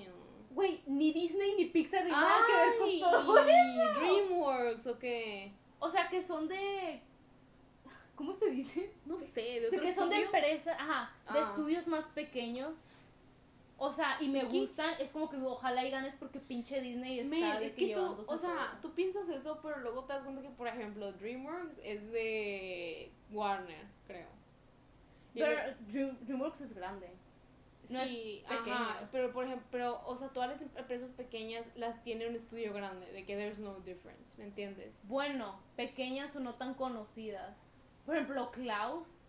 Güey, 0.51 0.83
ni 0.87 1.13
Disney 1.13 1.55
ni 1.57 1.67
Pixar 1.67 2.05
ni 2.05 2.11
nada 2.11 2.45
que 2.47 2.53
ver 2.53 2.79
con 2.79 3.11
todo 3.11 3.39
eso. 3.39 4.01
DreamWorks 4.01 4.87
o 4.87 4.99
qué. 4.99 5.53
O 5.79 5.89
sea, 5.89 6.09
que 6.09 6.23
son 6.23 6.49
de... 6.49 7.01
¿Cómo 8.17 8.35
se 8.35 8.51
dice? 8.51 8.93
No 9.07 9.19
sé, 9.19 9.61
de 9.61 9.67
o 9.67 9.71
sea, 9.71 9.81
que 9.81 9.95
son 9.95 10.11
de 10.11 10.17
empresas, 10.17 10.77
ajá, 10.79 11.11
de 11.33 11.39
ah. 11.39 11.43
estudios 11.43 11.87
más 11.87 12.05
pequeños 12.05 12.75
o 13.83 13.95
sea, 13.95 14.19
y 14.21 14.29
me 14.29 14.45
gustan, 14.45 14.95
es 15.01 15.11
como 15.11 15.31
que 15.31 15.39
ojalá 15.39 15.83
y 15.87 15.91
ganes 15.91 16.15
porque 16.15 16.39
pinche 16.39 16.83
Disney 16.83 17.21
está 17.21 17.59
de 17.59 17.65
es 17.65 17.73
que, 17.73 17.95
tú, 17.95 18.25
o 18.27 18.37
sea, 18.37 18.79
tú 18.83 18.93
piensas 18.93 19.27
eso, 19.31 19.59
pero 19.63 19.79
luego 19.79 20.05
te 20.05 20.13
das 20.13 20.23
cuenta 20.23 20.43
que, 20.43 20.51
por 20.51 20.69
ejemplo, 20.69 21.11
DreamWorks 21.15 21.81
es 21.83 22.13
de 22.13 23.11
Warner, 23.33 23.87
creo. 24.07 24.29
pero 25.33 25.75
DreamWorks 25.89 26.61
es 26.61 26.75
grande. 26.75 27.09
No 27.89 28.05
sí, 28.05 28.45
es 28.45 28.51
ajá, 28.51 29.09
pero 29.11 29.33
por 29.33 29.47
ejemplo, 29.47 29.67
pero, 29.71 30.03
o 30.05 30.15
sea, 30.15 30.29
todas 30.29 30.51
las 30.51 30.61
empresas 30.61 31.11
pequeñas 31.13 31.67
las 31.75 32.05
tiene 32.05 32.29
un 32.29 32.37
estudio 32.37 32.75
grande, 32.75 33.11
de 33.11 33.25
que 33.25 33.35
there's 33.35 33.61
no 33.61 33.81
difference, 33.81 34.37
¿me 34.37 34.45
entiendes? 34.45 35.01
Bueno, 35.05 35.59
pequeñas 35.77 36.37
o 36.37 36.41
no 36.41 36.55
tan 36.55 36.75
conocidas. 36.75 37.57
Por 38.05 38.17
ejemplo, 38.17 38.51
Klaus 38.51 39.20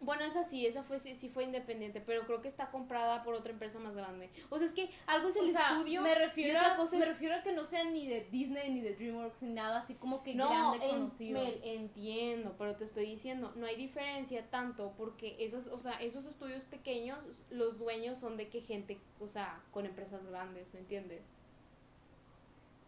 bueno, 0.00 0.24
esa 0.24 0.42
sí, 0.44 0.66
esa 0.66 0.82
fue 0.82 0.98
sí, 0.98 1.28
fue 1.28 1.44
independiente, 1.44 2.00
pero 2.00 2.26
creo 2.26 2.40
que 2.40 2.48
está 2.48 2.70
comprada 2.70 3.22
por 3.22 3.34
otra 3.34 3.52
empresa 3.52 3.78
más 3.78 3.94
grande. 3.94 4.30
O 4.48 4.58
sea, 4.58 4.66
es 4.66 4.74
que 4.74 4.90
algo 5.06 5.28
es 5.28 5.36
el 5.36 5.50
estudio. 5.50 6.02
Me 6.02 6.14
refiero, 6.14 6.58
a, 6.58 6.76
me 6.92 7.04
refiero 7.04 7.34
a 7.34 7.42
que 7.42 7.52
no 7.52 7.66
sean 7.66 7.92
ni 7.92 8.06
de 8.06 8.24
Disney 8.30 8.70
ni 8.72 8.80
de 8.80 8.94
DreamWorks 8.94 9.42
ni 9.42 9.52
nada, 9.52 9.80
así 9.80 9.94
como 9.94 10.22
que 10.22 10.32
grande 10.32 10.78
conocido. 10.78 11.42
No, 11.42 11.48
entiendo, 11.62 12.54
pero 12.58 12.76
te 12.76 12.84
estoy 12.84 13.06
diciendo, 13.06 13.52
no 13.56 13.66
hay 13.66 13.76
diferencia 13.76 14.48
tanto 14.50 14.94
porque 14.96 15.36
esas, 15.38 15.66
o 15.66 15.78
sea, 15.78 16.00
esos 16.00 16.24
estudios 16.24 16.64
pequeños, 16.64 17.18
los 17.50 17.78
dueños 17.78 18.18
son 18.18 18.36
de 18.36 18.48
que 18.48 18.62
gente, 18.62 18.98
o 19.18 19.28
sea, 19.28 19.60
con 19.70 19.86
empresas 19.86 20.24
grandes, 20.26 20.72
¿me 20.72 20.80
entiendes? 20.80 21.22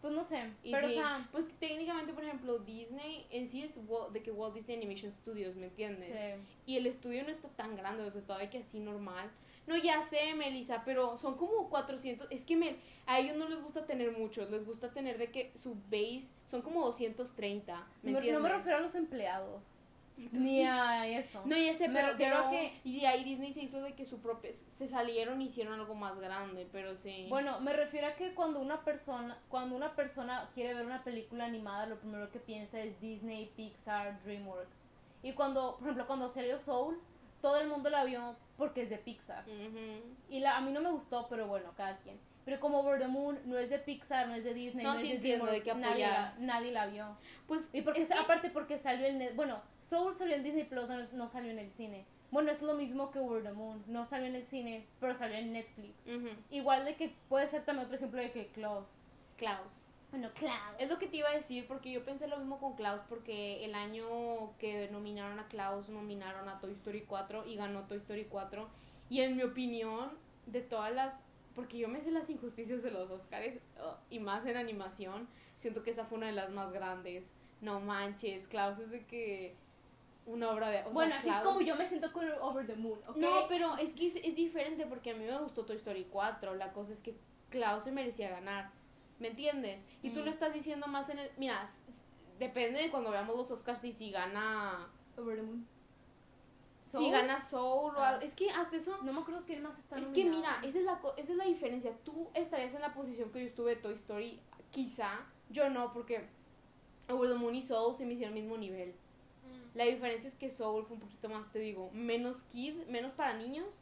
Pues 0.02 0.12
no 0.12 0.24
sé, 0.24 0.52
pero 0.64 0.88
o 0.88 0.90
sea... 0.90 1.28
Pues 1.30 1.48
técnicamente, 1.60 2.12
por 2.12 2.24
ejemplo, 2.24 2.58
Disney 2.58 3.24
en 3.30 3.48
sí 3.48 3.62
es 3.62 3.74
de 4.12 4.22
que 4.22 4.32
Walt 4.32 4.52
Disney 4.52 4.76
Animation 4.76 5.12
Studios, 5.12 5.54
¿me 5.54 5.66
entiendes? 5.66 6.20
Y 6.66 6.76
el 6.76 6.86
estudio 6.86 7.22
no 7.22 7.30
está 7.30 7.48
tan 7.50 7.76
grande, 7.76 8.02
o 8.02 8.10
sea, 8.10 8.20
está 8.20 8.36
de 8.36 8.50
que 8.50 8.58
así 8.58 8.80
normal. 8.80 9.30
No, 9.64 9.76
ya 9.76 10.02
sé, 10.02 10.34
Melissa, 10.34 10.82
pero 10.84 11.16
son 11.18 11.36
como 11.36 11.70
400. 11.70 12.26
Es 12.32 12.44
que 12.44 12.56
me, 12.56 12.76
a 13.06 13.20
ellos 13.20 13.36
no 13.36 13.48
les 13.48 13.62
gusta 13.62 13.86
tener 13.86 14.10
muchos, 14.10 14.50
les 14.50 14.66
gusta 14.66 14.90
tener 14.90 15.18
de 15.18 15.30
que 15.30 15.52
su 15.56 15.76
base 15.88 16.30
son 16.50 16.62
como 16.62 16.84
230. 16.84 17.86
¿me 18.02 18.10
no, 18.10 18.18
entiendes? 18.18 18.42
no 18.42 18.48
me 18.48 18.52
refiero 18.52 18.78
a 18.78 18.80
los 18.80 18.96
empleados. 18.96 19.72
Ni 20.16 20.64
a 20.64 21.06
eso. 21.06 21.42
No, 21.44 21.56
ya 21.56 21.74
sé, 21.74 21.88
me 21.88 21.94
pero, 21.94 22.08
refiero 22.12 22.36
a 22.38 22.50
que... 22.50 22.80
Y 22.84 23.00
de 23.00 23.06
ahí 23.06 23.24
Disney 23.24 23.52
se 23.52 23.62
hizo 23.62 23.82
de 23.82 23.94
que 23.94 24.04
su 24.04 24.20
propia... 24.20 24.50
Se 24.52 24.86
salieron 24.86 25.40
y 25.42 25.46
hicieron 25.46 25.74
algo 25.74 25.94
más 25.94 26.18
grande, 26.18 26.68
pero 26.70 26.96
sí. 26.96 27.26
Bueno, 27.28 27.60
me 27.60 27.72
refiero 27.72 28.06
a 28.06 28.14
que 28.14 28.34
cuando 28.34 28.60
una 28.60 28.84
persona... 28.84 29.38
Cuando 29.48 29.76
una 29.76 29.94
persona 29.96 30.50
quiere 30.54 30.74
ver 30.74 30.86
una 30.86 31.02
película 31.02 31.44
animada, 31.44 31.86
lo 31.86 31.98
primero 31.98 32.30
que 32.30 32.40
piensa 32.40 32.78
es 32.80 33.00
Disney, 33.00 33.52
Pixar, 33.56 34.22
DreamWorks. 34.22 34.84
Y 35.22 35.32
cuando, 35.32 35.76
por 35.76 35.84
ejemplo, 35.84 36.06
cuando 36.06 36.28
salió 36.28 36.58
Soul, 36.58 37.00
todo 37.40 37.60
el 37.60 37.68
mundo 37.68 37.90
la 37.90 38.04
vio 38.04 38.36
porque 38.56 38.82
es 38.82 38.90
de 38.90 38.98
Pixar. 38.98 39.44
Y 40.28 40.40
la, 40.40 40.56
a 40.56 40.60
mí 40.60 40.72
no 40.72 40.80
me 40.80 40.90
gustó, 40.90 41.26
pero 41.28 41.46
bueno, 41.46 41.72
cada 41.76 41.98
quien. 41.98 42.18
Pero 42.44 42.58
como 42.58 42.80
Over 42.80 42.98
the 42.98 43.08
Moon 43.08 43.38
no 43.44 43.56
es 43.56 43.70
de 43.70 43.78
Pixar, 43.78 44.28
no 44.28 44.34
es 44.34 44.42
de 44.42 44.52
Disney, 44.52 44.84
no, 44.84 44.94
es 44.94 45.02
de 45.02 45.18
DreamWorks, 45.18 45.76
nadie, 45.76 46.08
nadie, 46.38 46.72
la 46.72 46.86
vio. 46.86 47.16
Pues 47.46 47.70
y 47.72 47.82
porque 47.82 48.06
aparte 48.18 48.50
porque 48.50 48.78
salió 48.78 49.06
en 49.06 49.36
bueno, 49.36 49.62
Soul 49.80 50.12
salió 50.12 50.34
en 50.34 50.42
Disney 50.42 50.64
Plus, 50.64 51.12
no, 51.12 51.28
salió 51.28 51.50
en 51.50 51.60
el 51.60 51.70
cine. 51.70 52.04
Bueno, 52.32 52.50
es 52.50 52.62
lo 52.62 52.74
mismo 52.74 53.10
que 53.10 53.20
Over 53.20 53.44
the 53.44 53.52
Moon, 53.52 53.84
no 53.86 54.04
salió 54.04 54.26
en 54.26 54.34
el 54.34 54.44
cine, 54.44 54.86
pero 54.98 55.14
salió 55.14 55.36
en 55.36 55.52
Netflix. 55.52 56.04
Igual 56.50 56.84
de 56.84 56.96
que 56.96 57.14
puede 57.28 57.46
ser 57.46 57.64
también 57.64 57.86
otro 57.86 57.96
ejemplo 57.96 58.20
de 58.20 58.32
que 58.32 58.48
Klaus. 58.48 58.88
Klaus. 59.36 59.82
Bueno, 60.10 60.30
Klaus. 60.34 60.76
Es 60.78 60.90
lo 60.90 60.98
que 60.98 61.06
te 61.06 61.18
iba 61.18 61.28
a 61.28 61.34
decir 61.34 61.66
porque 61.66 61.90
yo 61.90 62.04
pensé 62.04 62.26
lo 62.26 62.38
mismo 62.38 62.58
con 62.58 62.74
Klaus 62.74 63.02
porque 63.08 63.64
el 63.64 63.74
año 63.74 64.56
que 64.58 64.88
nominaron 64.90 65.38
a 65.38 65.46
Klaus 65.48 65.88
nominaron 65.88 66.48
a 66.48 66.60
Toy 66.60 66.72
Story 66.72 67.02
4 67.02 67.46
y 67.46 67.56
ganó 67.56 67.86
Toy 67.86 67.98
Story 67.98 68.26
4 68.26 68.68
y 69.08 69.20
en 69.20 69.36
mi 69.36 69.42
opinión 69.42 70.10
de 70.46 70.60
todas 70.60 70.92
las 70.92 71.22
porque 71.54 71.78
yo 71.78 71.88
me 71.88 72.00
sé 72.00 72.10
las 72.10 72.30
injusticias 72.30 72.82
de 72.82 72.90
los 72.90 73.10
Oscars 73.10 73.58
oh, 73.80 73.96
y 74.10 74.18
más 74.18 74.46
en 74.46 74.56
animación, 74.56 75.28
siento 75.56 75.82
que 75.82 75.90
esa 75.90 76.04
fue 76.04 76.18
una 76.18 76.26
de 76.28 76.32
las 76.32 76.50
más 76.50 76.72
grandes. 76.72 77.32
No 77.60 77.80
manches, 77.80 78.48
Klaus 78.48 78.78
es 78.78 78.90
de 78.90 79.06
que 79.06 79.54
una 80.26 80.50
obra 80.50 80.68
de... 80.70 80.82
bueno, 80.92 81.14
así 81.14 81.28
es 81.28 81.36
como 81.36 81.60
yo 81.60 81.74
me 81.76 81.88
siento 81.88 82.12
con 82.12 82.28
Over 82.40 82.66
the 82.66 82.74
Moon, 82.74 82.98
No, 83.16 83.46
pero 83.48 83.76
es 83.76 83.92
que 83.92 84.06
es, 84.06 84.36
diferente 84.36 84.86
porque 84.86 85.10
a 85.10 85.14
mí 85.14 85.24
me 85.24 85.38
gustó 85.38 85.64
Toy 85.64 85.76
Story 85.76 86.06
4, 86.10 86.54
la 86.54 86.72
cosa 86.72 86.92
es 86.92 87.00
que 87.00 87.16
Klaus 87.50 87.84
se 87.84 87.92
merecía 87.92 88.30
ganar, 88.30 88.70
¿me 89.18 89.28
entiendes? 89.28 89.84
Y 90.02 90.10
tú 90.10 90.20
lo 90.20 90.26
mm. 90.26 90.34
estás 90.34 90.54
diciendo 90.54 90.86
más 90.86 91.10
en 91.10 91.18
el... 91.18 91.30
Mira, 91.36 91.66
depende 92.38 92.80
de 92.80 92.90
cuando 92.90 93.10
veamos 93.10 93.36
los 93.36 93.50
Oscars 93.50 93.84
y 93.84 93.92
si 93.92 94.10
gana... 94.10 94.88
Over 95.16 95.36
the 95.36 95.42
Moon. 95.42 95.66
Si 96.98 97.10
gana 97.10 97.40
Soul 97.40 97.96
o 97.96 98.00
ah. 98.00 98.10
algo. 98.10 98.22
Es 98.22 98.34
que 98.34 98.50
hasta 98.50 98.76
eso. 98.76 98.98
No 99.02 99.12
me 99.12 99.20
acuerdo 99.20 99.42
quién 99.46 99.62
más 99.62 99.78
está 99.78 99.98
Es 99.98 100.06
que 100.08 100.24
mira, 100.24 100.60
esa 100.62 100.78
es, 100.78 100.84
la, 100.84 101.00
esa 101.16 101.32
es 101.32 101.38
la 101.38 101.44
diferencia. 101.44 101.92
Tú 102.04 102.28
estarías 102.34 102.74
en 102.74 102.82
la 102.82 102.92
posición 102.92 103.30
que 103.30 103.40
yo 103.40 103.46
estuve 103.46 103.76
de 103.76 103.82
Toy 103.82 103.94
Story. 103.94 104.40
Quizá. 104.70 105.20
Yo 105.50 105.68
no, 105.68 105.92
porque 105.92 106.26
Over 107.08 107.30
the 107.30 107.36
Moon 107.36 107.54
y 107.54 107.62
Soul 107.62 107.96
se 107.96 108.06
me 108.06 108.14
hicieron 108.14 108.36
el 108.36 108.42
mismo 108.42 108.58
nivel. 108.58 108.90
Mm. 108.90 109.76
La 109.76 109.84
diferencia 109.84 110.28
es 110.28 110.34
que 110.34 110.50
Soul 110.50 110.84
fue 110.84 110.96
un 110.96 111.02
poquito 111.02 111.28
más, 111.28 111.50
te 111.50 111.58
digo, 111.58 111.90
menos 111.92 112.44
kid, 112.44 112.74
menos 112.88 113.12
para 113.12 113.34
niños 113.34 113.80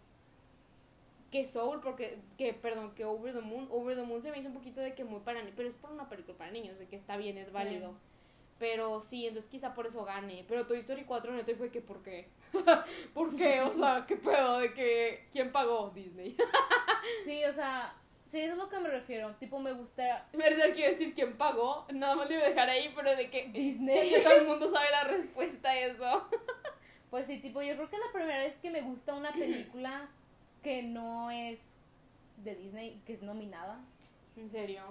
que 1.31 1.47
Soul, 1.47 1.81
porque, 1.81 2.19
que, 2.37 2.53
perdón, 2.55 2.93
que 2.95 3.05
Over 3.05 3.35
the 3.35 3.41
Moon. 3.41 3.69
Over 3.71 3.97
the 3.97 4.03
Moon 4.03 4.21
se 4.21 4.31
me 4.31 4.39
hizo 4.39 4.49
un 4.49 4.55
poquito 4.55 4.81
de 4.81 4.95
que 4.95 5.05
muy 5.05 5.21
para 5.21 5.41
niños, 5.41 5.55
pero 5.57 5.69
es 5.69 5.75
por 5.77 5.91
una 5.91 6.09
película 6.09 6.37
para 6.37 6.51
niños, 6.51 6.79
de 6.79 6.87
que 6.87 6.97
está 6.97 7.17
bien, 7.17 7.39
es 7.39 7.53
válido. 7.53 7.95
Pero 8.61 9.01
sí, 9.01 9.27
entonces 9.27 9.51
quizá 9.51 9.75
por 9.75 9.87
eso 9.87 10.05
gane. 10.05 10.45
Pero 10.47 10.67
Toy 10.67 10.81
Story 10.81 11.05
4 11.05 11.33
neto 11.33 11.57
fue 11.57 11.71
que, 11.71 11.81
¿por 11.81 12.03
qué? 12.03 12.29
¿Por 13.15 13.35
qué? 13.35 13.63
O 13.63 13.75
sea, 13.75 14.05
¿qué 14.07 14.17
pedo? 14.17 14.59
De 14.59 14.75
que, 14.75 15.27
¿quién 15.33 15.51
pagó 15.51 15.91
Disney? 15.95 16.37
sí, 17.25 17.43
o 17.43 17.53
sea, 17.53 17.95
sí, 18.29 18.39
eso 18.39 18.53
es 18.53 18.59
lo 18.59 18.69
que 18.69 18.79
me 18.79 18.91
refiero. 18.91 19.35
Tipo, 19.41 19.59
me 19.59 19.73
gusta. 19.73 20.29
Me 20.35 20.45
quiero 20.45 20.93
decir 20.93 21.15
quién 21.15 21.39
pagó. 21.39 21.87
Nada 21.91 22.15
más 22.15 22.29
le 22.29 22.35
iba 22.35 22.45
a 22.45 22.49
dejar 22.51 22.69
ahí, 22.69 22.93
pero 22.95 23.17
de 23.17 23.31
que. 23.31 23.49
Disney. 23.49 24.13
todo 24.23 24.35
el 24.35 24.47
mundo 24.47 24.71
sabe 24.71 24.91
la 24.91 25.05
respuesta 25.05 25.71
a 25.71 25.79
eso. 25.79 26.29
Pues 27.09 27.27
sí, 27.27 27.39
tipo, 27.39 27.61
yo 27.61 27.75
creo 27.75 27.91
que 27.91 27.97
es 27.97 28.03
la 28.07 28.13
primera 28.13 28.39
vez 28.39 28.55
que 28.59 28.71
me 28.71 28.83
gusta 28.83 29.17
una 29.17 29.33
película 29.33 30.09
que 30.63 30.85
no 30.85 31.29
es 31.33 31.59
de 32.37 32.55
Disney, 32.55 33.03
que 33.05 33.15
es 33.15 33.23
nominada. 33.23 33.81
¿En 34.37 34.49
serio? 34.49 34.83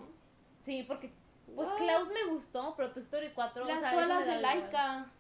Sí, 0.64 0.84
porque 0.86 1.14
pues 1.56 1.70
Klaus 1.78 2.10
me 2.10 2.32
gustó, 2.32 2.74
pero 2.76 2.92
tu 2.92 3.00
Story 3.00 3.32
4, 3.34 3.66
las, 3.66 3.94
o 3.94 4.02
las 4.02 4.26
de 4.26 4.40
Laika. 4.42 5.12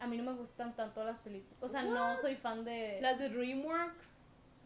A 0.00 0.06
mí 0.06 0.16
no 0.16 0.24
me 0.24 0.36
gustan 0.36 0.74
tanto 0.76 1.04
las 1.04 1.20
películas. 1.20 1.56
O 1.62 1.68
sea, 1.68 1.82
no 1.82 2.18
soy 2.18 2.36
fan 2.36 2.64
de 2.64 2.98
las 3.00 3.18
de 3.18 3.28
DreamWorks. 3.28 4.20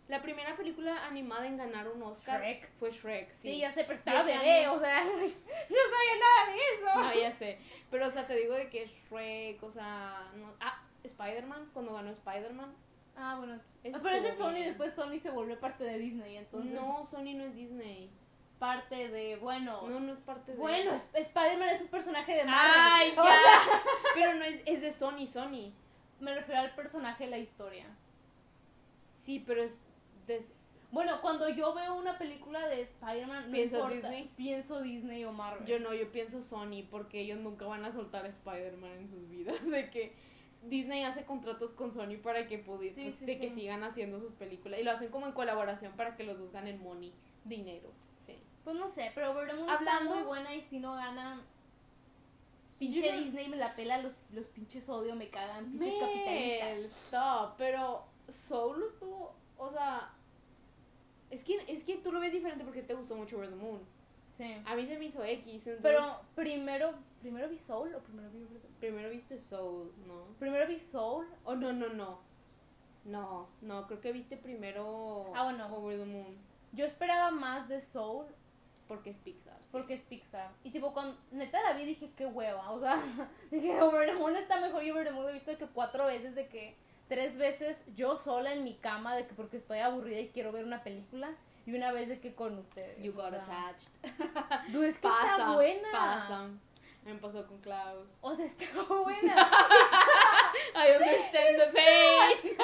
La 0.09 0.23
primera 0.23 0.57
película 0.57 1.07
animada 1.07 1.47
en 1.47 1.59
ganar 1.59 1.87
un 1.87 2.03
Oscar 2.03 2.41
Shrek. 2.41 2.71
fue 2.79 2.91
Shrek, 2.91 3.31
sí. 3.31 3.53
Sí, 3.53 3.59
ya 3.59 3.71
sé, 3.71 3.85
pero 3.85 3.93
estaba 3.93 4.23
bebé, 4.23 4.67
o 4.69 4.79
sea, 4.79 5.05
no 5.05 5.11
sabía 5.11 6.15
nada 6.19 6.47
de 6.47 6.57
eso. 6.57 6.95
No, 6.95 7.15
ya 7.15 7.33
sé. 7.33 7.59
Pero, 7.91 8.07
o 8.07 8.11
sea, 8.11 8.27
te 8.27 8.35
digo 8.35 8.55
de 8.55 8.71
que 8.71 8.87
Shrek, 8.87 9.63
o 9.63 9.71
sea, 9.71 10.31
no, 10.35 10.55
ah, 10.61 10.83
Spider-Man, 11.05 11.71
cuando 11.75 11.93
ganó 11.93 12.11
Spider-man. 12.11 12.75
Ah, 13.17 13.37
bueno. 13.37 13.61
Ah, 13.93 13.99
pero 14.03 14.17
ese 14.17 14.35
Sony, 14.35 14.65
después 14.65 14.95
Sony 14.95 15.19
se 15.19 15.31
volvió 15.31 15.59
parte 15.61 15.85
de 15.85 15.99
Disney, 15.99 16.37
entonces. 16.37 16.73
No, 16.73 17.05
Sony 17.05 17.35
no 17.35 17.45
es 17.45 17.55
Disney. 17.55 18.11
Parte 18.59 19.09
de, 19.09 19.37
bueno. 19.37 19.87
No, 19.89 20.01
no 20.01 20.13
es 20.13 20.21
parte 20.21 20.53
de. 20.53 20.59
Bueno, 20.59 20.93
Spider-Man 20.93 21.69
es 21.69 21.81
un 21.83 21.89
personaje 21.89 22.35
de 22.35 22.45
Marvel. 22.45 22.75
Ay, 22.77 23.13
ya. 23.15 23.23
pero 24.15 24.35
no 24.35 24.45
es, 24.45 24.61
es 24.67 24.81
de 24.81 24.91
Sony, 24.91 25.27
Sony. 25.27 25.73
Me 26.19 26.35
refiero 26.35 26.63
al 26.63 26.75
personaje 26.75 27.25
de 27.25 27.31
la 27.31 27.39
historia. 27.39 27.87
Sí, 29.13 29.43
pero 29.47 29.63
es. 29.63 29.81
Bueno, 30.91 31.21
cuando 31.21 31.49
yo 31.51 31.75
veo 31.75 31.95
una 31.97 32.17
película 32.17 32.67
de 32.67 32.83
Spider-Man, 32.83 33.51
no 33.51 33.89
Disney? 33.89 34.31
Pienso 34.37 34.81
Disney 34.81 35.25
o 35.25 35.33
Marvel. 35.33 35.67
Yo 35.67 35.79
no, 35.79 35.93
yo 35.93 36.11
pienso 36.11 36.43
Sony, 36.43 36.83
porque 36.91 37.21
ellos 37.21 37.39
nunca 37.39 37.67
van 37.67 37.85
a 37.85 37.93
soltar 37.93 38.25
a 38.25 38.29
Spider-Man 38.29 38.93
en 38.93 39.09
sus 39.09 39.29
vidas. 39.29 39.65
De 39.71 39.91
que 39.91 40.15
Disney 40.65 41.05
hace 41.05 41.25
contratos 41.25 41.75
con 41.75 41.93
Sony 41.93 42.17
para 42.23 42.47
que 42.47 42.59
pues, 42.59 42.97
de 42.97 43.39
que 43.39 43.51
sigan 43.51 43.85
haciendo 43.85 44.19
sus 44.19 44.33
películas 44.33 44.81
y 44.81 44.83
lo 44.83 44.91
hacen 44.91 45.11
como 45.11 45.27
en 45.27 45.33
colaboración 45.33 45.93
para 45.93 46.17
que 46.17 46.25
los 46.25 46.39
dos 46.39 46.53
ganen 46.53 46.83
money, 46.83 47.13
dinero. 47.45 47.93
Pues 48.69 48.79
no 48.79 48.91
sé, 48.91 49.11
pero 49.15 49.33
Verdamundo 49.33 49.73
está 49.73 50.01
muy 50.01 50.23
buena 50.25 50.55
y 50.55 50.61
si 50.61 50.79
no 50.79 50.93
gana 50.93 51.41
pinche 52.79 53.17
Disney 53.17 53.49
me 53.49 53.57
la 53.57 53.75
pela, 53.75 53.97
los, 54.03 54.13
los 54.31 54.47
pinches 54.49 54.87
odio 54.91 55.17
me 55.17 55.31
cagan, 55.31 55.71
pinches 55.71 55.95
capitalistas. 55.99 57.05
Stop, 57.07 57.55
pero 57.57 58.05
Soul 58.29 58.83
estuvo, 58.87 59.35
o 59.57 59.73
sea, 59.73 60.13
es 61.31 61.45
que 61.45 61.65
es 61.67 61.83
que 61.83 61.97
tú 61.97 62.13
lo 62.13 62.21
ves 62.21 62.31
diferente 62.31 62.63
porque 62.63 62.83
te 62.83 62.93
gustó 62.93 63.17
mucho 63.17 63.39
Over 63.39 63.49
the 63.49 63.57
Moon. 63.57 63.81
Sí. 64.35 64.55
A 64.67 64.77
mí 64.77 64.85
se 64.85 64.99
me 64.99 65.07
hizo 65.07 65.25
X, 65.25 65.67
entonces... 65.67 65.81
Pero 65.81 66.21
primero 66.35 66.93
¿Primero 67.23 67.49
vi 67.49 67.57
Soul 67.57 67.95
o 67.95 68.01
primero 68.01 68.29
vi 68.29 68.47
Primero 68.81 69.09
viste 69.09 69.39
Soul, 69.39 69.95
¿no? 70.07 70.25
¿Primero 70.39 70.67
vi 70.67 70.79
Soul? 70.79 71.27
Oh, 71.45 71.55
no, 71.55 71.73
no, 71.73 71.89
no. 71.89 72.21
No, 73.07 73.49
no, 73.63 73.87
creo 73.87 74.03
que 74.03 74.13
viste 74.13 74.37
primero 74.37 75.33
ah, 75.35 75.45
bueno. 75.45 75.75
Over 75.75 75.99
the 76.01 76.05
Moon. 76.05 76.37
Yo 76.73 76.85
esperaba 76.85 77.31
más 77.31 77.67
de 77.71 77.81
Soul. 77.81 78.27
Porque 78.89 79.11
es 79.11 79.19
Pixar. 79.19 79.59
Porque 79.71 79.95
es 79.95 80.03
Pixar. 80.03 80.51
Y 80.65 80.71
tipo, 80.71 80.93
cuando 80.93 81.17
neta 81.31 81.63
la 81.63 81.75
vi 81.75 81.85
dije, 81.85 82.11
qué 82.17 82.27
hueva. 82.27 82.71
O 82.71 82.81
sea, 82.81 82.99
dije, 83.51 83.81
Over 83.81 84.09
the 84.09 84.15
Moon 84.15 84.35
está 84.35 84.61
mejor 84.61 84.83
y 84.83 84.91
Over 84.91 85.07
the 85.07 85.13
Moon 85.13 85.29
he 85.29 85.33
visto 85.33 85.51
de 85.51 85.59
que 85.59 85.67
cuatro 85.67 86.07
veces, 86.07 86.35
de 86.35 86.49
que 86.49 86.77
tres 87.09 87.37
veces 87.37 87.85
yo 87.95 88.17
sola 88.17 88.53
en 88.53 88.65
mi 88.65 88.75
cama, 88.75 89.15
de 89.15 89.27
que 89.27 89.35
porque 89.35 89.59
estoy 89.59 89.79
aburrida 89.79 90.21
y 90.21 90.29
quiero 90.29 90.53
ver 90.53 90.65
una 90.65 90.83
película. 90.83 91.31
Y 91.67 91.75
una 91.75 91.93
vez 91.93 92.09
de 92.09 92.19
que 92.19 92.35
con 92.35 92.57
ustedes. 92.59 92.99
You 93.03 93.13
got 93.13 93.35
attached. 93.35 93.91
Dude, 94.73 94.89
es 94.89 94.99
que 94.99 95.07
está 95.07 95.53
buena. 95.53 95.89
Pasa. 95.93 96.49
Me 97.05 97.15
pasó 97.17 97.47
con 97.47 97.59
Klaus. 97.59 98.09
O 98.23 98.35
sea, 98.35 98.47
estuvo 98.47 99.05
buena. 99.05 99.51
I 100.75 100.93
understand 100.93 101.57
the 101.57 101.73
pain. 101.73 102.57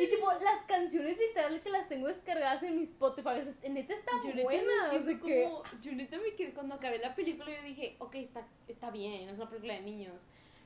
y 0.00 0.06
tipo, 0.08 0.32
las 0.32 0.64
canciones 0.66 1.18
literalmente 1.18 1.70
las 1.70 1.88
tengo 1.88 2.08
descargadas 2.08 2.62
en 2.62 2.76
mi 2.76 2.82
Spotify. 2.82 3.28
O 3.28 3.42
sea, 3.42 3.70
neta 3.70 3.94
están 3.94 4.20
buenas. 4.42 4.92
Como, 5.20 5.62
yo 5.80 5.92
neta 5.92 6.18
me 6.18 6.34
quedé, 6.34 6.52
cuando 6.52 6.74
acabé 6.74 6.98
la 6.98 7.14
película, 7.14 7.50
yo 7.54 7.62
dije, 7.62 7.96
ok, 7.98 8.14
está, 8.16 8.46
está 8.68 8.90
bien, 8.90 9.28
es 9.28 9.38
una 9.38 9.48
película 9.48 9.74
de 9.74 9.82
niños. 9.82 10.22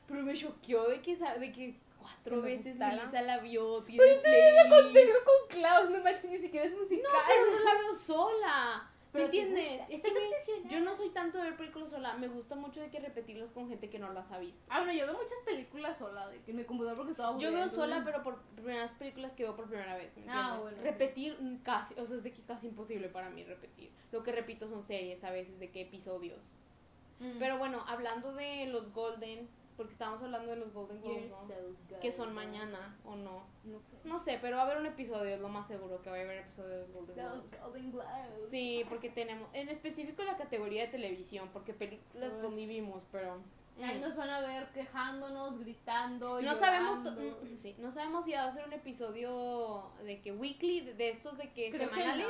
Pero 0.07 0.23
me 0.23 0.35
choqueó 0.35 0.89
de 0.89 1.01
que, 1.01 1.17
de 1.17 1.53
que 1.53 1.79
cuatro 2.01 2.43
veces 2.43 2.79
Melissa 2.79 3.23
la 3.23 3.39
vio. 3.39 3.83
Tiene 3.85 4.03
pero 4.03 4.13
estoy 4.13 4.71
contenido 4.71 5.19
con 5.25 5.49
Klaus, 5.49 5.91
no 5.91 6.03
manches, 6.03 6.31
ni 6.31 6.39
siquiera 6.39 6.67
es 6.67 6.73
musical. 6.73 7.13
No, 7.13 7.19
pero 7.27 7.47
no 7.47 7.65
la 7.65 7.75
veo 7.81 7.95
sola. 7.95 8.90
¿Me 9.13 9.25
entiendes? 9.25 9.83
Es 9.89 10.01
que 10.03 10.11
yo 10.69 10.81
no 10.81 10.95
soy 10.95 11.11
tanto 11.11 11.39
de 11.39 11.45
ver 11.45 11.57
películas 11.57 11.91
sola. 11.91 12.15
Me 12.17 12.29
gusta 12.29 12.55
mucho 12.55 12.81
de 12.81 12.91
que 12.91 13.01
repetirlas 13.01 13.53
con 13.53 13.69
gente 13.69 13.91
que 13.91 13.99
no 13.99 14.13
las 14.13 14.31
ha 14.31 14.39
visto. 14.39 14.63
Ah, 14.69 14.79
bueno, 14.79 14.93
yo 14.93 15.07
veo 15.07 15.15
muchas 15.15 15.39
películas 15.45 15.99
sola, 15.99 16.29
de 16.29 16.41
que 16.43 16.53
me 16.53 16.65
computador 16.65 16.97
porque 16.97 17.13
estaba 17.13 17.37
Yo 17.39 17.53
veo 17.53 17.69
sola, 17.69 18.03
pero 18.05 18.23
por 18.23 18.41
primeras 18.55 18.93
películas 18.93 19.33
que 19.33 19.43
veo 19.43 19.57
por 19.57 19.69
primera 19.69 19.97
vez. 19.97 20.17
ah, 20.29 20.59
bueno. 20.61 20.77
Repetir 20.83 21.37
casi, 21.63 21.99
o 21.99 22.07
sea, 22.07 22.17
es 22.17 22.23
de 22.23 22.33
que 22.33 22.43
casi 22.43 22.69
imposible 22.69 23.09
para 23.09 23.31
mí 23.31 23.45
repetir. 23.45 23.91
Lo 24.13 24.23
que 24.23 24.33
repito 24.33 24.69
son 24.69 24.83
series 24.83 25.25
a 25.25 25.31
veces, 25.31 25.59
de 25.59 25.71
qué 25.71 25.83
episodios. 25.83 26.51
Pero 27.39 27.59
bueno, 27.59 27.85
hablando 27.87 28.33
de 28.33 28.67
los 28.67 28.95
Golden, 28.95 29.47
porque 29.81 29.93
estábamos 29.93 30.21
hablando 30.21 30.51
de 30.51 30.59
los 30.59 30.75
Golden 30.75 31.01
Globes, 31.01 31.31
¿no? 31.31 32.01
que 32.03 32.13
son 32.13 32.35
mañana 32.35 32.99
o 33.03 33.17
no. 33.17 33.47
No 33.65 33.81
sé. 33.81 33.97
No 34.05 34.19
sé, 34.19 34.39
pero 34.39 34.57
va 34.57 34.65
a 34.65 34.67
haber 34.67 34.77
un 34.77 34.85
episodio, 34.85 35.35
es 35.35 35.41
lo 35.41 35.49
más 35.49 35.67
seguro 35.67 36.03
que 36.03 36.11
va 36.11 36.17
a 36.17 36.21
haber 36.21 36.37
un 36.37 36.45
episodio 36.45 36.69
de 36.69 36.79
los 36.81 36.93
Golden 36.93 37.17
Globes. 37.17 37.61
Golden 37.63 37.93
Globes. 37.93 38.49
Sí, 38.51 38.85
porque 38.91 39.09
tenemos, 39.09 39.49
en 39.55 39.71
específico 39.71 40.23
la 40.23 40.37
categoría 40.37 40.83
de 40.83 40.89
televisión, 40.89 41.49
porque 41.51 41.73
películas 41.73 42.31
pues 42.43 42.53
ni 42.53 42.67
vimos, 42.67 43.07
pero 43.11 43.39
Ahí 43.83 43.99
nos 44.01 44.17
van 44.17 44.31
a 44.31 44.41
ver 44.41 44.69
quejándonos, 44.73 45.59
gritando. 45.59 46.41
No 46.41 46.55
sabemos, 46.55 46.99
mm, 46.99 47.55
sí, 47.55 47.75
no 47.79 47.91
sabemos 47.91 48.25
si 48.25 48.33
va 48.33 48.45
a 48.45 48.51
ser 48.51 48.67
un 48.67 48.73
episodio 48.73 49.91
de 50.05 50.21
que 50.21 50.33
weekly, 50.33 50.81
de 50.81 51.09
estos 51.11 51.39
de 51.39 51.51
que 51.51 51.71
semanales, 51.73 52.27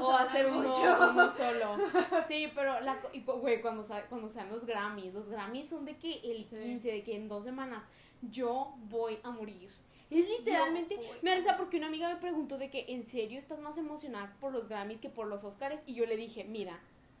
o 0.00 0.12
a 0.12 0.22
hacer 0.22 0.46
uno, 0.50 1.30
solo. 1.30 1.76
Sí, 2.26 2.50
pero 2.54 2.80
la, 2.80 2.98
y, 3.12 3.20
güey, 3.20 3.60
cuando, 3.60 3.84
cuando 4.08 4.28
sean 4.28 4.48
los 4.48 4.64
Grammys, 4.64 5.14
los 5.14 5.28
Grammys 5.28 5.68
son 5.68 5.84
de 5.84 5.96
que 5.96 6.20
el 6.24 6.46
15, 6.46 6.90
de 6.90 7.02
que 7.02 7.16
en 7.16 7.28
dos 7.28 7.44
semanas 7.44 7.84
yo 8.22 8.74
voy 8.88 9.18
a 9.22 9.30
morir. 9.30 9.70
Es 10.10 10.28
literalmente, 10.28 10.98
me 11.22 11.34
risa 11.34 11.56
porque 11.56 11.78
una 11.78 11.86
amiga 11.86 12.08
me 12.10 12.16
preguntó 12.16 12.58
de 12.58 12.68
que 12.68 12.84
en 12.88 13.02
serio 13.02 13.38
estás 13.38 13.60
más 13.60 13.78
emocionada 13.78 14.36
por 14.40 14.52
los 14.52 14.68
Grammys 14.68 15.00
que 15.00 15.08
por 15.08 15.26
los 15.26 15.42
Oscars 15.42 15.82
y 15.86 15.94
yo 15.94 16.04
le 16.04 16.16
dije, 16.18 16.44
mira, 16.44 16.78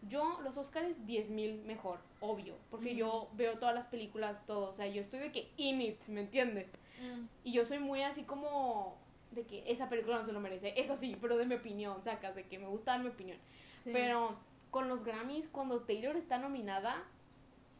yo, 0.08 0.40
los 0.42 0.56
Oscars, 0.56 0.98
10.000 1.06 1.64
mejor, 1.64 2.00
obvio. 2.20 2.56
Porque 2.70 2.94
yo 2.94 3.28
veo 3.34 3.58
todas 3.58 3.74
las 3.74 3.86
películas, 3.86 4.44
todo. 4.46 4.70
O 4.70 4.74
sea, 4.74 4.86
yo 4.86 5.00
estoy 5.00 5.20
de 5.20 5.32
que 5.32 5.50
in 5.56 5.80
it, 5.80 6.00
¿me 6.08 6.20
entiendes? 6.20 6.68
Mm. 7.00 7.26
Y 7.44 7.52
yo 7.52 7.64
soy 7.64 7.78
muy 7.78 8.02
así 8.02 8.24
como 8.24 8.96
de 9.30 9.44
que 9.44 9.64
esa 9.66 9.88
película 9.88 10.18
no 10.18 10.24
se 10.24 10.32
lo 10.32 10.40
merece. 10.40 10.74
Es 10.76 10.90
así, 10.90 11.16
pero 11.20 11.36
de 11.36 11.46
mi 11.46 11.54
opinión, 11.54 12.02
sacas, 12.02 12.34
de 12.34 12.44
que 12.44 12.58
me 12.58 12.66
gusta 12.66 12.92
dar 12.92 13.00
mi 13.00 13.08
opinión. 13.08 13.38
Pero 13.84 14.36
con 14.70 14.88
los 14.88 15.04
Grammys, 15.04 15.48
cuando 15.48 15.80
Taylor 15.80 16.16
está 16.16 16.38
nominada, 16.38 17.04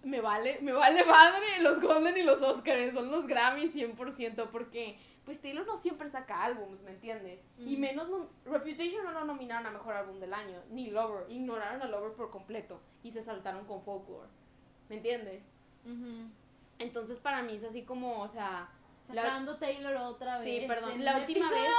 me 0.02 0.20
vale, 0.20 0.58
me 0.62 0.72
vale 0.72 1.04
madre 1.04 1.60
los 1.60 1.80
Golden 1.80 2.16
y 2.16 2.22
los 2.22 2.42
Oscars. 2.42 2.94
Son 2.94 3.10
los 3.10 3.26
Grammys 3.26 3.74
100%, 3.74 4.48
porque 4.50 4.98
pues 5.24 5.40
Taylor 5.40 5.66
no 5.66 5.76
siempre 5.76 6.08
saca 6.08 6.42
álbums, 6.42 6.82
¿me 6.82 6.90
entiendes? 6.90 7.46
Y 7.58 7.76
menos 7.76 8.08
Reputation 8.44 9.04
no 9.04 9.12
lo 9.12 9.24
nominaron 9.24 9.66
a 9.66 9.70
mejor 9.70 9.94
álbum 9.94 10.18
del 10.18 10.34
año, 10.34 10.60
ni 10.70 10.90
Lover, 10.90 11.30
ignoraron 11.30 11.82
a 11.82 11.86
Lover 11.86 12.12
por 12.12 12.30
completo 12.30 12.80
y 13.02 13.10
se 13.10 13.22
saltaron 13.22 13.64
con 13.66 13.82
Folklore, 13.82 14.28
¿me 14.88 14.96
entiendes? 14.96 15.48
Entonces 16.78 17.18
para 17.18 17.42
mí 17.42 17.54
es 17.54 17.64
así 17.64 17.82
como, 17.82 18.22
o 18.22 18.28
sea, 18.28 18.70
Sacando 19.06 19.56
Taylor 19.56 19.94
otra 19.96 20.38
vez. 20.38 20.60
Sí, 20.60 20.66
perdón. 20.66 21.04
La 21.04 21.18
última 21.18 21.50
vez. 21.50 21.70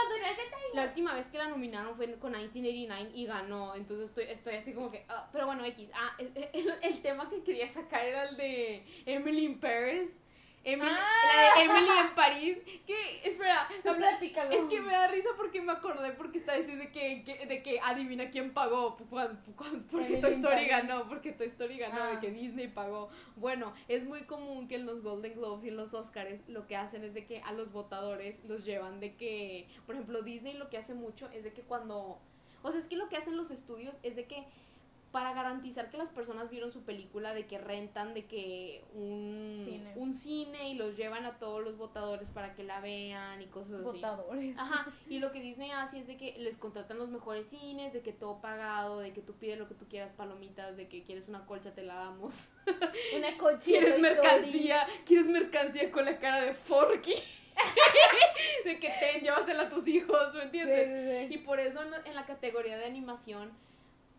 La 0.74 0.84
última 0.86 1.14
vez 1.14 1.28
que 1.28 1.38
la 1.38 1.48
nominaron 1.48 1.96
fue 1.96 2.06
con 2.16 2.32
1989 2.32 3.12
y 3.14 3.26
ganó. 3.26 3.76
Entonces 3.76 4.10
estoy, 4.10 4.26
estoy 4.26 4.56
así 4.56 4.74
como 4.74 4.92
que. 4.92 5.06
Ah, 5.08 5.30
pero 5.32 5.46
bueno, 5.46 5.64
X. 5.66 5.90
Ah, 5.94 6.16
el, 6.18 7.02
tema 7.02 7.30
que 7.30 7.44
quería 7.44 7.68
sacar 7.68 8.06
era 8.06 8.30
el 8.30 8.38
de 8.38 8.86
Emily 9.06 9.46
in 9.46 9.60
Paris. 9.60 10.20
Emily, 10.64 10.92
ah. 10.92 11.62
Emily 11.62 11.90
en 12.08 12.16
París. 12.16 12.58
Que, 12.88 13.28
espera, 13.28 13.68
es 14.52 14.64
que 14.70 14.82
me 14.82 14.94
da 14.94 15.08
risa 15.08 15.30
porque 15.36 15.62
me 15.62 15.74
acordé 15.74 16.14
porque 16.14 16.38
está 16.38 16.56
diciendo 16.56 16.86
de 16.86 16.92
que, 16.92 17.46
de 17.46 17.62
que 17.62 17.80
adivina 17.82 18.30
quién 18.30 18.54
pagó. 18.54 18.96
porque 18.96 20.18
Toy 20.18 20.32
Story 20.32 20.66
ganó, 20.68 21.08
porque 21.08 21.34
Toy 21.34 21.48
Story 21.48 21.78
ganó, 21.78 22.06
de 22.06 22.20
que 22.20 22.28
ah. 22.28 22.32
Disney 22.32 22.68
pagó. 22.70 23.10
Bueno, 23.36 23.74
es 23.88 24.06
muy 24.06 24.22
común 24.22 24.68
que 24.68 24.76
en 24.76 24.86
los 24.86 25.02
Golden 25.02 25.34
Globes 25.34 25.66
y 25.66 25.70
en 25.70 25.78
los 25.78 25.94
Oscars 25.94 26.48
lo 26.48 26.66
que 26.66 26.78
hacen 26.78 27.04
es 27.04 27.14
de 27.14 27.26
que 27.26 27.42
a 27.42 27.52
los 27.52 27.72
votadores 27.72 28.44
los 28.46 28.64
llevan 28.64 29.00
de 29.00 29.16
que, 29.16 29.68
por 29.86 29.96
ejemplo, 29.96 30.22
Disney 30.22 30.54
lo 30.54 30.70
que 30.70 30.78
hace 30.78 30.94
mucho 30.94 31.30
es 31.34 31.44
de 31.44 31.52
que 31.52 31.62
cuando. 31.62 32.20
O 32.62 32.72
sea, 32.72 32.80
es 32.80 32.88
que 32.88 32.96
lo 32.96 33.10
que 33.10 33.18
hacen 33.18 33.36
los 33.36 33.52
estudios 33.52 33.98
es 34.04 34.16
de 34.16 34.26
que 34.26 34.46
para 35.14 35.32
garantizar 35.34 35.92
que 35.92 35.98
las 35.98 36.10
personas 36.10 36.50
vieron 36.50 36.72
su 36.72 36.84
película, 36.84 37.36
de 37.36 37.46
que 37.46 37.60
rentan, 37.60 38.16
de 38.16 38.26
que 38.26 38.84
un 38.96 39.64
cine, 39.64 39.94
un 39.96 40.14
cine 40.16 40.70
y 40.72 40.74
los 40.74 40.98
llevan 40.98 41.26
a 41.26 41.38
todos 41.38 41.64
los 41.64 41.78
votadores 41.78 42.32
para 42.32 42.56
que 42.56 42.64
la 42.64 42.82
vean 42.82 43.40
y 43.40 43.46
cosas 43.46 43.76
así. 43.76 43.84
Votadores. 43.84 44.58
Ajá. 44.58 44.92
Y 45.08 45.20
lo 45.20 45.32
que 45.32 45.40
Disney 45.40 45.70
hace 45.70 46.00
es 46.00 46.08
de 46.08 46.18
que 46.18 46.36
les 46.40 46.58
contratan 46.58 46.98
los 46.98 47.10
mejores 47.10 47.46
cines, 47.46 47.94
de 47.94 48.02
que 48.02 48.12
todo 48.12 48.42
pagado, 48.42 49.00
de 49.00 49.14
que 49.14 49.22
tú 49.22 49.36
pides 49.36 49.60
lo 49.60 49.68
que 49.68 49.76
tú 49.76 49.88
quieras, 49.88 50.12
palomitas, 50.14 50.78
de 50.78 50.88
que 50.88 51.04
quieres 51.04 51.28
una 51.28 51.46
colcha, 51.46 51.76
te 51.76 51.84
la 51.84 51.94
damos. 51.94 52.50
Una 53.16 53.38
colcha. 53.38 53.66
¿Quieres 53.66 54.00
mercancía? 54.00 54.88
¿Quieres 55.06 55.28
mercancía 55.28 55.92
con 55.92 56.06
la 56.06 56.18
cara 56.18 56.42
de 56.42 56.56
Forky? 56.56 57.14
de 58.66 58.80
que 58.80 58.90
ten, 59.00 59.22
llévasela 59.22 59.64
a 59.64 59.70
tus 59.70 59.88
hijos, 59.88 60.34
¿me 60.34 60.44
entiendes? 60.44 61.32
Y 61.32 61.38
por 61.38 61.60
eso 61.60 61.82
en 61.84 62.16
la, 62.16 62.26
categoría 62.26 62.78
de 62.78 62.86
animación, 62.86 63.52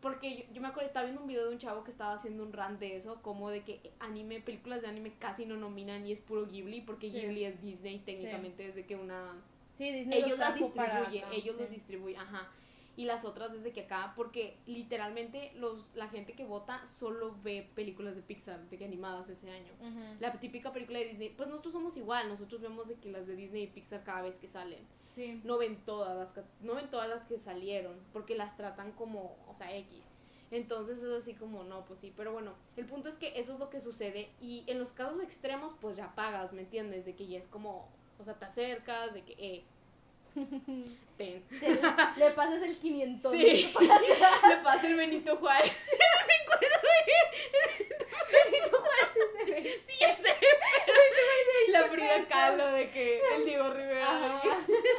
porque 0.05 0.47
yo, 0.53 0.61
me 0.61 0.69
acuerdo, 0.69 0.87
estaba 0.87 1.05
viendo 1.05 1.23
un 1.23 1.27
video 1.27 1.47
de 1.47 1.53
un 1.55 1.59
chavo 1.59 1.83
que 1.83 1.91
estaba 1.91 2.13
haciendo 2.13 2.43
un 2.43 2.53
rant 2.53 2.79
de 2.79 2.95
eso, 2.95 3.23
como 3.23 3.49
de 3.49 3.63
que 3.63 3.81
anime, 4.01 4.39
películas 4.39 4.83
de 4.83 4.89
anime 4.89 5.15
casi 5.19 5.47
no 5.47 5.57
nominan 5.57 6.07
y 6.07 6.13
es 6.13 6.21
puro 6.21 6.47
Ghibli, 6.47 6.83
porque 6.83 7.09
Ghibli 7.09 7.47
es 7.47 7.63
Disney 7.63 8.01
técnicamente 8.01 8.65
desde 8.65 8.85
que 8.85 8.97
una... 8.97 9.33
Sí, 9.73 9.91
Disney 9.91 10.23
ellos 10.23 10.39
las 10.39 10.55
distribuyen, 10.57 11.25
ellos 11.33 11.57
los 11.57 11.71
distribuyen, 11.71 12.21
ajá 12.21 12.51
y 12.97 13.05
las 13.07 13.25
otras 13.25 13.53
desde 13.53 13.73
que 13.73 13.83
acá, 13.83 14.13
porque 14.15 14.59
literalmente 14.67 15.53
los, 15.57 15.95
la 15.95 16.09
gente 16.09 16.35
que 16.35 16.45
vota 16.45 16.87
solo 16.87 17.37
ve 17.43 17.69
películas 17.75 18.15
de 18.15 18.23
Pixar, 18.23 18.69
de 18.69 18.79
que 18.79 18.85
animadas 18.85 19.29
ese 19.29 19.51
año. 19.51 19.73
La 20.21 20.33
típica 20.39 20.73
película 20.73 20.99
de 20.99 21.07
Disney, 21.07 21.31
pues 21.31 21.49
nosotros 21.49 21.73
somos 21.73 21.97
igual, 21.97 22.29
nosotros 22.29 22.61
vemos 22.61 22.89
de 22.89 22.95
que 22.95 23.11
las 23.11 23.27
de 23.27 23.37
Disney 23.37 23.65
y 23.65 23.67
Pixar 23.67 24.05
cada 24.05 24.23
vez 24.23 24.39
que 24.39 24.49
salen. 24.49 24.87
Sí. 25.07 25.41
No 25.45 25.59
ven 25.59 25.77
todas 25.85 26.17
las, 26.17 26.45
no 26.61 26.75
ven 26.75 26.91
todas 26.91 27.09
las 27.09 27.25
que 27.25 27.39
salieron, 27.39 27.99
porque 28.13 28.37
las 28.37 28.57
tratan 28.57 28.93
como, 28.93 29.37
o 29.49 29.55
sea, 29.55 29.77
X. 29.77 30.11
Entonces 30.51 31.03
es 31.03 31.13
así 31.13 31.35
como, 31.35 31.65
no, 31.65 31.85
pues 31.85 32.01
sí, 32.01 32.13
pero 32.17 32.33
bueno, 32.33 32.53
el 32.77 32.87
punto 32.87 33.09
es 33.09 33.17
que 33.17 33.39
eso 33.41 33.55
es 33.55 33.59
lo 33.59 33.71
que 33.71 33.81
sucede 33.81 34.31
y 34.41 34.63
en 34.69 34.79
los 34.79 34.93
casos 34.93 35.21
extremos 35.21 35.73
pues 35.81 35.97
ya 35.97 36.15
pagas, 36.15 36.53
¿me 36.53 36.63
entiendes? 36.63 37.07
De 37.07 37.17
que 37.17 37.27
ya 37.27 37.39
es 37.39 37.49
como, 37.49 37.89
o 38.21 38.25
sea, 38.25 38.35
te 38.35 38.45
acercas, 38.45 39.15
de 39.15 39.23
que, 39.25 39.33
eh, 39.33 39.65
Ten. 41.17 41.45
le 42.17 42.31
pasas 42.31 42.63
el 42.63 42.77
500. 42.77 43.33
Sí. 43.33 43.73
le 44.49 44.57
pasas 44.65 44.85
el 44.85 44.97
Benito 44.97 45.37
Juárez. 45.37 45.73
Benito 48.33 48.79
Juárez. 48.79 49.81
Sí, 49.87 49.95
ya 50.01 50.17
sé. 50.17 50.37
La 51.69 51.85
Frida 51.85 52.25
Kahlo 52.29 52.73
de 52.73 52.89
que 52.89 53.21
el 53.37 53.45
Diego 53.45 53.71
Rivera. 53.71 54.43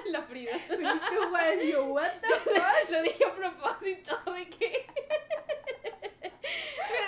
La 0.05 0.21
Frida. 0.23 0.57
Benito 0.69 1.29
Juárez. 1.29 1.63
Yo, 1.69 1.83
what 1.85 2.11
the 2.21 2.27
fuck. 2.49 2.89
Lo 2.89 3.01
dije 3.01 3.25
a 3.25 3.33
propósito 3.33 4.17
de 4.31 4.49
que 4.49 4.85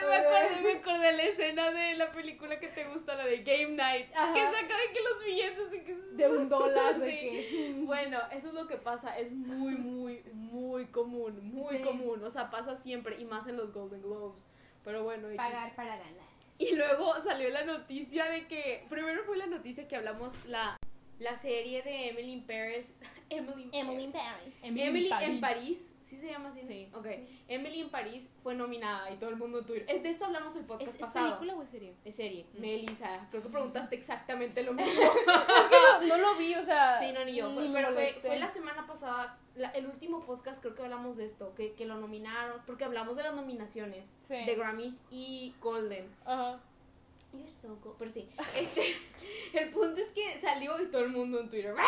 me, 0.07 0.15
acordé, 0.15 0.61
me 0.61 0.71
acordé 0.73 1.13
de 1.13 1.53
la 1.71 1.81
de 1.81 1.95
la 1.95 2.11
película 2.11 2.59
que 2.59 2.67
te 2.67 2.83
gusta, 2.85 3.15
la 3.15 3.25
de 3.25 3.43
Game 3.43 3.75
Night. 3.75 4.07
Que 4.07 4.15
saca 4.15 4.77
de 4.77 4.93
que 4.93 5.01
los 5.03 5.25
billetes 5.25 5.71
de, 5.71 5.83
que... 5.83 5.95
de 5.95 6.27
un 6.27 6.49
dólar. 6.49 6.99
De 6.99 7.07
que... 7.07 7.73
Bueno, 7.83 8.19
eso 8.31 8.47
es 8.47 8.53
lo 8.53 8.67
que 8.67 8.77
pasa. 8.77 9.17
Es 9.17 9.31
muy, 9.31 9.75
muy, 9.75 10.21
muy 10.33 10.85
común. 10.85 11.39
Muy 11.43 11.79
común. 11.81 12.23
O 12.23 12.29
sea, 12.29 12.49
pasa 12.49 12.75
siempre. 12.75 13.19
Y 13.19 13.25
más 13.25 13.47
en 13.47 13.57
los 13.57 13.73
Golden 13.73 14.01
Globes. 14.01 14.45
Pero 14.83 15.03
bueno. 15.03 15.27
Pagar 15.35 15.75
para 15.75 15.97
ganar. 15.97 16.27
Y 16.59 16.75
luego 16.75 17.13
salió 17.23 17.49
la 17.49 17.65
noticia 17.65 18.25
de 18.25 18.47
que. 18.47 18.85
Primero 18.89 19.23
fue 19.25 19.37
la 19.37 19.47
noticia 19.47 19.87
que 19.87 19.95
hablamos 19.95 20.33
la. 20.45 20.77
La 21.19 21.35
serie 21.35 21.81
de 21.81 22.09
Emily 22.09 22.31
in 22.33 22.45
Paris. 22.45 22.95
Emily 23.29 23.63
in 23.63 24.11
Paris. 24.11 24.55
Emily, 24.61 25.09
en 25.19 25.41
París 25.41 25.86
¿Sí 26.07 26.17
se 26.17 26.27
llama 26.27 26.49
así? 26.49 26.65
Sí. 26.65 26.89
Ok. 26.93 27.05
Emily 27.49 27.81
en 27.81 27.89
París 27.89 28.29
fue 28.41 28.55
nominada 28.55 29.11
y 29.11 29.17
todo 29.17 29.29
el 29.29 29.35
mundo 29.35 29.63
tuyo. 29.65 29.83
De 29.85 30.09
eso 30.09 30.25
hablamos 30.25 30.55
el 30.55 30.63
podcast 30.63 30.93
¿Es, 30.93 30.97
pasado. 30.97 31.25
¿Es 31.25 31.33
película 31.33 31.59
o 31.59 31.63
es 31.63 31.69
serie? 31.69 31.93
Es 32.05 32.15
serie. 32.15 32.45
Mm. 32.53 32.61
Melissa, 32.61 33.27
creo 33.29 33.43
que 33.43 33.49
preguntaste 33.49 33.97
exactamente 33.97 34.63
lo 34.63 34.71
mismo. 34.73 35.03
no, 36.07 36.17
lo 36.17 36.35
vi, 36.37 36.55
o 36.55 36.63
sea. 36.63 36.97
Sí, 36.99 37.11
no, 37.11 37.25
ni 37.25 37.35
yo. 37.35 37.53
pero 37.73 37.91
fue, 37.91 38.39
la 38.39 38.47
semana 38.47 38.87
pasada, 38.87 39.37
el 39.73 39.85
último 39.87 40.21
podcast 40.21 40.61
creo 40.61 40.75
que 40.75 40.83
hablamos 40.83 41.17
de 41.17 41.25
esto, 41.25 41.53
que, 41.55 41.73
que 41.73 41.85
lo 41.85 41.97
nominaron, 41.97 42.61
porque 42.65 42.85
hablamos 42.85 43.17
de 43.17 43.23
las 43.23 43.35
nominaciones 43.35 44.05
de 44.29 44.55
Grammys 44.55 44.95
y 45.11 45.55
Golden. 45.59 46.09
Ajá. 46.25 46.61
You're 47.33 47.49
so 47.49 47.75
good. 47.83 47.95
Pero 47.99 48.09
sí, 48.09 48.29
este, 48.55 48.95
el 49.59 49.69
punto 49.71 49.99
es 49.99 50.13
que 50.13 50.39
salió 50.39 50.81
y 50.81 50.85
todo 50.87 51.01
el 51.01 51.09
mundo 51.09 51.41
en 51.41 51.49
Twitter. 51.49 51.75
¡No 51.75 51.81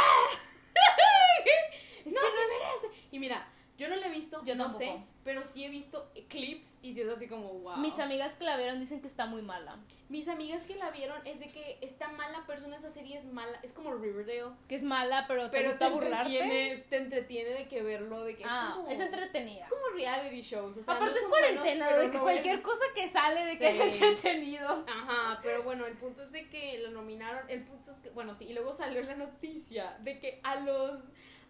se 2.04 2.12
merece! 2.12 2.88
Y 3.12 3.20
mira, 3.20 3.48
yo 3.80 3.88
no 3.88 3.96
la 3.96 4.08
he 4.08 4.12
visto, 4.12 4.44
yo 4.44 4.56
no 4.56 4.70
sé, 4.70 4.92
pero 5.24 5.46
sí 5.46 5.64
he 5.64 5.70
visto 5.70 6.12
clips 6.28 6.78
y 6.82 6.94
sí 6.94 7.00
es 7.00 7.08
así 7.08 7.30
como 7.30 7.54
wow. 7.60 7.78
Mis 7.78 7.98
amigas 7.98 8.36
que 8.36 8.44
la 8.44 8.58
vieron 8.58 8.78
dicen 8.78 9.00
que 9.00 9.08
está 9.08 9.26
muy 9.26 9.42
mala. 9.42 9.78
Mis 10.10 10.28
amigas 10.28 10.66
que 10.66 10.76
la 10.76 10.90
vieron 10.92 11.26
es 11.26 11.40
de 11.40 11.48
que 11.48 11.78
está 11.82 12.10
mala 12.10 12.46
persona, 12.46 12.76
esa 12.76 12.90
serie 12.90 13.16
es 13.16 13.26
mala, 13.26 13.58
es 13.64 13.72
como 13.72 13.94
Riverdale. 13.94 14.52
Que 14.68 14.76
es 14.76 14.84
mala, 14.84 15.24
pero 15.30 15.46
te 15.46 15.52
pero 15.52 15.70
gusta 15.70 15.88
te 15.88 15.94
entretiene, 15.94 16.86
te 16.90 16.98
entretiene 16.98 17.50
de 17.52 17.68
que 17.70 17.82
verlo, 17.82 18.26
de 18.26 18.36
que 18.36 18.44
ah, 18.46 18.68
es 18.68 18.76
como... 18.76 18.90
es 18.90 19.00
entretenida. 19.00 19.64
Es 19.64 19.70
como 19.70 19.88
reality 19.94 20.42
shows, 20.42 20.78
o 20.78 20.84
sea, 20.84 20.96
Aparte 20.96 21.18
es 21.18 21.28
cuarentena, 21.28 21.96
de 21.96 22.12
que 22.12 22.20
cualquier 22.20 22.62
cosa 22.62 22.84
que 22.94 23.08
sale 23.10 23.46
de 23.46 23.58
que 23.58 23.70
es 23.70 23.80
entretenido. 23.80 24.84
Ajá, 24.88 25.40
pero 25.42 25.64
bueno, 25.64 25.86
el 25.86 25.96
punto 25.96 26.24
es 26.24 26.34
de 26.34 26.50
que 26.50 26.80
lo 26.80 26.92
nominaron, 26.92 27.50
el 27.50 27.64
punto 27.64 27.92
es 27.92 28.00
que, 28.00 28.10
bueno, 28.10 28.34
sí, 28.34 28.48
y 28.50 28.54
luego 28.54 28.74
salió 28.74 29.02
la 29.04 29.16
noticia 29.16 29.98
de 30.02 30.20
que 30.20 30.42
a 30.44 30.56
los 30.58 31.00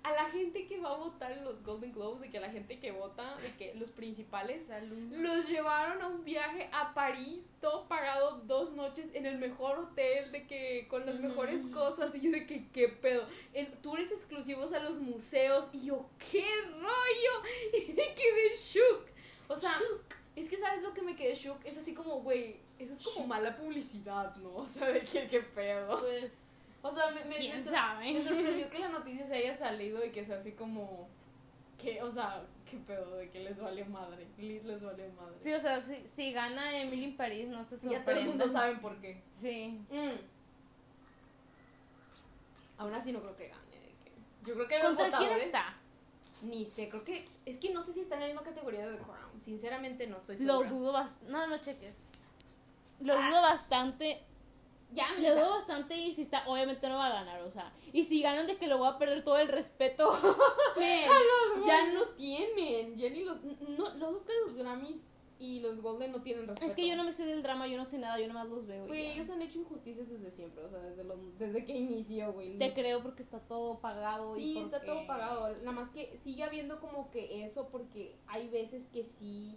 a 0.03 0.11
la 0.13 0.25
gente 0.25 0.65
que 0.65 0.79
va 0.79 0.93
a 0.93 0.97
votar 0.97 1.31
en 1.31 1.43
los 1.43 1.61
Golden 1.63 1.91
Globes, 1.91 2.21
de 2.21 2.29
que 2.29 2.37
a 2.37 2.41
la 2.41 2.49
gente 2.49 2.79
que 2.79 2.91
vota, 2.91 3.35
de 3.37 3.53
que 3.55 3.75
los 3.75 3.89
principales 3.89 4.65
los 5.11 5.47
llevaron 5.47 6.01
a 6.01 6.07
un 6.07 6.23
viaje 6.23 6.69
a 6.71 6.93
París, 6.93 7.45
todo 7.59 7.87
pagado 7.87 8.41
dos 8.45 8.71
noches 8.73 9.09
en 9.13 9.25
el 9.25 9.37
mejor 9.37 9.77
hotel, 9.79 10.31
de 10.31 10.47
que 10.47 10.87
con 10.89 11.05
las 11.05 11.19
mejores 11.19 11.65
cosas, 11.67 12.15
y 12.15 12.21
yo 12.21 12.31
de 12.31 12.45
que 12.45 12.67
qué 12.69 12.87
pedo, 12.87 13.27
en 13.53 13.69
tours 13.81 14.11
exclusivos 14.11 14.71
a 14.71 14.79
los 14.79 14.99
museos, 14.99 15.67
y 15.73 15.85
yo 15.85 16.09
qué 16.31 16.45
rollo, 16.71 17.49
y 17.73 17.91
me 17.91 18.15
quedé 18.15 18.55
shook, 18.55 19.05
o 19.49 19.55
sea, 19.55 19.73
es 20.35 20.49
que 20.49 20.57
sabes 20.57 20.81
lo 20.81 20.93
que 20.93 21.01
me 21.01 21.15
quedé 21.15 21.35
shook, 21.35 21.59
es 21.65 21.77
así 21.77 21.93
como, 21.93 22.21
güey, 22.21 22.61
eso 22.79 22.93
es 22.93 23.01
como 23.01 23.27
mala 23.27 23.57
publicidad, 23.57 24.33
¿no? 24.37 24.55
O 24.55 24.67
sea, 24.67 24.87
de 24.87 25.01
que 25.01 25.27
qué 25.27 25.41
pedo. 25.41 25.99
Pues 25.99 26.31
o 26.81 26.93
sea, 26.93 27.11
me, 27.11 27.25
me, 27.25 28.13
me, 28.13 28.21
sorprendió 28.21 28.69
que 28.69 28.79
la 28.79 28.87
noticia 28.99 29.25
se 29.25 29.35
haya 29.35 29.55
salido 29.55 30.05
y 30.05 30.11
que 30.11 30.23
sea 30.23 30.37
así 30.37 30.53
como. 30.53 31.07
Que, 31.77 32.01
o 32.01 32.11
sea, 32.11 32.45
qué 32.69 32.77
pedo, 32.77 33.15
de 33.15 33.29
que 33.29 33.39
les 33.39 33.59
valió 33.59 33.85
madre. 33.85 34.27
les 34.37 34.63
valió 34.65 35.11
madre. 35.13 35.35
Sí, 35.41 35.53
o 35.53 35.59
sea, 35.59 35.81
si, 35.81 36.05
si 36.15 36.31
gana 36.31 36.77
Emily 36.77 37.05
en 37.05 37.17
París, 37.17 37.47
no 37.47 37.63
se 37.63 37.77
sorprende. 37.77 37.97
Ya 37.97 38.05
todo 38.05 38.15
el 38.15 38.25
mundo 38.27 38.47
sabe 38.47 38.75
por 38.77 38.97
qué. 38.99 39.21
Sí. 39.35 39.79
Mm. 39.89 40.19
Aún 42.77 42.93
así 42.93 43.11
no 43.11 43.21
creo 43.21 43.35
que 43.35 43.47
gane. 43.47 43.61
Que... 44.03 44.11
Yo 44.45 44.53
creo 44.55 44.67
que 44.67 44.79
¿Contra 44.79 45.11
quién 45.11 45.31
está? 45.31 45.77
Ni 46.41 46.65
sé, 46.65 46.89
creo 46.89 47.03
que. 47.03 47.27
Es 47.45 47.57
que 47.57 47.73
no 47.73 47.81
sé 47.81 47.93
si 47.93 48.01
está 48.01 48.15
en 48.15 48.21
la 48.21 48.27
misma 48.27 48.43
categoría 48.43 48.87
de 48.87 48.97
The 48.97 49.03
Crown. 49.03 49.41
Sinceramente 49.41 50.07
no 50.07 50.17
estoy 50.17 50.37
segura. 50.37 50.69
Lo 50.69 50.75
dudo 50.75 50.93
bastante. 50.93 51.31
No, 51.31 51.47
no 51.47 51.57
cheques. 51.57 51.95
Lo 53.01 53.15
dudo 53.15 53.37
ah. 53.37 53.41
bastante 53.41 54.23
ya 54.91 55.13
le 55.13 55.29
doy 55.29 55.49
bastante 55.49 55.95
y 55.95 56.13
si 56.15 56.23
está, 56.23 56.47
obviamente 56.47 56.87
no 56.89 56.97
va 56.97 57.07
a 57.07 57.13
ganar, 57.13 57.41
o 57.41 57.51
sea, 57.51 57.71
y 57.93 58.03
si 58.03 58.21
ganan 58.21 58.47
de 58.47 58.57
que 58.57 58.67
lo 58.67 58.77
voy 58.77 58.87
a 58.87 58.97
perder 58.97 59.23
todo 59.23 59.37
el 59.37 59.47
respeto. 59.47 60.11
ya 61.65 61.91
no 61.91 62.05
tienen, 62.17 62.95
ni 62.95 63.23
los, 63.23 63.43
no, 63.43 63.93
los 63.95 64.15
Oscars, 64.15 64.39
los 64.45 64.55
Grammys 64.55 65.01
y 65.37 65.61
los 65.61 65.81
Golden 65.81 66.11
no 66.11 66.21
tienen 66.21 66.47
respeto. 66.47 66.69
Es 66.69 66.75
que 66.75 66.87
yo 66.87 66.95
no 66.95 67.03
me 67.03 67.11
sé 67.11 67.25
del 67.25 67.41
drama, 67.41 67.67
yo 67.67 67.77
no 67.77 67.85
sé 67.85 67.97
nada, 67.97 68.19
yo 68.19 68.27
nomás 68.27 68.47
los 68.49 68.67
veo. 68.67 68.87
Güey, 68.87 69.11
ellos 69.11 69.29
han 69.29 69.41
hecho 69.41 69.59
injusticias 69.59 70.09
desde 70.09 70.31
siempre, 70.31 70.63
o 70.63 70.69
sea, 70.69 70.79
desde, 70.79 71.03
lo, 71.03 71.15
desde 71.37 71.65
que 71.65 71.73
inició, 71.73 72.33
güey. 72.33 72.57
Te 72.57 72.73
creo 72.73 73.01
porque 73.01 73.23
está 73.23 73.39
todo 73.39 73.79
pagado. 73.79 74.35
Sí, 74.35 74.57
está 74.57 74.81
todo 74.81 75.07
pagado, 75.07 75.55
nada 75.59 75.71
más 75.71 75.89
que 75.91 76.17
sigue 76.23 76.43
habiendo 76.43 76.81
como 76.81 77.09
que 77.09 77.45
eso 77.45 77.69
porque 77.71 78.15
hay 78.27 78.49
veces 78.49 78.87
que 78.87 79.05
sí, 79.05 79.55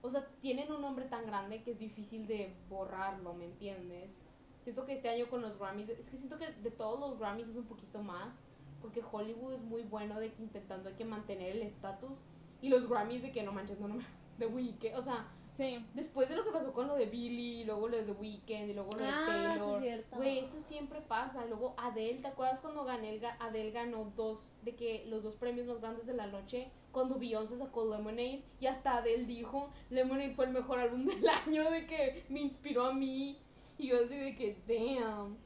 o 0.00 0.10
sea, 0.10 0.26
tienen 0.40 0.72
un 0.72 0.80
nombre 0.80 1.04
tan 1.04 1.24
grande 1.26 1.62
que 1.62 1.70
es 1.70 1.78
difícil 1.78 2.26
de 2.26 2.52
borrarlo, 2.68 3.34
¿me 3.34 3.44
entiendes? 3.44 4.18
Siento 4.62 4.86
que 4.86 4.92
este 4.92 5.08
año 5.08 5.28
con 5.28 5.42
los 5.42 5.58
Grammys, 5.58 5.88
es 5.90 6.08
que 6.08 6.16
siento 6.16 6.38
que 6.38 6.46
de 6.50 6.70
todos 6.70 7.00
los 7.00 7.18
Grammys 7.18 7.48
es 7.48 7.56
un 7.56 7.64
poquito 7.64 8.02
más, 8.02 8.40
porque 8.80 9.02
Hollywood 9.10 9.52
es 9.52 9.62
muy 9.62 9.82
bueno 9.82 10.18
de 10.20 10.32
que 10.32 10.42
intentando 10.42 10.88
hay 10.88 10.94
que 10.94 11.04
mantener 11.04 11.56
el 11.56 11.62
estatus, 11.62 12.12
y 12.60 12.68
los 12.68 12.88
Grammys 12.88 13.22
de 13.22 13.32
que 13.32 13.42
no 13.42 13.52
manches, 13.52 13.80
no, 13.80 13.88
no, 13.88 13.98
de 14.38 14.46
Weekend, 14.46 14.96
o 14.96 15.02
sea, 15.02 15.26
sí. 15.50 15.84
después 15.94 16.28
de 16.28 16.36
lo 16.36 16.44
que 16.44 16.52
pasó 16.52 16.72
con 16.72 16.86
lo 16.86 16.94
de 16.94 17.06
Billy, 17.06 17.64
luego 17.64 17.88
lo 17.88 17.96
de 17.96 18.04
The 18.04 18.12
Weeknd, 18.12 18.70
y 18.70 18.74
luego 18.74 18.92
lo 18.92 18.98
de 18.98 19.08
ah, 19.08 19.56
Taylor, 19.58 20.04
güey, 20.12 20.38
eso 20.38 20.60
siempre 20.60 21.00
pasa, 21.00 21.44
luego 21.46 21.74
Adele, 21.76 22.20
¿te 22.20 22.28
acuerdas 22.28 22.60
cuando 22.60 22.84
gané 22.84 23.20
Adele 23.40 23.72
ganó 23.72 24.12
dos, 24.16 24.38
de 24.62 24.76
que 24.76 25.04
los 25.08 25.24
dos 25.24 25.34
premios 25.34 25.66
más 25.66 25.80
grandes 25.80 26.06
de 26.06 26.14
la 26.14 26.28
noche? 26.28 26.70
cuando 26.92 27.18
Beyoncé 27.18 27.56
sacó 27.56 27.90
Lemonade 27.90 28.42
y 28.60 28.66
hasta 28.66 28.98
Adele 28.98 29.24
dijo 29.24 29.70
Lemonade 29.90 30.34
fue 30.34 30.44
el 30.44 30.52
mejor 30.52 30.78
álbum 30.78 31.06
del 31.06 31.26
año 31.46 31.68
de 31.70 31.86
que 31.86 32.24
me 32.28 32.40
inspiró 32.40 32.86
a 32.86 32.92
mí 32.92 33.40
y 33.82 33.88
yo 33.88 33.96
así 34.02 34.16
de 34.16 34.34
que, 34.36 34.56
damn. 34.66 35.36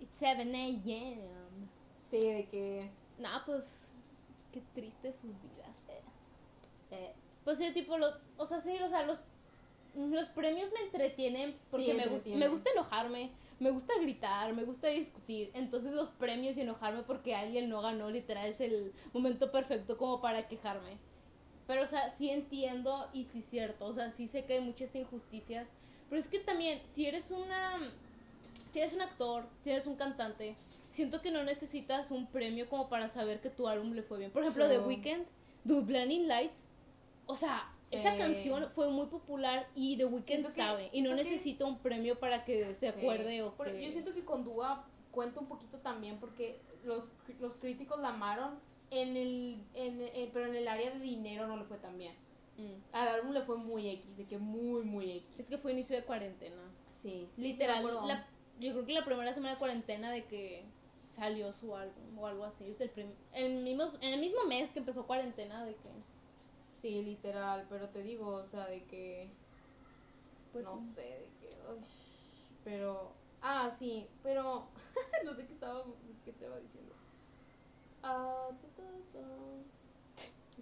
It's 0.00 0.18
7 0.18 0.42
a.m. 0.42 1.18
Sí, 1.98 2.20
de 2.20 2.46
que. 2.46 2.90
Nah, 3.18 3.44
pues. 3.44 3.84
Qué 4.50 4.62
triste 4.74 5.12
sus 5.12 5.30
vidas. 5.42 5.80
Eh. 5.88 6.02
Eh, 6.90 7.12
pues 7.44 7.58
sí, 7.58 7.72
tipo, 7.72 7.96
lo, 7.96 8.08
o 8.36 8.46
sea, 8.46 8.60
sí, 8.60 8.76
o 8.82 8.88
sea, 8.88 9.04
los, 9.04 9.20
los 9.94 10.28
premios 10.28 10.70
me 10.72 10.84
entretienen 10.84 11.54
porque 11.70 11.94
me, 11.94 12.06
gusta, 12.06 12.30
me 12.30 12.48
gusta 12.48 12.70
enojarme, 12.70 13.30
me 13.58 13.70
gusta 13.70 13.94
gritar, 14.00 14.52
me 14.54 14.64
gusta 14.64 14.88
discutir. 14.88 15.50
Entonces, 15.54 15.92
los 15.92 16.10
premios 16.10 16.56
y 16.56 16.62
enojarme 16.62 17.02
porque 17.02 17.34
alguien 17.34 17.70
no 17.70 17.80
ganó, 17.80 18.10
literal, 18.10 18.46
es 18.50 18.60
el 18.60 18.92
momento 19.14 19.50
perfecto 19.50 19.96
como 19.96 20.20
para 20.20 20.48
quejarme. 20.48 20.98
Pero, 21.66 21.82
o 21.82 21.86
sea, 21.86 22.14
sí 22.16 22.28
entiendo 22.28 23.08
y 23.14 23.24
sí 23.24 23.38
es 23.38 23.46
cierto. 23.46 23.86
O 23.86 23.94
sea, 23.94 24.12
sí 24.12 24.28
sé 24.28 24.44
que 24.44 24.54
hay 24.54 24.60
muchas 24.60 24.94
injusticias 24.94 25.68
pero 26.12 26.20
es 26.20 26.28
que 26.28 26.40
también, 26.40 26.78
si 26.94 27.06
eres 27.06 27.30
una 27.30 27.78
si 28.70 28.80
eres 28.80 28.92
un 28.92 29.00
actor, 29.00 29.44
si 29.64 29.70
eres 29.70 29.86
un 29.86 29.96
cantante, 29.96 30.56
siento 30.90 31.22
que 31.22 31.30
no 31.30 31.42
necesitas 31.42 32.10
un 32.10 32.26
premio 32.26 32.68
como 32.68 32.90
para 32.90 33.08
saber 33.08 33.40
que 33.40 33.48
tu 33.48 33.66
álbum 33.66 33.94
le 33.94 34.02
fue 34.02 34.18
bien. 34.18 34.30
Por 34.30 34.42
ejemplo, 34.42 34.68
The 34.68 34.80
Weeknd, 34.80 35.24
The 35.66 35.80
Blinding 35.80 36.28
Lights, 36.28 36.58
o 37.24 37.34
sea, 37.34 37.72
esa 37.90 38.14
canción 38.18 38.68
fue 38.74 38.90
muy 38.90 39.06
popular 39.06 39.66
y 39.74 39.96
The 39.96 40.04
Weeknd 40.04 40.54
sabe 40.54 40.90
y 40.92 41.00
no 41.00 41.14
necesita 41.14 41.64
un 41.64 41.78
premio 41.78 42.20
para 42.20 42.44
que 42.44 42.74
se 42.74 42.88
acuerde 42.88 43.40
o 43.40 43.54
Yo 43.64 43.90
siento 43.90 44.12
que 44.12 44.22
con 44.22 44.44
Dua 44.44 44.84
cuenta 45.12 45.40
un 45.40 45.46
poquito 45.46 45.78
también 45.78 46.18
porque 46.18 46.60
los, 46.84 47.04
los 47.40 47.56
críticos 47.56 47.98
la 48.00 48.10
amaron 48.10 48.58
en 48.90 49.16
el, 49.16 49.64
en, 49.72 50.30
pero 50.34 50.44
en 50.44 50.56
el 50.56 50.68
área 50.68 50.90
de 50.90 51.00
dinero 51.00 51.46
no 51.46 51.56
le 51.56 51.64
fue 51.64 51.78
tan 51.78 51.96
bien. 51.96 52.14
Mm. 52.62 52.94
Al 52.94 53.08
álbum 53.08 53.32
le 53.32 53.42
fue 53.42 53.56
muy 53.56 53.88
X, 53.88 54.16
de 54.16 54.26
que 54.26 54.38
muy, 54.38 54.82
muy 54.82 55.10
X. 55.10 55.40
Es 55.40 55.48
que 55.48 55.58
fue 55.58 55.72
inicio 55.72 55.96
de 55.96 56.04
cuarentena. 56.04 56.62
Sí. 57.02 57.28
Literal, 57.36 57.82
yo 58.60 58.72
creo 58.72 58.86
que 58.86 58.92
la 58.92 59.04
primera 59.04 59.34
semana 59.34 59.54
de 59.54 59.58
cuarentena 59.58 60.12
de 60.12 60.24
que 60.26 60.64
salió 61.16 61.52
su 61.52 61.74
álbum 61.74 62.18
o 62.18 62.26
algo 62.26 62.44
así. 62.44 62.76
el, 63.32 63.62
mismo, 63.64 63.84
en 64.00 64.14
el 64.14 64.20
mismo 64.20 64.44
mes 64.44 64.70
que 64.70 64.78
empezó 64.78 65.06
cuarentena 65.06 65.64
de 65.64 65.74
que... 65.74 65.90
Sí, 66.72 67.02
literal, 67.02 67.66
pero 67.68 67.88
te 67.88 68.02
digo, 68.02 68.28
o 68.28 68.44
sea, 68.44 68.66
de 68.66 68.84
que... 68.84 69.28
Pues 70.52 70.64
no 70.64 70.78
sé, 70.94 71.02
de 71.02 71.28
que... 71.40 71.56
pero... 72.64 73.12
Ah, 73.40 73.70
sí, 73.76 74.06
pero... 74.22 74.68
no 75.24 75.34
sé 75.34 75.46
qué 75.46 75.52
estaba, 75.52 75.84
qué 76.24 76.30
estaba 76.30 76.58
diciendo. 76.60 76.94
Ah, 78.02 78.48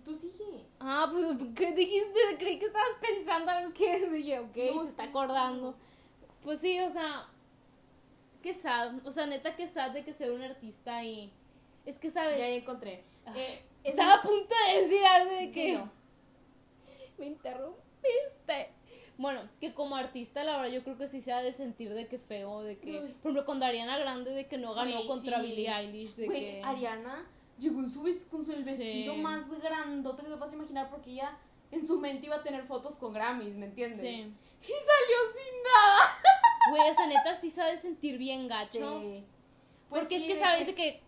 Tú 0.05 0.15
sigue. 0.15 0.65
Ah, 0.79 1.09
pues, 1.11 1.37
¿qué 1.55 1.73
dijiste? 1.73 2.19
Creí 2.39 2.59
que 2.59 2.67
estabas 2.67 2.97
pensando 3.01 3.51
algo 3.51 3.75
que 3.75 4.09
dije, 4.13 4.39
ok, 4.39 4.55
se 4.55 4.89
está 4.89 5.05
acordando. 5.05 5.75
Pues 6.43 6.61
sí, 6.61 6.81
o 6.81 6.91
sea, 6.91 7.29
qué 8.43 8.55
sad. 8.55 9.07
O 9.07 9.13
sea, 9.13 9.27
neta, 9.27 9.57
qué 9.57 9.69
sad 9.69 9.91
de 9.91 10.05
que 10.05 10.15
ser 10.15 10.33
un 10.33 10.43
artista 10.43 11.05
y. 11.05 11.33
Es 11.85 11.99
que, 11.99 12.11
¿sabes? 12.11 12.39
Ya 12.39 12.49
encontré. 12.49 13.05
Eh, 13.35 13.63
estaba 13.85 14.15
a 14.15 14.23
punto 14.23 14.55
de 14.67 14.83
decir 14.83 15.05
algo 15.05 15.35
de 15.35 15.53
que. 15.53 15.81
Me 17.19 17.27
interrumpiste. 17.27 18.71
Bueno, 19.19 19.43
que 19.61 19.75
como 19.75 19.97
artista, 19.97 20.43
la 20.45 20.57
verdad, 20.57 20.73
yo 20.73 20.83
creo 20.83 20.97
que 20.97 21.07
sí 21.07 21.21
se 21.21 21.31
ha 21.31 21.43
de 21.43 21.53
sentir 21.53 21.93
de 21.93 22.07
que 22.07 22.19
feo, 22.19 22.63
de 22.63 22.79
que. 22.79 22.93
Por 23.23 23.33
ejemplo, 23.33 23.45
cuando 23.45 23.67
Ariana 23.67 23.99
Grande, 23.99 24.31
de 24.31 24.47
que 24.47 24.57
no 24.57 24.73
ganó 24.73 25.07
contra 25.07 25.43
Billie 25.43 25.71
Eilish, 25.71 26.15
de 26.15 26.29
que. 26.29 26.63
Ariana 26.65 27.27
llegó 27.61 27.81
en 27.81 27.91
su 27.91 28.03
con 28.31 28.45
su, 28.45 28.53
el 28.53 28.65
vestido 28.65 29.15
más 29.17 29.49
grandote 29.61 30.23
que 30.23 30.29
te 30.29 30.37
puedas 30.37 30.55
imaginar 30.55 30.91
porque 30.91 31.11
ella 31.11 31.39
en 31.71 31.87
su 31.87 32.01
mente 32.01 32.27
iba 32.27 32.37
a 32.37 32.43
tener 32.43 32.65
fotos 32.65 32.95
con 32.97 33.13
Grammys, 33.13 33.55
¿me 33.55 33.67
entiendes? 33.67 34.01
Sí. 34.01 34.33
Y 34.63 34.67
salió 34.67 35.19
sin 35.35 35.63
nada. 35.63 36.19
Güey, 36.71 36.89
esa 36.91 37.07
neta 37.07 37.41
sí 37.41 37.51
sabe 37.51 37.79
sentir 37.79 38.19
bien 38.19 38.47
gacho. 38.47 39.01
Sí. 39.01 39.25
Pues 39.89 40.03
porque 40.03 40.17
es 40.17 40.23
que 40.25 40.39
sabes 40.39 40.67
de 40.67 40.75
que 40.75 41.01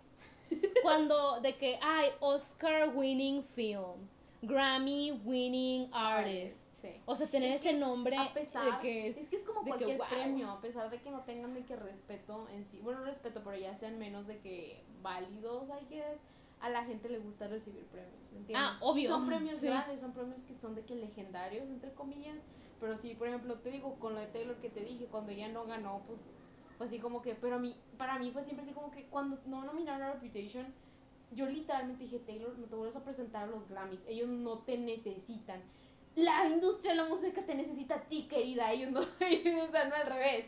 cuando 0.83 1.41
de 1.41 1.57
que 1.57 1.79
hay 1.83 2.11
Oscar 2.21 2.91
winning 2.95 3.43
film, 3.43 4.09
Grammy 4.41 5.21
winning 5.25 5.91
artist. 5.93 6.73
Sí. 6.81 6.89
O 7.05 7.15
sea, 7.15 7.29
tener 7.29 7.53
ese 7.53 7.75
nombre 7.75 8.17
a 8.17 8.33
pesar, 8.33 8.65
de 8.65 8.79
que 8.83 9.09
es, 9.09 9.17
es 9.17 9.29
que 9.29 9.37
es 9.37 9.43
como 9.43 9.63
cualquier 9.63 9.99
premio, 9.99 10.51
a 10.51 10.61
pesar 10.61 10.91
de 10.91 11.01
que 11.01 11.11
no 11.11 11.21
tengan 11.21 11.55
de 11.55 11.65
que 11.65 11.77
respeto 11.77 12.49
en 12.49 12.65
sí, 12.65 12.81
bueno, 12.83 13.05
respeto, 13.05 13.43
pero 13.45 13.57
ya 13.57 13.77
sean 13.77 13.99
menos 13.99 14.27
de 14.27 14.39
que 14.39 14.83
válidos, 15.01 15.71
hay 15.71 15.85
que 15.85 16.03
a 16.63 16.71
la 16.71 16.85
gente 16.85 17.09
le 17.09 17.19
gusta 17.19 17.49
recibir 17.49 17.85
premios, 17.87 18.23
¿me 18.33 18.39
entiendes? 18.39 18.69
Ah, 18.71 18.77
obvio. 18.81 19.09
son 19.09 19.27
premios 19.27 19.61
grandes, 19.61 20.01
son 20.01 20.13
premios 20.13 20.45
que 20.45 20.57
son 20.57 20.77
de 20.77 20.85
que 20.85 20.95
legendarios, 20.95 21.69
entre 21.69 21.93
comillas, 21.93 22.45
pero 22.81 22.97
sí, 22.97 23.15
por 23.15 23.27
ejemplo, 23.29 23.59
te 23.59 23.71
digo, 23.71 23.97
con 23.99 24.15
lo 24.15 24.21
de 24.21 24.29
Taylor 24.29 24.57
que 24.57 24.71
te 24.71 24.85
dije, 24.85 25.07
cuando 25.07 25.33
ella 25.33 25.49
no 25.49 25.67
ganó, 25.67 26.03
pues 26.07 26.21
fue 26.79 26.87
así 26.87 27.01
como 27.01 27.21
que, 27.21 27.35
pero 27.35 27.57
a 27.57 27.59
mí, 27.59 27.77
para 27.99 28.19
mí 28.19 28.31
fue 28.31 28.45
siempre 28.45 28.65
así 28.65 28.73
como 28.73 28.93
que 28.93 29.07
cuando 29.07 29.41
no 29.47 29.65
nominaron 29.65 30.03
a 30.03 30.13
Reputation, 30.13 30.67
yo 31.33 31.47
literalmente 31.47 32.05
dije, 32.05 32.21
Taylor, 32.21 32.57
no 32.57 32.67
te 32.67 32.77
vuelves 32.77 32.97
a 32.97 33.03
presentar 33.03 33.45
a 33.45 33.47
los 33.47 33.69
Grammys, 33.69 34.05
ellos 34.07 34.29
no 34.29 34.59
te 34.59 34.79
necesitan. 34.79 35.61
La 36.15 36.47
industria 36.49 36.93
de 36.93 36.99
la 36.99 37.09
música 37.09 37.45
te 37.45 37.57
necesita 37.57 37.97
a 37.97 38.01
ti, 38.03 38.29
querida, 38.29 38.71
ellos 38.71 38.93
no, 38.93 39.01
o 39.65 39.71
sea, 39.71 39.89
no 39.89 39.97
al 39.97 40.07
revés. 40.07 40.47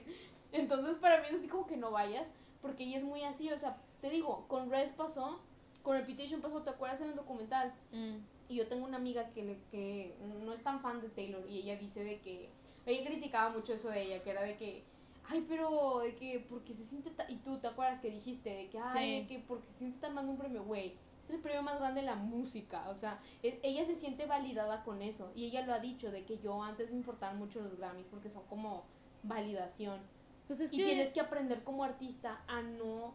Entonces, 0.53 0.95
para 0.97 1.21
mí 1.21 1.27
es 1.29 1.41
así 1.41 1.49
como 1.49 1.67
que 1.67 1.77
no 1.77 1.91
vayas, 1.91 2.29
porque 2.63 2.85
ella 2.85 2.99
es 2.99 3.05
muy 3.05 3.25
así, 3.25 3.51
o 3.51 3.59
sea, 3.59 3.79
te 4.01 4.11
digo, 4.11 4.47
con 4.47 4.71
Red 4.71 4.95
pasó, 4.97 5.41
con 5.85 5.97
Reputation 5.99 6.41
pasó, 6.41 6.63
¿te 6.63 6.71
acuerdas 6.71 7.01
en 7.03 7.11
el 7.11 7.15
documental? 7.15 7.73
Mm. 7.93 8.17
Y 8.49 8.57
yo 8.57 8.67
tengo 8.67 8.87
una 8.87 8.97
amiga 8.97 9.31
que, 9.31 9.59
que 9.71 10.17
no 10.43 10.53
es 10.53 10.63
tan 10.63 10.81
fan 10.81 11.01
de 11.01 11.09
Taylor 11.11 11.45
y 11.49 11.59
ella 11.59 11.77
dice 11.77 12.03
de 12.03 12.19
que, 12.21 12.49
ella 12.87 13.07
criticaba 13.07 13.51
mucho 13.51 13.75
eso 13.75 13.89
de 13.91 14.03
ella, 14.03 14.23
que 14.23 14.31
era 14.31 14.43
de 14.43 14.57
que, 14.57 14.83
ay, 15.29 15.45
pero 15.49 16.01
de 16.01 16.15
que, 16.17 16.45
porque 16.49 16.75
se 16.75 16.85
siente, 16.85 17.11
y 17.29 17.37
tú 17.37 17.59
te 17.59 17.69
acuerdas 17.69 18.01
que 18.01 18.11
dijiste, 18.11 18.51
de 18.51 18.69
que, 18.69 18.79
ay, 18.79 19.21
de 19.21 19.27
que, 19.27 19.39
porque 19.41 19.71
se 19.73 19.79
siente 19.79 20.01
tan 20.01 20.15
mal 20.15 20.29
un 20.29 20.37
premio, 20.37 20.65
güey, 20.65 20.95
es 21.23 21.31
el 21.31 21.41
premio 21.41 21.63
más 21.63 21.79
grande 21.79 22.01
de 22.01 22.07
la 22.07 22.17
música, 22.17 22.89
o 22.89 22.95
sea, 22.95 23.19
e, 23.43 23.59
ella 23.63 23.85
se 23.87 23.95
siente 23.95 24.27
validada 24.27 24.85
con 24.85 25.01
eso 25.01 25.33
y 25.35 25.47
ella 25.47 25.67
lo 25.67 25.73
ha 25.73 25.79
dicho, 25.79 26.11
de 26.11 26.25
que 26.25 26.39
yo 26.39 26.63
antes 26.63 26.91
me 26.91 26.99
importaban 26.99 27.39
mucho 27.39 27.61
los 27.61 27.77
Grammys 27.77 28.07
porque 28.11 28.31
son 28.31 28.45
como 28.45 28.85
validación. 29.23 30.01
Pues 30.47 30.61
es 30.61 30.73
y 30.73 30.77
tienes 30.77 31.09
que 31.09 31.21
aprender 31.21 31.65
como 31.65 31.85
artista 31.85 32.43
a 32.47 32.61
no 32.61 33.15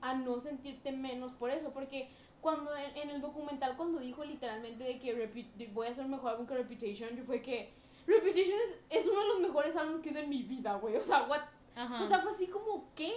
a 0.00 0.14
no 0.14 0.40
sentirte 0.40 0.92
menos 0.92 1.32
por 1.32 1.50
eso, 1.50 1.72
porque 1.72 2.08
cuando 2.40 2.70
en, 2.76 3.10
el 3.10 3.20
documental 3.20 3.76
cuando 3.76 3.98
dijo 3.98 4.24
literalmente 4.24 4.84
de 4.84 4.98
que 4.98 5.68
voy 5.72 5.86
a 5.86 5.90
hacer 5.90 6.04
un 6.04 6.12
mejor 6.12 6.32
álbum 6.32 6.46
que 6.46 6.54
Reputation, 6.54 7.16
yo 7.16 7.24
fue 7.24 7.42
que 7.42 7.72
Reputation 8.06 8.58
es, 8.64 8.78
es 8.98 9.06
uno 9.06 9.20
de 9.20 9.28
los 9.28 9.40
mejores 9.40 9.76
álbumes 9.76 10.00
que 10.00 10.10
he 10.10 10.20
en 10.20 10.30
mi 10.30 10.42
vida, 10.42 10.76
güey, 10.76 10.96
o 10.96 11.02
sea, 11.02 11.26
what, 11.28 11.42
o 12.00 12.06
sea, 12.06 12.20
fue 12.20 12.30
así 12.30 12.46
como, 12.46 12.88
¿qué? 12.94 13.12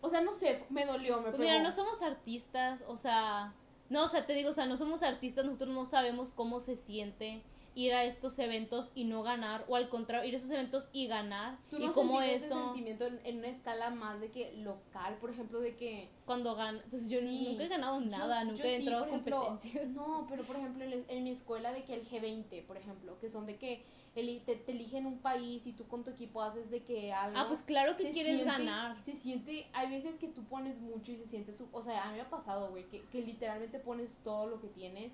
O 0.00 0.08
sea, 0.08 0.20
no 0.20 0.32
sé, 0.32 0.64
me 0.70 0.84
dolió, 0.86 1.20
me 1.20 1.30
pues 1.30 1.38
Mira, 1.38 1.62
no 1.62 1.70
somos 1.70 2.02
artistas, 2.02 2.82
o 2.88 2.96
sea, 2.96 3.54
no, 3.88 4.04
o 4.04 4.08
sea, 4.08 4.26
te 4.26 4.32
digo, 4.32 4.50
o 4.50 4.52
sea, 4.52 4.66
no 4.66 4.76
somos 4.76 5.02
artistas, 5.02 5.44
nosotros 5.44 5.70
no 5.70 5.84
sabemos 5.84 6.32
cómo 6.32 6.60
se 6.60 6.76
siente 6.76 7.42
ir 7.74 7.92
a 7.94 8.04
estos 8.04 8.38
eventos 8.38 8.90
y 8.94 9.04
no 9.04 9.22
ganar, 9.22 9.64
o 9.68 9.76
al 9.76 9.88
contrario, 9.88 10.28
ir 10.28 10.34
a 10.34 10.38
esos 10.38 10.50
eventos 10.50 10.88
y 10.92 11.06
ganar. 11.06 11.58
¿Tú 11.70 11.78
no 11.78 11.86
y 11.86 11.88
como 11.88 12.20
eso. 12.20 12.46
ese 12.46 12.48
sentimiento 12.48 13.06
en, 13.24 13.38
una 13.38 13.48
escala 13.48 13.90
más 13.90 14.20
de 14.20 14.30
que 14.30 14.52
local, 14.58 15.16
por 15.20 15.30
ejemplo, 15.30 15.60
de 15.60 15.76
que. 15.76 16.10
Cuando 16.26 16.54
gan 16.54 16.82
pues 16.90 17.08
yo 17.08 17.20
nunca 17.20 17.64
he 17.64 17.68
ganado 17.68 18.00
nada, 18.00 18.44
nunca 18.44 18.64
he 18.64 18.76
entrado 18.76 19.04
a 19.04 19.08
competencias. 19.08 19.90
No, 19.90 20.26
pero 20.28 20.44
por 20.44 20.56
ejemplo, 20.58 20.84
en, 20.84 21.24
mi 21.24 21.30
escuela, 21.30 21.72
de 21.72 21.84
que 21.84 21.94
el 21.94 22.08
G20, 22.08 22.66
por 22.66 22.76
ejemplo, 22.76 23.18
que 23.18 23.28
son 23.28 23.46
de 23.46 23.56
que 23.56 23.84
el, 24.14 24.42
te, 24.44 24.56
te, 24.56 24.72
eligen 24.72 25.06
un 25.06 25.18
país 25.18 25.66
y 25.66 25.72
tú 25.72 25.86
con 25.88 26.04
tu 26.04 26.10
equipo 26.10 26.42
haces 26.42 26.70
de 26.70 26.82
que 26.82 27.12
algo. 27.12 27.38
Ah, 27.38 27.46
pues 27.48 27.62
claro 27.62 27.96
que 27.96 28.10
quieres 28.10 28.44
ganar. 28.44 29.00
Se 29.02 29.14
siente, 29.14 29.66
hay 29.72 29.90
veces 29.90 30.16
que 30.16 30.28
tú 30.28 30.44
pones 30.44 30.80
mucho 30.80 31.12
y 31.12 31.16
se 31.16 31.26
siente, 31.26 31.52
su, 31.52 31.68
o 31.72 31.82
sea, 31.82 32.04
a 32.04 32.10
mí 32.10 32.16
me 32.16 32.20
ha 32.20 32.30
pasado, 32.30 32.70
güey, 32.70 32.84
que, 32.88 33.02
que 33.06 33.22
literalmente 33.22 33.78
pones 33.78 34.10
todo 34.22 34.46
lo 34.46 34.60
que 34.60 34.68
tienes 34.68 35.12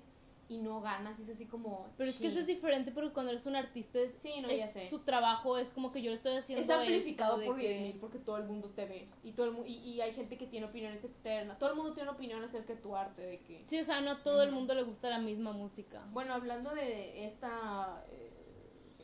y 0.49 0.57
no 0.57 0.81
ganas 0.81 1.19
y 1.19 1.21
es 1.21 1.29
así 1.29 1.45
como 1.45 1.87
pero 1.95 2.09
es 2.09 2.17
que 2.17 2.27
eso 2.27 2.39
es 2.39 2.47
diferente 2.47 2.91
porque 2.91 3.11
cuando 3.13 3.31
eres 3.31 3.45
un 3.45 3.55
artista 3.55 3.99
es, 3.99 4.13
sí, 4.13 4.41
no, 4.41 4.49
ya 4.49 4.67
sé. 4.67 4.87
tu 4.89 4.99
trabajo 4.99 5.57
es 5.59 5.69
como 5.69 5.91
que 5.91 6.01
yo 6.01 6.09
lo 6.09 6.15
estoy 6.15 6.35
haciendo 6.35 6.63
es 6.63 6.69
amplificado 6.69 7.39
por 7.45 7.57
que... 7.57 7.95
porque 8.01 8.17
todo 8.17 8.37
el 8.37 8.45
mundo 8.45 8.71
te 8.71 8.85
ve 8.85 9.07
y 9.23 9.33
todo 9.33 9.45
el 9.45 9.67
y, 9.67 9.77
y, 9.77 10.01
hay 10.01 10.11
gente 10.11 10.37
que 10.37 10.47
tiene 10.47 10.65
opiniones 10.65 11.05
externas 11.05 11.59
todo 11.59 11.69
el 11.69 11.75
mundo 11.75 11.93
tiene 11.93 12.09
una 12.09 12.17
opinión 12.17 12.43
acerca 12.43 12.73
de 12.73 12.81
tu 12.81 12.95
arte 12.95 13.21
de 13.21 13.39
que 13.41 13.61
sí 13.67 13.79
o 13.79 13.85
sea 13.85 14.01
no 14.01 14.17
todo 14.17 14.41
el 14.41 14.51
mundo 14.51 14.73
le 14.73 14.81
gusta 14.81 15.09
la 15.09 15.19
misma 15.19 15.51
música 15.51 16.03
bueno 16.11 16.33
hablando 16.33 16.73
de 16.73 17.25
esta 17.25 18.03
eh, 18.11 18.31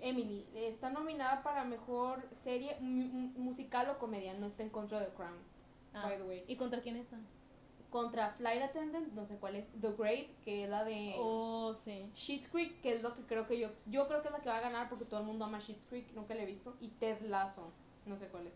Emily 0.02 0.48
está 0.56 0.90
nominada 0.90 1.44
para 1.44 1.64
mejor 1.64 2.28
serie 2.44 2.76
musical 2.80 3.88
o 3.92 4.00
comedia 4.00 4.34
no 4.34 4.48
está 4.48 4.64
en 4.64 4.70
contra 4.70 5.00
de 5.00 5.14
Crown 5.14 5.38
ah. 5.94 6.08
by 6.08 6.18
the 6.18 6.24
way 6.24 6.44
y 6.48 6.56
contra 6.56 6.82
quién 6.82 6.96
está 6.96 7.20
contra 7.90 8.30
Flight 8.32 8.62
Attendant, 8.62 9.14
no 9.14 9.26
sé 9.26 9.38
cuál 9.38 9.56
es, 9.56 9.66
The 9.80 9.92
Great, 9.98 10.28
que 10.44 10.64
es 10.64 10.70
la 10.70 10.84
de 10.84 11.16
oh, 11.18 11.74
sí. 11.76 12.10
Sheets 12.14 12.48
Creek, 12.50 12.82
que 12.82 12.94
es 12.94 13.04
lo 13.04 13.16
que 13.16 13.22
creo 13.24 13.48
que 13.48 13.60
yo, 13.60 13.70
yo 13.86 14.08
creo 14.08 14.22
que 14.22 14.28
es 14.28 14.34
la 14.34 14.42
que 14.42 14.50
va 14.50 14.58
a 14.58 14.62
ganar 14.62 14.90
porque 14.90 15.06
todo 15.06 15.20
el 15.20 15.26
mundo 15.26 15.46
ama 15.46 15.60
Sheets 15.60 15.86
Creek, 15.86 16.14
nunca 16.14 16.36
la 16.36 16.44
he 16.44 16.46
visto, 16.46 16.76
y 16.80 16.90
Ted 16.90 17.22
Lasso, 17.22 17.72
no 18.06 18.18
sé 18.18 18.28
cuál 18.28 18.48
es. 18.48 18.54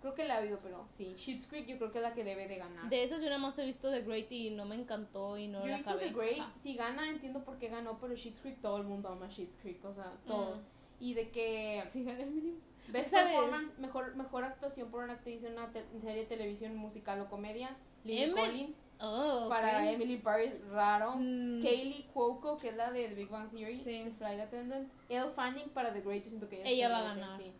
Creo 0.00 0.14
que 0.14 0.24
la 0.24 0.36
ha 0.36 0.38
habido, 0.38 0.58
pero 0.62 0.86
sí, 0.96 1.14
Sheets 1.14 1.46
Creek 1.46 1.66
yo 1.66 1.76
creo 1.76 1.92
que 1.92 1.98
es 1.98 2.02
la 2.02 2.14
que 2.14 2.24
debe 2.24 2.48
de 2.48 2.56
ganar. 2.56 2.88
De 2.88 3.02
esas 3.02 3.20
yo 3.20 3.26
nada 3.26 3.38
más 3.38 3.58
he 3.58 3.66
visto 3.66 3.90
The 3.90 4.00
Great 4.02 4.32
y 4.32 4.50
no 4.50 4.64
me 4.64 4.76
encantó 4.76 5.36
y 5.36 5.46
no 5.46 5.60
yo 5.66 5.72
he 5.72 5.76
visto 5.76 5.98
The 5.98 6.10
Great, 6.10 6.56
si 6.58 6.74
gana 6.74 7.08
entiendo 7.08 7.44
por 7.44 7.58
qué 7.58 7.68
ganó, 7.68 7.98
pero 8.00 8.14
Sheets 8.14 8.40
Creek 8.40 8.60
todo 8.62 8.78
el 8.78 8.84
mundo 8.84 9.10
ama 9.10 9.28
Sheets 9.28 9.56
Creek, 9.60 9.84
o 9.84 9.92
sea, 9.92 10.12
todos. 10.26 10.60
Mm. 10.60 11.02
Y 11.02 11.14
de 11.14 11.30
que... 11.30 11.84
Sí, 11.86 12.04
gana 12.04 12.22
el 12.22 12.60
Best 12.88 13.12
performance, 13.12 13.78
mejor, 13.78 14.16
mejor 14.16 14.44
actuación 14.44 14.90
por 14.90 15.04
una 15.04 15.14
actriz 15.14 15.44
en 15.44 15.52
una 15.52 15.70
serie 15.72 16.22
de 16.22 16.26
televisión 16.26 16.76
musical 16.76 17.20
o 17.20 17.28
comedia. 17.28 17.76
Lily 18.04 18.32
Collins 18.32 18.84
oh, 18.98 19.46
para 19.48 19.90
Emily 19.90 20.16
Paris 20.16 20.52
Raro, 20.70 21.16
mm. 21.16 21.62
Kaylee 21.62 22.06
Cuoco 22.12 22.56
que 22.56 22.68
es 22.68 22.76
la 22.76 22.90
de 22.90 23.08
The 23.08 23.14
Big 23.14 23.28
Bang 23.28 23.50
Theory, 23.50 23.76
The 23.78 24.10
Flight 24.10 24.40
Attendant, 24.40 24.90
Elle 25.08 25.30
Fanning 25.30 25.68
para 25.70 25.92
The 25.92 26.00
Great, 26.00 26.24
siento 26.24 26.48
que 26.48 26.62
ella, 26.64 26.88
va 26.88 26.98
a 27.00 27.14
ganar. 27.14 27.36
Sí. 27.36 27.52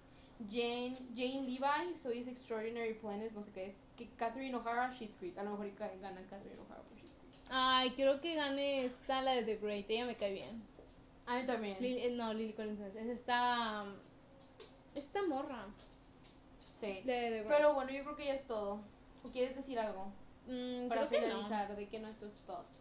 Jane, 0.49 0.97
Jane 1.15 1.43
Levi, 1.43 1.95
So 1.95 2.11
is 2.11 2.27
Extraordinary 2.27 2.95
Planet, 2.95 3.33
no 3.33 3.43
sé 3.43 3.51
qué 3.53 3.67
es, 3.67 3.75
Catherine 4.17 4.55
O'Hara, 4.55 4.91
Sheets 4.91 5.17
Creek, 5.17 5.37
a 5.37 5.43
lo 5.43 5.51
mejor 5.51 5.71
gana 5.77 6.23
Catherine 6.31 6.61
O'Hara 6.63 6.83
por 6.83 6.97
Sheets 6.97 7.13
Creek. 7.13 7.47
Ay, 7.51 7.91
quiero 7.91 8.21
que 8.23 8.35
gane 8.35 8.87
esta 8.87 9.21
la 9.21 9.33
de 9.33 9.43
The 9.43 9.57
Great, 9.57 9.91
ella 9.91 10.07
me 10.07 10.17
cae 10.17 10.33
bien. 10.33 10.63
A 11.27 11.37
mí 11.37 11.45
también. 11.45 11.77
Eh, 11.81 12.11
no, 12.17 12.33
Lily 12.33 12.55
Collins 12.55 12.81
es 12.81 13.07
esta 13.07 13.85
esta 14.95 15.23
morra. 15.23 15.67
Sí. 16.81 17.03
Pero 17.05 17.75
bueno, 17.75 17.93
yo 17.93 18.03
creo 18.05 18.17
que 18.17 18.25
ya 18.25 18.35
es 18.35 18.47
todo. 18.47 18.81
¿O 19.23 19.29
quieres 19.29 19.55
decir 19.55 19.79
algo? 19.79 20.13
Mm, 20.47 20.89
para 20.89 21.07
finalizar 21.07 21.77
de 21.77 21.89
que 21.89 21.99
nuestros 21.99 22.33
thoughts. 22.47 22.79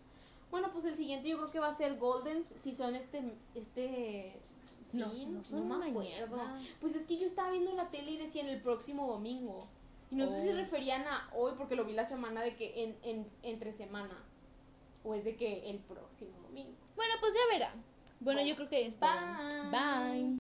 Bueno, 0.51 0.69
pues 0.71 0.85
el 0.85 0.95
siguiente 0.95 1.29
yo 1.29 1.37
creo 1.37 1.51
que 1.51 1.59
va 1.59 1.69
a 1.69 1.75
ser 1.75 1.97
Goldens, 1.97 2.47
si 2.61 2.73
son 2.73 2.95
este, 2.95 3.21
este 3.53 4.33
no, 4.93 5.11
no, 5.51 5.77
me 5.77 5.89
acuerdo. 5.89 6.41
Pues 6.81 6.95
es 6.95 7.05
que 7.05 7.17
yo 7.17 7.27
estaba 7.27 7.51
viendo 7.51 7.73
la 7.73 7.89
tele 7.89 8.11
y 8.11 8.17
decían 8.17 8.47
el 8.47 8.61
próximo 8.61 9.07
domingo. 9.07 9.59
Y 10.11 10.15
no 10.15 10.25
sé 10.25 10.41
si 10.41 10.49
oh. 10.49 10.55
referían 10.55 11.03
a 11.07 11.29
hoy 11.35 11.53
porque 11.57 11.75
lo 11.75 11.85
vi 11.85 11.93
la 11.93 12.05
semana 12.05 12.41
de 12.41 12.55
que 12.55 12.83
en, 12.83 12.97
en, 13.03 13.27
entre 13.43 13.73
semana. 13.73 14.17
O 15.03 15.13
es 15.13 15.23
de 15.23 15.35
que 15.35 15.69
el 15.69 15.77
próximo 15.77 16.31
domingo. 16.41 16.71
Bueno, 16.95 17.13
pues 17.19 17.33
ya 17.33 17.53
verá. 17.53 17.73
Bueno, 18.19 18.41
yo 18.41 18.55
creo 18.55 18.69
que 18.69 18.85
está. 18.85 19.39
Bye. 19.71 20.21
Bye. 20.21 20.37